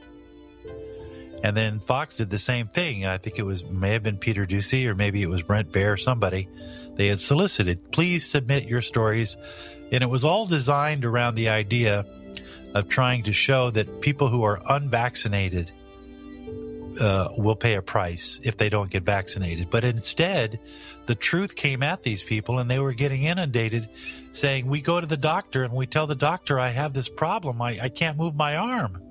And 1.43 1.56
then 1.56 1.80
Fox 1.80 2.17
did 2.17 2.30
the 2.30 2.39
same 2.39 2.67
thing. 2.67 3.06
I 3.06 3.17
think 3.17 3.39
it 3.39 3.43
was 3.43 3.63
may 3.65 3.91
have 3.91 4.04
been 4.04 4.17
Peter 4.17 4.45
Doocy 4.45 4.86
or 4.88 4.95
maybe 4.95 5.22
it 5.22 5.30
was 5.30 5.43
Brent 5.43 5.72
Baier 5.72 5.93
or 5.93 5.98
somebody. 5.98 6.48
They 6.95 7.08
had 7.08 7.19
solicited, 7.19 7.91
please 7.91 8.26
submit 8.28 8.67
your 8.67 8.82
stories. 8.82 9.38
And 9.91 10.04
it 10.04 10.10
was 10.10 10.26
all 10.26 10.45
designed 10.45 11.06
around 11.06 11.36
the 11.36 11.50
idea 11.50 12.06
of 12.76 12.89
trying 12.89 13.24
to 13.24 13.34
show 13.34 13.72
that 13.72 14.02
people 14.02 14.28
who 14.28 14.43
are 14.43 14.62
unvaccinated 14.69 15.72
uh, 17.00 17.30
will 17.38 17.56
pay 17.56 17.76
a 17.76 17.82
price 17.82 18.40
if 18.44 18.58
they 18.58 18.70
don't 18.70 18.90
get 18.90 19.04
vaccinated. 19.04 19.70
But 19.70 19.84
instead, 19.84 20.60
the 21.06 21.16
truth 21.16 21.56
came 21.56 21.82
at 21.82 22.04
these 22.04 22.24
people 22.24 22.60
and 22.60 22.70
they 22.70 22.80
were 22.80 22.94
getting 22.94 23.24
inundated 23.24 23.90
saying, 24.32 24.68
We 24.68 24.82
go 24.82 25.02
to 25.02 25.08
the 25.08 25.18
doctor 25.18 25.64
and 25.64 25.74
we 25.74 25.88
tell 25.88 26.08
the 26.08 26.16
doctor, 26.16 26.60
I 26.60 26.70
have 26.70 26.94
this 26.94 27.10
problem. 27.10 27.62
I, 27.62 27.80
I 27.82 27.90
can't 27.90 28.18
move 28.18 28.36
my 28.36 28.56
arm, 28.56 29.02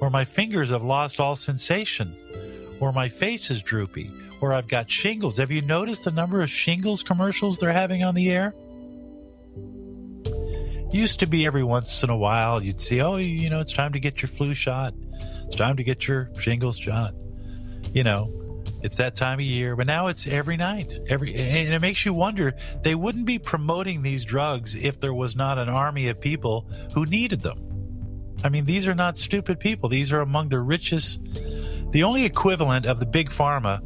or 0.00 0.10
my 0.10 0.24
fingers 0.24 0.70
have 0.70 0.82
lost 0.82 1.20
all 1.20 1.36
sensation, 1.36 2.14
or 2.80 2.92
my 2.92 3.08
face 3.08 3.50
is 3.50 3.62
droopy, 3.62 4.10
or 4.40 4.52
I've 4.52 4.68
got 4.68 4.90
shingles. 4.90 5.38
Have 5.38 5.50
you 5.50 5.62
noticed 5.62 6.04
the 6.04 6.12
number 6.12 6.42
of 6.42 6.50
shingles 6.50 7.02
commercials 7.02 7.58
they're 7.58 7.72
having 7.72 8.04
on 8.04 8.14
the 8.14 8.30
air? 8.30 8.54
Used 10.92 11.20
to 11.20 11.26
be 11.26 11.46
every 11.46 11.62
once 11.62 12.02
in 12.02 12.10
a 12.10 12.16
while 12.16 12.62
you'd 12.62 12.80
see, 12.80 13.00
oh, 13.00 13.16
you 13.16 13.48
know, 13.48 13.60
it's 13.60 13.72
time 13.72 13.92
to 13.92 14.00
get 14.00 14.22
your 14.22 14.28
flu 14.28 14.54
shot. 14.54 14.92
It's 15.50 15.56
time 15.56 15.76
to 15.78 15.82
get 15.82 16.06
your 16.06 16.30
shingles 16.38 16.78
shot. 16.78 17.12
You 17.92 18.04
know, 18.04 18.62
it's 18.84 18.98
that 18.98 19.16
time 19.16 19.40
of 19.40 19.44
year, 19.44 19.74
but 19.74 19.88
now 19.88 20.06
it's 20.06 20.28
every 20.28 20.56
night. 20.56 20.96
Every 21.08 21.34
and 21.34 21.74
it 21.74 21.80
makes 21.80 22.06
you 22.06 22.14
wonder 22.14 22.54
they 22.82 22.94
wouldn't 22.94 23.26
be 23.26 23.40
promoting 23.40 24.02
these 24.02 24.24
drugs 24.24 24.76
if 24.76 25.00
there 25.00 25.12
was 25.12 25.34
not 25.34 25.58
an 25.58 25.68
army 25.68 26.06
of 26.06 26.20
people 26.20 26.70
who 26.94 27.04
needed 27.04 27.42
them. 27.42 27.66
I 28.44 28.48
mean, 28.48 28.64
these 28.64 28.86
are 28.86 28.94
not 28.94 29.18
stupid 29.18 29.58
people. 29.58 29.88
These 29.88 30.12
are 30.12 30.20
among 30.20 30.50
the 30.50 30.60
richest. 30.60 31.18
The 31.90 32.04
only 32.04 32.24
equivalent 32.26 32.86
of 32.86 33.00
the 33.00 33.06
big 33.06 33.30
pharma 33.30 33.82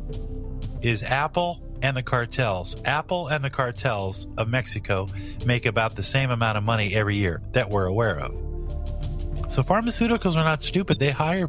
is 0.84 1.02
Apple 1.02 1.78
and 1.80 1.96
the 1.96 2.02
cartels. 2.02 2.76
Apple 2.84 3.28
and 3.28 3.42
the 3.42 3.48
cartels 3.48 4.26
of 4.36 4.48
Mexico 4.48 5.08
make 5.46 5.64
about 5.64 5.96
the 5.96 6.02
same 6.02 6.30
amount 6.30 6.58
of 6.58 6.62
money 6.62 6.94
every 6.94 7.16
year 7.16 7.40
that 7.52 7.70
we're 7.70 7.86
aware 7.86 8.20
of. 8.20 8.53
So 9.48 9.62
pharmaceuticals 9.62 10.36
are 10.36 10.44
not 10.44 10.62
stupid. 10.62 10.98
They 10.98 11.10
hire, 11.10 11.48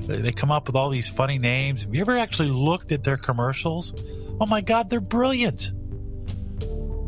they 0.00 0.32
come 0.32 0.50
up 0.50 0.66
with 0.66 0.76
all 0.76 0.90
these 0.90 1.08
funny 1.08 1.38
names. 1.38 1.84
Have 1.84 1.94
you 1.94 2.00
ever 2.00 2.16
actually 2.16 2.48
looked 2.48 2.92
at 2.92 3.04
their 3.04 3.16
commercials? 3.16 3.94
Oh 4.40 4.46
my 4.46 4.60
God, 4.60 4.90
they're 4.90 5.00
brilliant. 5.00 5.72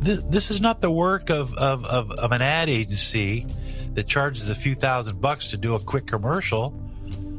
This 0.01 0.51
is 0.51 0.61
not 0.61 0.81
the 0.81 0.91
work 0.91 1.29
of, 1.29 1.53
of, 1.55 1.85
of, 1.85 2.11
of 2.13 2.33
an 2.33 2.41
ad 2.41 2.71
agency 2.71 3.47
that 3.95 4.07
charges 4.07 4.49
a 4.49 4.55
few 4.55 4.75
thousand 4.75 5.21
bucks 5.21 5.51
to 5.51 5.57
do 5.57 5.75
a 5.75 5.81
quick 5.81 6.07
commercial. 6.07 6.71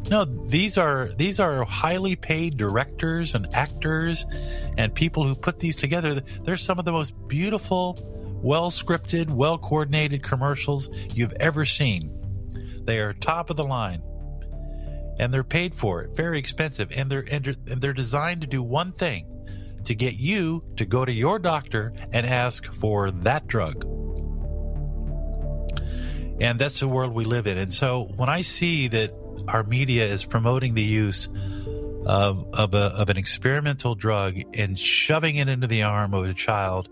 No, 0.09 0.25
these 0.25 0.77
are 0.77 1.11
these 1.17 1.39
are 1.39 1.63
highly 1.63 2.15
paid 2.15 2.57
directors 2.57 3.35
and 3.35 3.47
actors 3.53 4.25
and 4.77 4.93
people 4.93 5.23
who 5.23 5.35
put 5.35 5.59
these 5.59 5.75
together. 5.75 6.21
They're 6.43 6.57
some 6.57 6.79
of 6.79 6.85
the 6.85 6.91
most 6.91 7.13
beautiful 7.27 7.97
well 8.41 8.71
scripted, 8.71 9.29
well 9.29 9.57
coordinated 9.57 10.23
commercials 10.23 10.89
you've 11.13 11.33
ever 11.33 11.63
seen. 11.65 12.18
They 12.89 13.01
are 13.01 13.13
top 13.13 13.51
of 13.51 13.55
the 13.55 13.63
line. 13.63 14.01
And 15.19 15.31
they're 15.31 15.43
paid 15.43 15.75
for 15.75 16.01
it, 16.01 16.15
very 16.15 16.39
expensive, 16.39 16.91
and 16.91 17.07
they're 17.07 17.25
and 17.29 17.45
they're 17.67 17.93
designed 17.93 18.41
to 18.41 18.47
do 18.47 18.63
one 18.63 18.93
thing, 18.93 19.31
to 19.83 19.93
get 19.93 20.15
you 20.15 20.63
to 20.77 20.85
go 20.85 21.05
to 21.05 21.11
your 21.11 21.37
doctor 21.37 21.93
and 22.11 22.25
ask 22.25 22.73
for 22.73 23.11
that 23.11 23.45
drug. 23.45 23.85
And 26.41 26.57
that's 26.57 26.79
the 26.79 26.87
world 26.87 27.13
we 27.13 27.25
live 27.25 27.45
in. 27.45 27.59
And 27.59 27.71
so 27.71 28.11
when 28.15 28.27
I 28.27 28.41
see 28.41 28.87
that 28.87 29.11
our 29.47 29.63
media 29.63 30.07
is 30.07 30.25
promoting 30.25 30.73
the 30.73 30.81
use 30.81 31.27
of, 32.07 32.43
of, 32.55 32.73
a, 32.73 32.85
of 32.97 33.09
an 33.09 33.17
experimental 33.17 33.93
drug 33.93 34.39
and 34.55 34.79
shoving 34.79 35.35
it 35.35 35.47
into 35.47 35.67
the 35.67 35.83
arm 35.83 36.15
of 36.15 36.25
a 36.25 36.33
child 36.33 36.89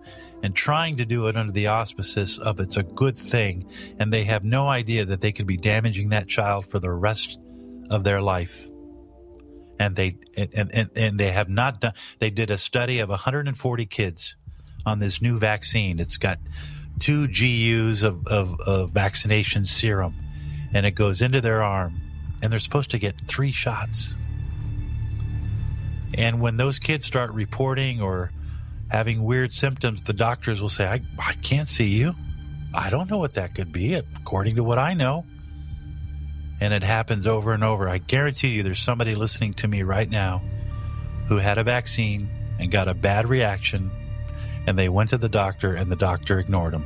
and 0.47 0.55
trying 0.55 0.95
to 0.95 1.05
do 1.05 1.27
it 1.27 1.35
under 1.35 1.51
the 1.51 1.67
auspices 1.67 2.39
of 2.39 2.61
it's 2.61 2.77
a 2.77 2.83
good 2.83 3.17
thing, 3.17 3.69
and 3.99 4.13
they 4.13 4.23
have 4.23 4.45
no 4.45 4.69
idea 4.69 5.03
that 5.03 5.19
they 5.19 5.33
could 5.33 5.45
be 5.45 5.57
damaging 5.57 6.07
that 6.07 6.25
child 6.25 6.65
for 6.65 6.79
the 6.79 6.89
rest 6.89 7.37
of 7.89 8.05
their 8.05 8.21
life. 8.21 8.65
And 9.77 9.97
they 9.97 10.17
and, 10.37 10.71
and, 10.73 10.89
and 10.95 11.19
they 11.19 11.31
have 11.31 11.49
not 11.49 11.81
done. 11.81 11.91
They 12.19 12.29
did 12.29 12.49
a 12.49 12.57
study 12.57 12.99
of 12.99 13.09
140 13.09 13.85
kids 13.87 14.37
on 14.85 14.99
this 14.99 15.21
new 15.21 15.37
vaccine. 15.37 15.99
It's 15.99 16.15
got 16.15 16.37
two 16.97 17.27
GUs 17.27 18.03
of, 18.03 18.25
of, 18.27 18.57
of 18.61 18.91
vaccination 18.91 19.65
serum, 19.65 20.15
and 20.73 20.85
it 20.85 20.91
goes 20.91 21.21
into 21.21 21.41
their 21.41 21.61
arm, 21.61 21.99
and 22.41 22.53
they're 22.53 22.59
supposed 22.59 22.91
to 22.91 22.99
get 22.99 23.19
three 23.19 23.51
shots. 23.51 24.15
And 26.13 26.39
when 26.39 26.55
those 26.55 26.79
kids 26.79 27.05
start 27.05 27.33
reporting 27.33 28.01
or 28.01 28.31
having 28.89 29.23
weird 29.23 29.51
symptoms, 29.51 30.01
the 30.01 30.13
doctors 30.13 30.61
will 30.61 30.69
say, 30.69 30.87
I, 30.87 31.01
I 31.19 31.33
can't 31.33 31.67
see 31.67 31.87
you. 31.87 32.13
I 32.73 32.89
don't 32.89 33.09
know 33.09 33.17
what 33.17 33.33
that 33.33 33.55
could 33.55 33.71
be, 33.71 33.95
according 33.95 34.55
to 34.55 34.63
what 34.63 34.79
I 34.79 34.93
know. 34.93 35.25
And 36.59 36.73
it 36.73 36.83
happens 36.83 37.27
over 37.27 37.53
and 37.53 37.63
over. 37.63 37.87
I 37.87 37.97
guarantee 37.97 38.49
you 38.49 38.63
there's 38.63 38.81
somebody 38.81 39.15
listening 39.15 39.53
to 39.55 39.67
me 39.67 39.83
right 39.83 40.09
now 40.09 40.41
who 41.27 41.37
had 41.37 41.57
a 41.57 41.63
vaccine 41.63 42.29
and 42.59 42.71
got 42.71 42.87
a 42.87 42.93
bad 42.93 43.27
reaction, 43.27 43.91
and 44.65 44.77
they 44.77 44.89
went 44.89 45.09
to 45.09 45.17
the 45.17 45.29
doctor, 45.29 45.73
and 45.75 45.91
the 45.91 45.95
doctor 45.95 46.39
ignored 46.39 46.73
them. 46.73 46.85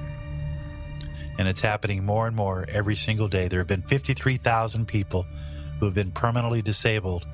And 1.37 1.47
it's 1.47 1.61
happening 1.61 2.05
more 2.05 2.27
and 2.27 2.35
more 2.35 2.65
every 2.67 2.95
single 2.95 3.27
day. 3.27 3.47
There 3.47 3.59
have 3.59 3.67
been 3.67 3.81
53,000 3.81 4.87
people 4.87 5.25
who 5.79 5.85
have 5.85 5.95
been 5.95 6.11
permanently 6.11 6.61
disabled 6.61 7.25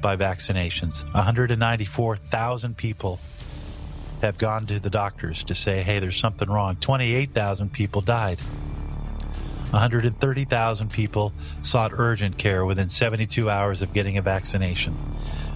by 0.00 0.16
vaccinations. 0.16 1.04
194,000 1.12 2.76
people 2.76 3.20
have 4.22 4.38
gone 4.38 4.66
to 4.66 4.78
the 4.78 4.90
doctors 4.90 5.44
to 5.44 5.54
say, 5.54 5.82
hey, 5.82 5.98
there's 5.98 6.16
something 6.16 6.48
wrong. 6.48 6.76
28,000 6.76 7.72
people 7.72 8.00
died. 8.00 8.40
130,000 9.70 10.90
people 10.90 11.32
sought 11.62 11.90
urgent 11.94 12.38
care 12.38 12.64
within 12.64 12.88
72 12.88 13.50
hours 13.50 13.82
of 13.82 13.92
getting 13.92 14.16
a 14.16 14.22
vaccination. 14.22 14.96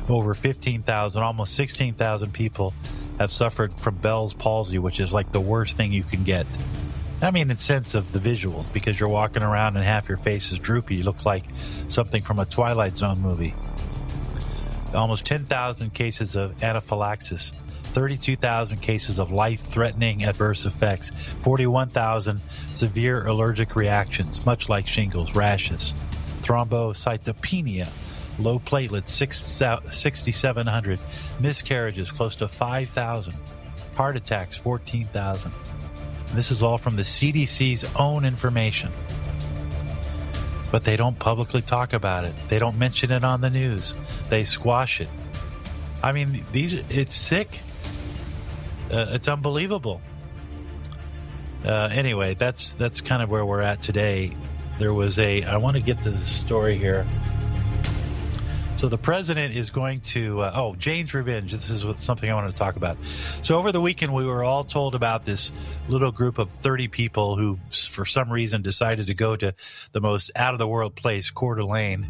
Over 0.08 0.34
15,000, 0.34 1.22
almost 1.22 1.54
16,000 1.54 2.32
people 2.32 2.74
have 3.18 3.30
suffered 3.30 3.74
from 3.74 3.96
Bell's 3.96 4.34
palsy, 4.34 4.78
which 4.78 4.98
is 4.98 5.12
like 5.12 5.30
the 5.30 5.40
worst 5.40 5.76
thing 5.76 5.92
you 5.92 6.02
can 6.02 6.24
get. 6.24 6.46
I 7.22 7.30
mean, 7.30 7.50
in 7.50 7.56
sense 7.56 7.94
of 7.94 8.12
the 8.12 8.18
visuals, 8.18 8.72
because 8.72 8.98
you're 8.98 9.08
walking 9.08 9.42
around 9.42 9.76
and 9.76 9.84
half 9.84 10.08
your 10.08 10.16
face 10.16 10.52
is 10.52 10.58
droopy. 10.58 10.96
You 10.96 11.04
look 11.04 11.24
like 11.24 11.44
something 11.88 12.22
from 12.22 12.38
a 12.38 12.46
Twilight 12.46 12.96
Zone 12.96 13.20
movie. 13.20 13.54
Almost 14.94 15.26
10,000 15.26 15.92
cases 15.94 16.34
of 16.34 16.62
anaphylaxis 16.62 17.52
32,000 17.91 18.78
cases 18.78 19.18
of 19.18 19.30
life 19.32 19.61
threatening 19.61 20.24
adverse 20.24 20.64
effects, 20.66 21.11
41,000 21.41 22.41
severe 22.72 23.26
allergic 23.26 23.76
reactions, 23.76 24.45
much 24.47 24.68
like 24.68 24.86
shingles, 24.86 25.34
rashes, 25.34 25.95
thrombocytopenia, 26.43 27.88
low 28.38 28.59
platelets, 28.59 29.09
6,700, 29.09 31.01
miscarriages, 31.41 32.11
close 32.11 32.34
to 32.36 32.49
5,000, 32.49 33.34
heart 33.95 34.16
attacks, 34.16 34.57
14,000. 34.57 35.53
This 36.32 36.51
is 36.51 36.62
all 36.62 36.78
from 36.78 36.97
the 36.97 37.03
CDC's 37.03 37.84
own 37.97 38.24
information. 38.24 38.91
But 40.70 40.84
they 40.84 40.97
don't 40.97 41.18
publicly 41.18 41.62
talk 41.62 41.93
about 41.93 42.24
it. 42.24 42.32
They 42.49 42.61
don't 42.61 42.78
mention 42.78 43.11
it 43.11 43.24
on 43.24 43.41
the 43.41 43.51
news. 43.51 43.95
They 44.28 44.45
squash 44.45 45.01
it. 45.01 45.09
I 46.03 46.12
mean, 46.12 46.45
these 46.53 46.74
it's 46.74 47.14
sick 47.14 47.59
uh, 48.91 49.07
it's 49.11 49.28
unbelievable. 49.28 50.01
Uh, 51.64 51.88
anyway, 51.93 52.34
that's 52.34 52.74
that's 52.74 53.01
kind 53.01 53.22
of 53.22 53.30
where 53.30 53.45
we're 53.45 53.61
at 53.61 53.82
today. 53.82 54.34
There 54.78 54.95
was 54.95 55.18
a. 55.18 55.45
I 55.45 55.59
want 55.59 55.76
to 55.76 55.82
get 55.82 56.03
the 56.03 56.14
story 56.16 56.76
here. 56.76 57.07
So 58.76 58.88
the 58.88 58.97
president 58.97 59.55
is 59.55 59.68
going 59.68 60.01
to. 60.01 60.41
Uh, 60.41 60.53
oh, 60.55 60.74
Jane's 60.74 61.12
revenge. 61.12 61.53
This 61.53 61.68
is 61.68 61.84
what, 61.84 61.99
something 61.99 62.30
I 62.30 62.34
want 62.34 62.49
to 62.49 62.55
talk 62.55 62.76
about. 62.76 62.97
So 63.43 63.59
over 63.59 63.72
the 63.72 63.80
weekend, 63.80 64.14
we 64.14 64.24
were 64.24 64.43
all 64.43 64.64
told 64.64 64.95
about 64.95 65.26
this 65.26 65.53
little 65.91 66.12
group 66.12 66.38
of 66.38 66.51
thirty 66.51 66.88
people 66.88 67.36
who, 67.36 67.59
for 67.70 68.07
some 68.07 68.32
reason, 68.32 68.62
decided 68.62 69.09
to 69.09 69.14
go 69.14 69.36
to 69.36 69.55
the 69.93 70.01
most 70.01 70.30
out 70.34 70.55
of 70.55 70.59
the 70.59 70.66
world 70.66 70.97
place, 70.97 71.30
Coeur 71.30 71.57
d'Alene, 71.57 72.07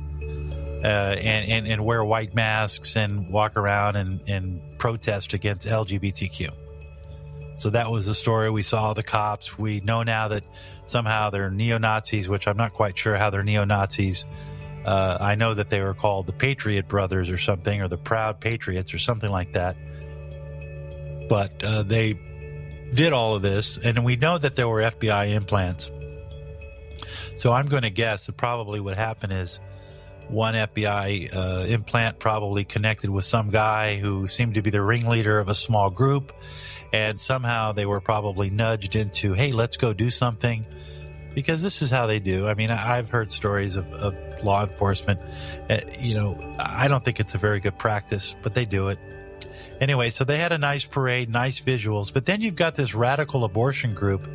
uh, 0.84 0.86
and, 0.86 1.50
and 1.50 1.66
and 1.66 1.84
wear 1.84 2.04
white 2.04 2.36
masks 2.36 2.96
and 2.96 3.32
walk 3.32 3.56
around 3.56 3.96
and 3.96 4.20
and 4.28 4.78
protest 4.78 5.34
against 5.34 5.66
LGBTQ. 5.66 6.69
So 7.60 7.68
that 7.68 7.90
was 7.90 8.06
the 8.06 8.14
story. 8.14 8.48
We 8.50 8.62
saw 8.62 8.94
the 8.94 9.02
cops. 9.02 9.58
We 9.58 9.80
know 9.80 10.02
now 10.02 10.28
that 10.28 10.44
somehow 10.86 11.28
they're 11.28 11.50
neo 11.50 11.76
Nazis, 11.76 12.26
which 12.26 12.48
I'm 12.48 12.56
not 12.56 12.72
quite 12.72 12.96
sure 12.96 13.16
how 13.16 13.28
they're 13.28 13.42
neo 13.42 13.66
Nazis. 13.66 14.24
Uh, 14.82 15.18
I 15.20 15.34
know 15.34 15.52
that 15.52 15.68
they 15.68 15.82
were 15.82 15.92
called 15.92 16.26
the 16.26 16.32
Patriot 16.32 16.88
Brothers 16.88 17.28
or 17.28 17.36
something, 17.36 17.82
or 17.82 17.88
the 17.88 17.98
Proud 17.98 18.40
Patriots 18.40 18.94
or 18.94 18.98
something 18.98 19.30
like 19.30 19.52
that. 19.52 19.76
But 21.28 21.62
uh, 21.62 21.82
they 21.82 22.14
did 22.94 23.12
all 23.12 23.34
of 23.34 23.42
this, 23.42 23.76
and 23.76 24.06
we 24.06 24.16
know 24.16 24.38
that 24.38 24.56
there 24.56 24.66
were 24.66 24.80
FBI 24.80 25.34
implants. 25.34 25.90
So 27.36 27.52
I'm 27.52 27.66
going 27.66 27.82
to 27.82 27.90
guess 27.90 28.24
that 28.24 28.38
probably 28.38 28.80
what 28.80 28.96
happened 28.96 29.34
is 29.34 29.60
one 30.28 30.54
FBI 30.54 31.36
uh, 31.36 31.66
implant 31.66 32.18
probably 32.18 32.64
connected 32.64 33.10
with 33.10 33.26
some 33.26 33.50
guy 33.50 33.96
who 33.96 34.26
seemed 34.26 34.54
to 34.54 34.62
be 34.62 34.70
the 34.70 34.80
ringleader 34.80 35.38
of 35.38 35.50
a 35.50 35.54
small 35.54 35.90
group 35.90 36.32
and 36.92 37.18
somehow 37.18 37.72
they 37.72 37.86
were 37.86 38.00
probably 38.00 38.50
nudged 38.50 38.96
into, 38.96 39.32
hey, 39.32 39.52
let's 39.52 39.76
go 39.76 39.92
do 39.92 40.10
something. 40.10 40.66
Because 41.34 41.62
this 41.62 41.80
is 41.80 41.90
how 41.90 42.08
they 42.08 42.18
do. 42.18 42.48
I 42.48 42.54
mean, 42.54 42.70
I've 42.70 43.08
heard 43.08 43.30
stories 43.30 43.76
of, 43.76 43.90
of 43.92 44.14
law 44.42 44.64
enforcement. 44.64 45.20
Uh, 45.68 45.78
you 45.98 46.14
know, 46.14 46.36
I 46.58 46.88
don't 46.88 47.04
think 47.04 47.20
it's 47.20 47.34
a 47.34 47.38
very 47.38 47.60
good 47.60 47.78
practice, 47.78 48.34
but 48.42 48.54
they 48.54 48.64
do 48.64 48.88
it. 48.88 48.98
Anyway, 49.80 50.10
so 50.10 50.24
they 50.24 50.38
had 50.38 50.50
a 50.50 50.58
nice 50.58 50.84
parade, 50.84 51.30
nice 51.30 51.60
visuals. 51.60 52.12
But 52.12 52.26
then 52.26 52.40
you've 52.40 52.56
got 52.56 52.74
this 52.74 52.94
radical 52.94 53.44
abortion 53.44 53.94
group, 53.94 54.28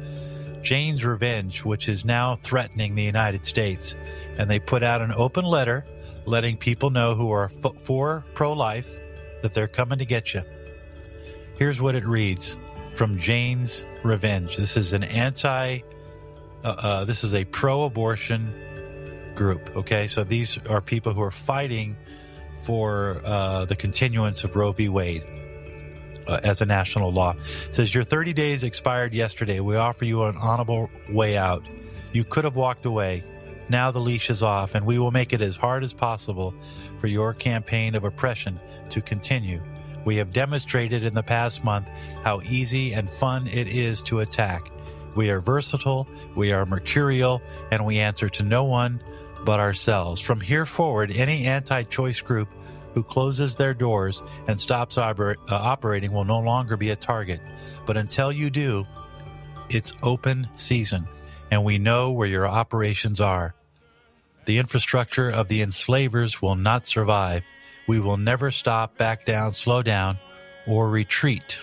Jane's 0.61 1.03
Revenge, 1.03 1.65
which 1.65 1.89
is 1.89 2.05
now 2.05 2.37
threatening 2.37 2.95
the 2.95 3.03
United 3.03 3.43
States. 3.43 3.95
And 4.37 4.49
they 4.49 4.59
put 4.59 4.81
out 4.81 5.01
an 5.01 5.11
open 5.11 5.43
letter 5.45 5.85
letting 6.25 6.57
people 6.57 6.89
know 6.89 7.13
who 7.13 7.29
are 7.31 7.45
f- 7.45 7.81
for 7.81 8.23
pro 8.33 8.53
life 8.53 8.89
that 9.41 9.53
they're 9.53 9.67
coming 9.67 9.99
to 9.99 10.05
get 10.05 10.33
you. 10.33 10.41
Here's 11.57 11.81
what 11.81 11.95
it 11.95 12.05
reads 12.05 12.57
from 12.93 13.17
Jane's 13.17 13.83
Revenge. 14.03 14.57
This 14.57 14.75
is 14.77 14.93
an 14.93 15.03
anti, 15.03 15.79
uh, 16.63 16.67
uh, 16.67 17.05
this 17.05 17.23
is 17.23 17.33
a 17.33 17.45
pro 17.45 17.83
abortion 17.83 18.53
group. 19.35 19.75
Okay. 19.75 20.07
So 20.07 20.23
these 20.23 20.57
are 20.67 20.81
people 20.81 21.13
who 21.13 21.21
are 21.21 21.31
fighting 21.31 21.95
for 22.59 23.21
uh, 23.23 23.65
the 23.65 23.75
continuance 23.75 24.43
of 24.43 24.55
Roe 24.55 24.71
v. 24.71 24.89
Wade. 24.89 25.23
Uh, 26.27 26.39
as 26.43 26.59
a 26.59 26.65
national 26.65 27.11
law. 27.11 27.35
It 27.67 27.75
says 27.75 27.93
your 27.93 28.03
30 28.03 28.33
days 28.33 28.63
expired 28.63 29.13
yesterday. 29.13 29.59
We 29.59 29.75
offer 29.75 30.05
you 30.05 30.23
an 30.23 30.37
honorable 30.37 30.89
way 31.07 31.37
out. 31.37 31.63
You 32.13 32.23
could 32.23 32.45
have 32.45 32.55
walked 32.55 32.87
away. 32.87 33.23
Now 33.69 33.91
the 33.91 33.99
leash 33.99 34.31
is 34.31 34.41
off, 34.41 34.73
and 34.73 34.87
we 34.87 34.97
will 34.97 35.11
make 35.11 35.33
it 35.33 35.41
as 35.41 35.55
hard 35.55 35.83
as 35.83 35.93
possible 35.93 36.55
for 36.97 37.05
your 37.05 37.35
campaign 37.35 37.93
of 37.93 38.05
oppression 38.05 38.59
to 38.89 39.01
continue. 39.01 39.61
We 40.05 40.17
have 40.17 40.31
demonstrated 40.31 41.03
in 41.03 41.13
the 41.13 41.23
past 41.23 41.63
month 41.63 41.89
how 42.23 42.41
easy 42.41 42.93
and 42.93 43.09
fun 43.09 43.47
it 43.47 43.67
is 43.67 44.01
to 44.03 44.19
attack. 44.19 44.71
We 45.15 45.29
are 45.29 45.39
versatile, 45.39 46.07
we 46.35 46.51
are 46.51 46.65
mercurial, 46.65 47.41
and 47.71 47.85
we 47.85 47.99
answer 47.99 48.29
to 48.29 48.43
no 48.43 48.63
one 48.65 49.01
but 49.43 49.59
ourselves. 49.59 50.21
From 50.21 50.39
here 50.41 50.65
forward, 50.65 51.11
any 51.11 51.45
anti 51.45 51.83
choice 51.83 52.21
group 52.21 52.49
who 52.93 53.03
closes 53.03 53.55
their 53.55 53.73
doors 53.73 54.23
and 54.47 54.59
stops 54.59 54.95
oper- 54.95 55.35
uh, 55.49 55.55
operating 55.55 56.11
will 56.11 56.25
no 56.25 56.39
longer 56.39 56.77
be 56.77 56.91
a 56.91 56.95
target. 56.95 57.41
But 57.85 57.97
until 57.97 58.31
you 58.31 58.49
do, 58.49 58.85
it's 59.69 59.93
open 60.03 60.47
season, 60.55 61.07
and 61.51 61.63
we 61.63 61.77
know 61.77 62.11
where 62.11 62.27
your 62.27 62.47
operations 62.47 63.19
are. 63.19 63.53
The 64.45 64.59
infrastructure 64.59 65.29
of 65.29 65.47
the 65.47 65.61
enslavers 65.61 66.41
will 66.41 66.55
not 66.55 66.85
survive. 66.85 67.43
We 67.87 67.99
will 67.99 68.17
never 68.17 68.51
stop, 68.51 68.97
back 68.97 69.25
down, 69.25 69.53
slow 69.53 69.83
down, 69.83 70.17
or 70.67 70.89
retreat. 70.89 71.59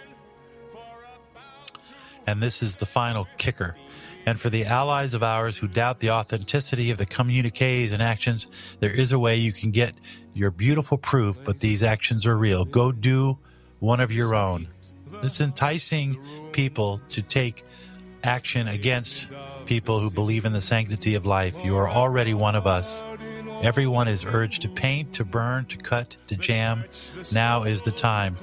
And 2.27 2.43
this 2.43 2.63
is 2.63 2.77
the 2.77 2.87
final 2.87 3.27
kicker. 3.39 3.77
And 4.25 4.39
for 4.39 4.51
the 4.51 4.67
allies 4.67 5.15
of 5.15 5.23
ours 5.23 5.57
who 5.57 5.67
doubt 5.67 5.99
the 5.99 6.11
authenticity 6.11 6.93
of 6.93 6.99
the 6.99 7.07
communiques 7.07 7.91
and 7.91 8.01
actions, 8.01 8.47
there 8.79 8.93
is 8.93 9.13
a 9.13 9.19
way 9.19 9.37
you 9.37 9.53
can 9.53 9.73
get 9.73 9.95
your 10.33 10.53
beautiful 10.53 10.97
proof, 10.97 11.39
but 11.43 11.59
these 11.59 11.83
actions 11.83 12.25
are 12.25 12.39
real. 12.39 12.65
Go 12.65 12.93
do 12.93 13.39
one 13.81 14.01
of 14.01 14.13
your 14.13 14.35
own. 14.35 14.69
It's 15.23 15.41
enticing 15.41 16.19
people 16.53 17.01
to 17.11 17.23
take 17.23 17.65
action 18.23 18.69
against 18.69 19.27
people 19.67 19.99
who 19.99 20.11
believe 20.11 20.45
in 20.45 20.53
the 20.53 20.61
sanctity 20.61 21.17
of 21.17 21.27
life. 21.27 21.63
You 21.65 21.77
are 21.77 21.89
already 21.89 22.35
one 22.35 22.55
of 22.55 22.67
us. 22.67 23.03
Everyone 23.63 24.09
is 24.09 24.25
urged 24.25 24.63
to 24.63 24.69
paint, 24.69 25.13
to 25.15 25.25
burn, 25.25 25.65
to 25.67 25.77
cut, 25.77 26.17
to 26.27 26.37
jam. 26.37 26.85
Now 27.33 27.63
is 27.63 27.83
the 27.83 27.93
time. 27.93 28.37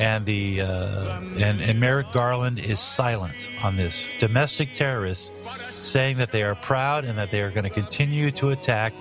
And 0.00 0.26
the 0.26 0.62
uh, 0.62 1.20
and, 1.38 1.60
and 1.60 1.78
Merrick 1.78 2.10
Garland 2.12 2.58
is 2.58 2.80
silent 2.80 3.48
on 3.62 3.76
this. 3.76 4.08
Domestic 4.18 4.74
terrorists 4.74 5.30
saying 5.70 6.16
that 6.16 6.32
they 6.32 6.42
are 6.42 6.56
proud 6.56 7.04
and 7.04 7.16
that 7.16 7.30
they 7.30 7.42
are 7.42 7.50
going 7.50 7.64
to 7.64 7.70
continue 7.70 8.32
to 8.32 8.50
attack 8.50 8.92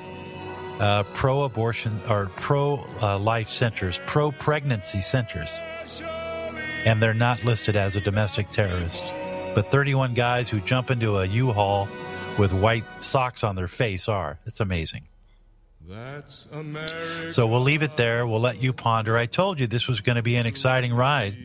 uh, 0.79 1.03
pro-abortion 1.15 1.99
or 2.07 2.29
pro-life 2.37 3.49
centers, 3.49 3.99
pro-pregnancy 4.05 5.01
centers, 5.01 5.61
and 6.85 7.01
they're 7.01 7.13
not 7.13 7.43
listed 7.43 7.75
as 7.75 7.95
a 7.95 8.01
domestic 8.01 8.49
terrorist. 8.51 9.03
But 9.55 9.65
31 9.65 10.13
guys 10.13 10.47
who 10.47 10.59
jump 10.61 10.91
into 10.91 11.17
a 11.17 11.25
U-Haul 11.25 11.89
with 12.37 12.53
white 12.53 12.85
socks 13.01 13.43
on 13.43 13.55
their 13.55 13.67
face 13.67 14.07
are. 14.07 14.39
It's 14.45 14.59
amazing. 14.59 15.08
So 17.31 17.47
we'll 17.47 17.61
leave 17.61 17.81
it 17.81 17.97
there. 17.97 18.27
We'll 18.27 18.39
let 18.39 18.61
you 18.61 18.73
ponder. 18.73 19.17
I 19.17 19.25
told 19.25 19.59
you 19.59 19.67
this 19.67 19.87
was 19.87 20.01
going 20.01 20.17
to 20.17 20.21
be 20.21 20.35
an 20.35 20.45
exciting 20.45 20.93
ride. 20.93 21.35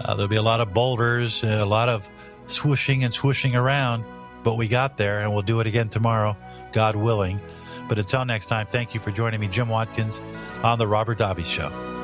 Uh, 0.00 0.14
there'll 0.14 0.28
be 0.28 0.36
a 0.36 0.42
lot 0.42 0.60
of 0.60 0.72
boulders, 0.74 1.42
a 1.42 1.64
lot 1.64 1.88
of 1.88 2.08
swooshing 2.46 3.04
and 3.04 3.12
swooshing 3.12 3.54
around, 3.54 4.04
but 4.44 4.56
we 4.56 4.68
got 4.68 4.96
there 4.96 5.20
and 5.20 5.32
we'll 5.32 5.42
do 5.42 5.60
it 5.60 5.66
again 5.66 5.88
tomorrow, 5.88 6.36
God 6.72 6.96
willing. 6.96 7.40
But 7.88 7.98
until 7.98 8.24
next 8.24 8.46
time, 8.46 8.66
thank 8.66 8.94
you 8.94 9.00
for 9.00 9.10
joining 9.10 9.40
me, 9.40 9.48
Jim 9.48 9.68
Watkins, 9.68 10.20
on 10.62 10.78
The 10.78 10.86
Robert 10.86 11.18
Davi 11.18 11.44
Show. 11.44 11.99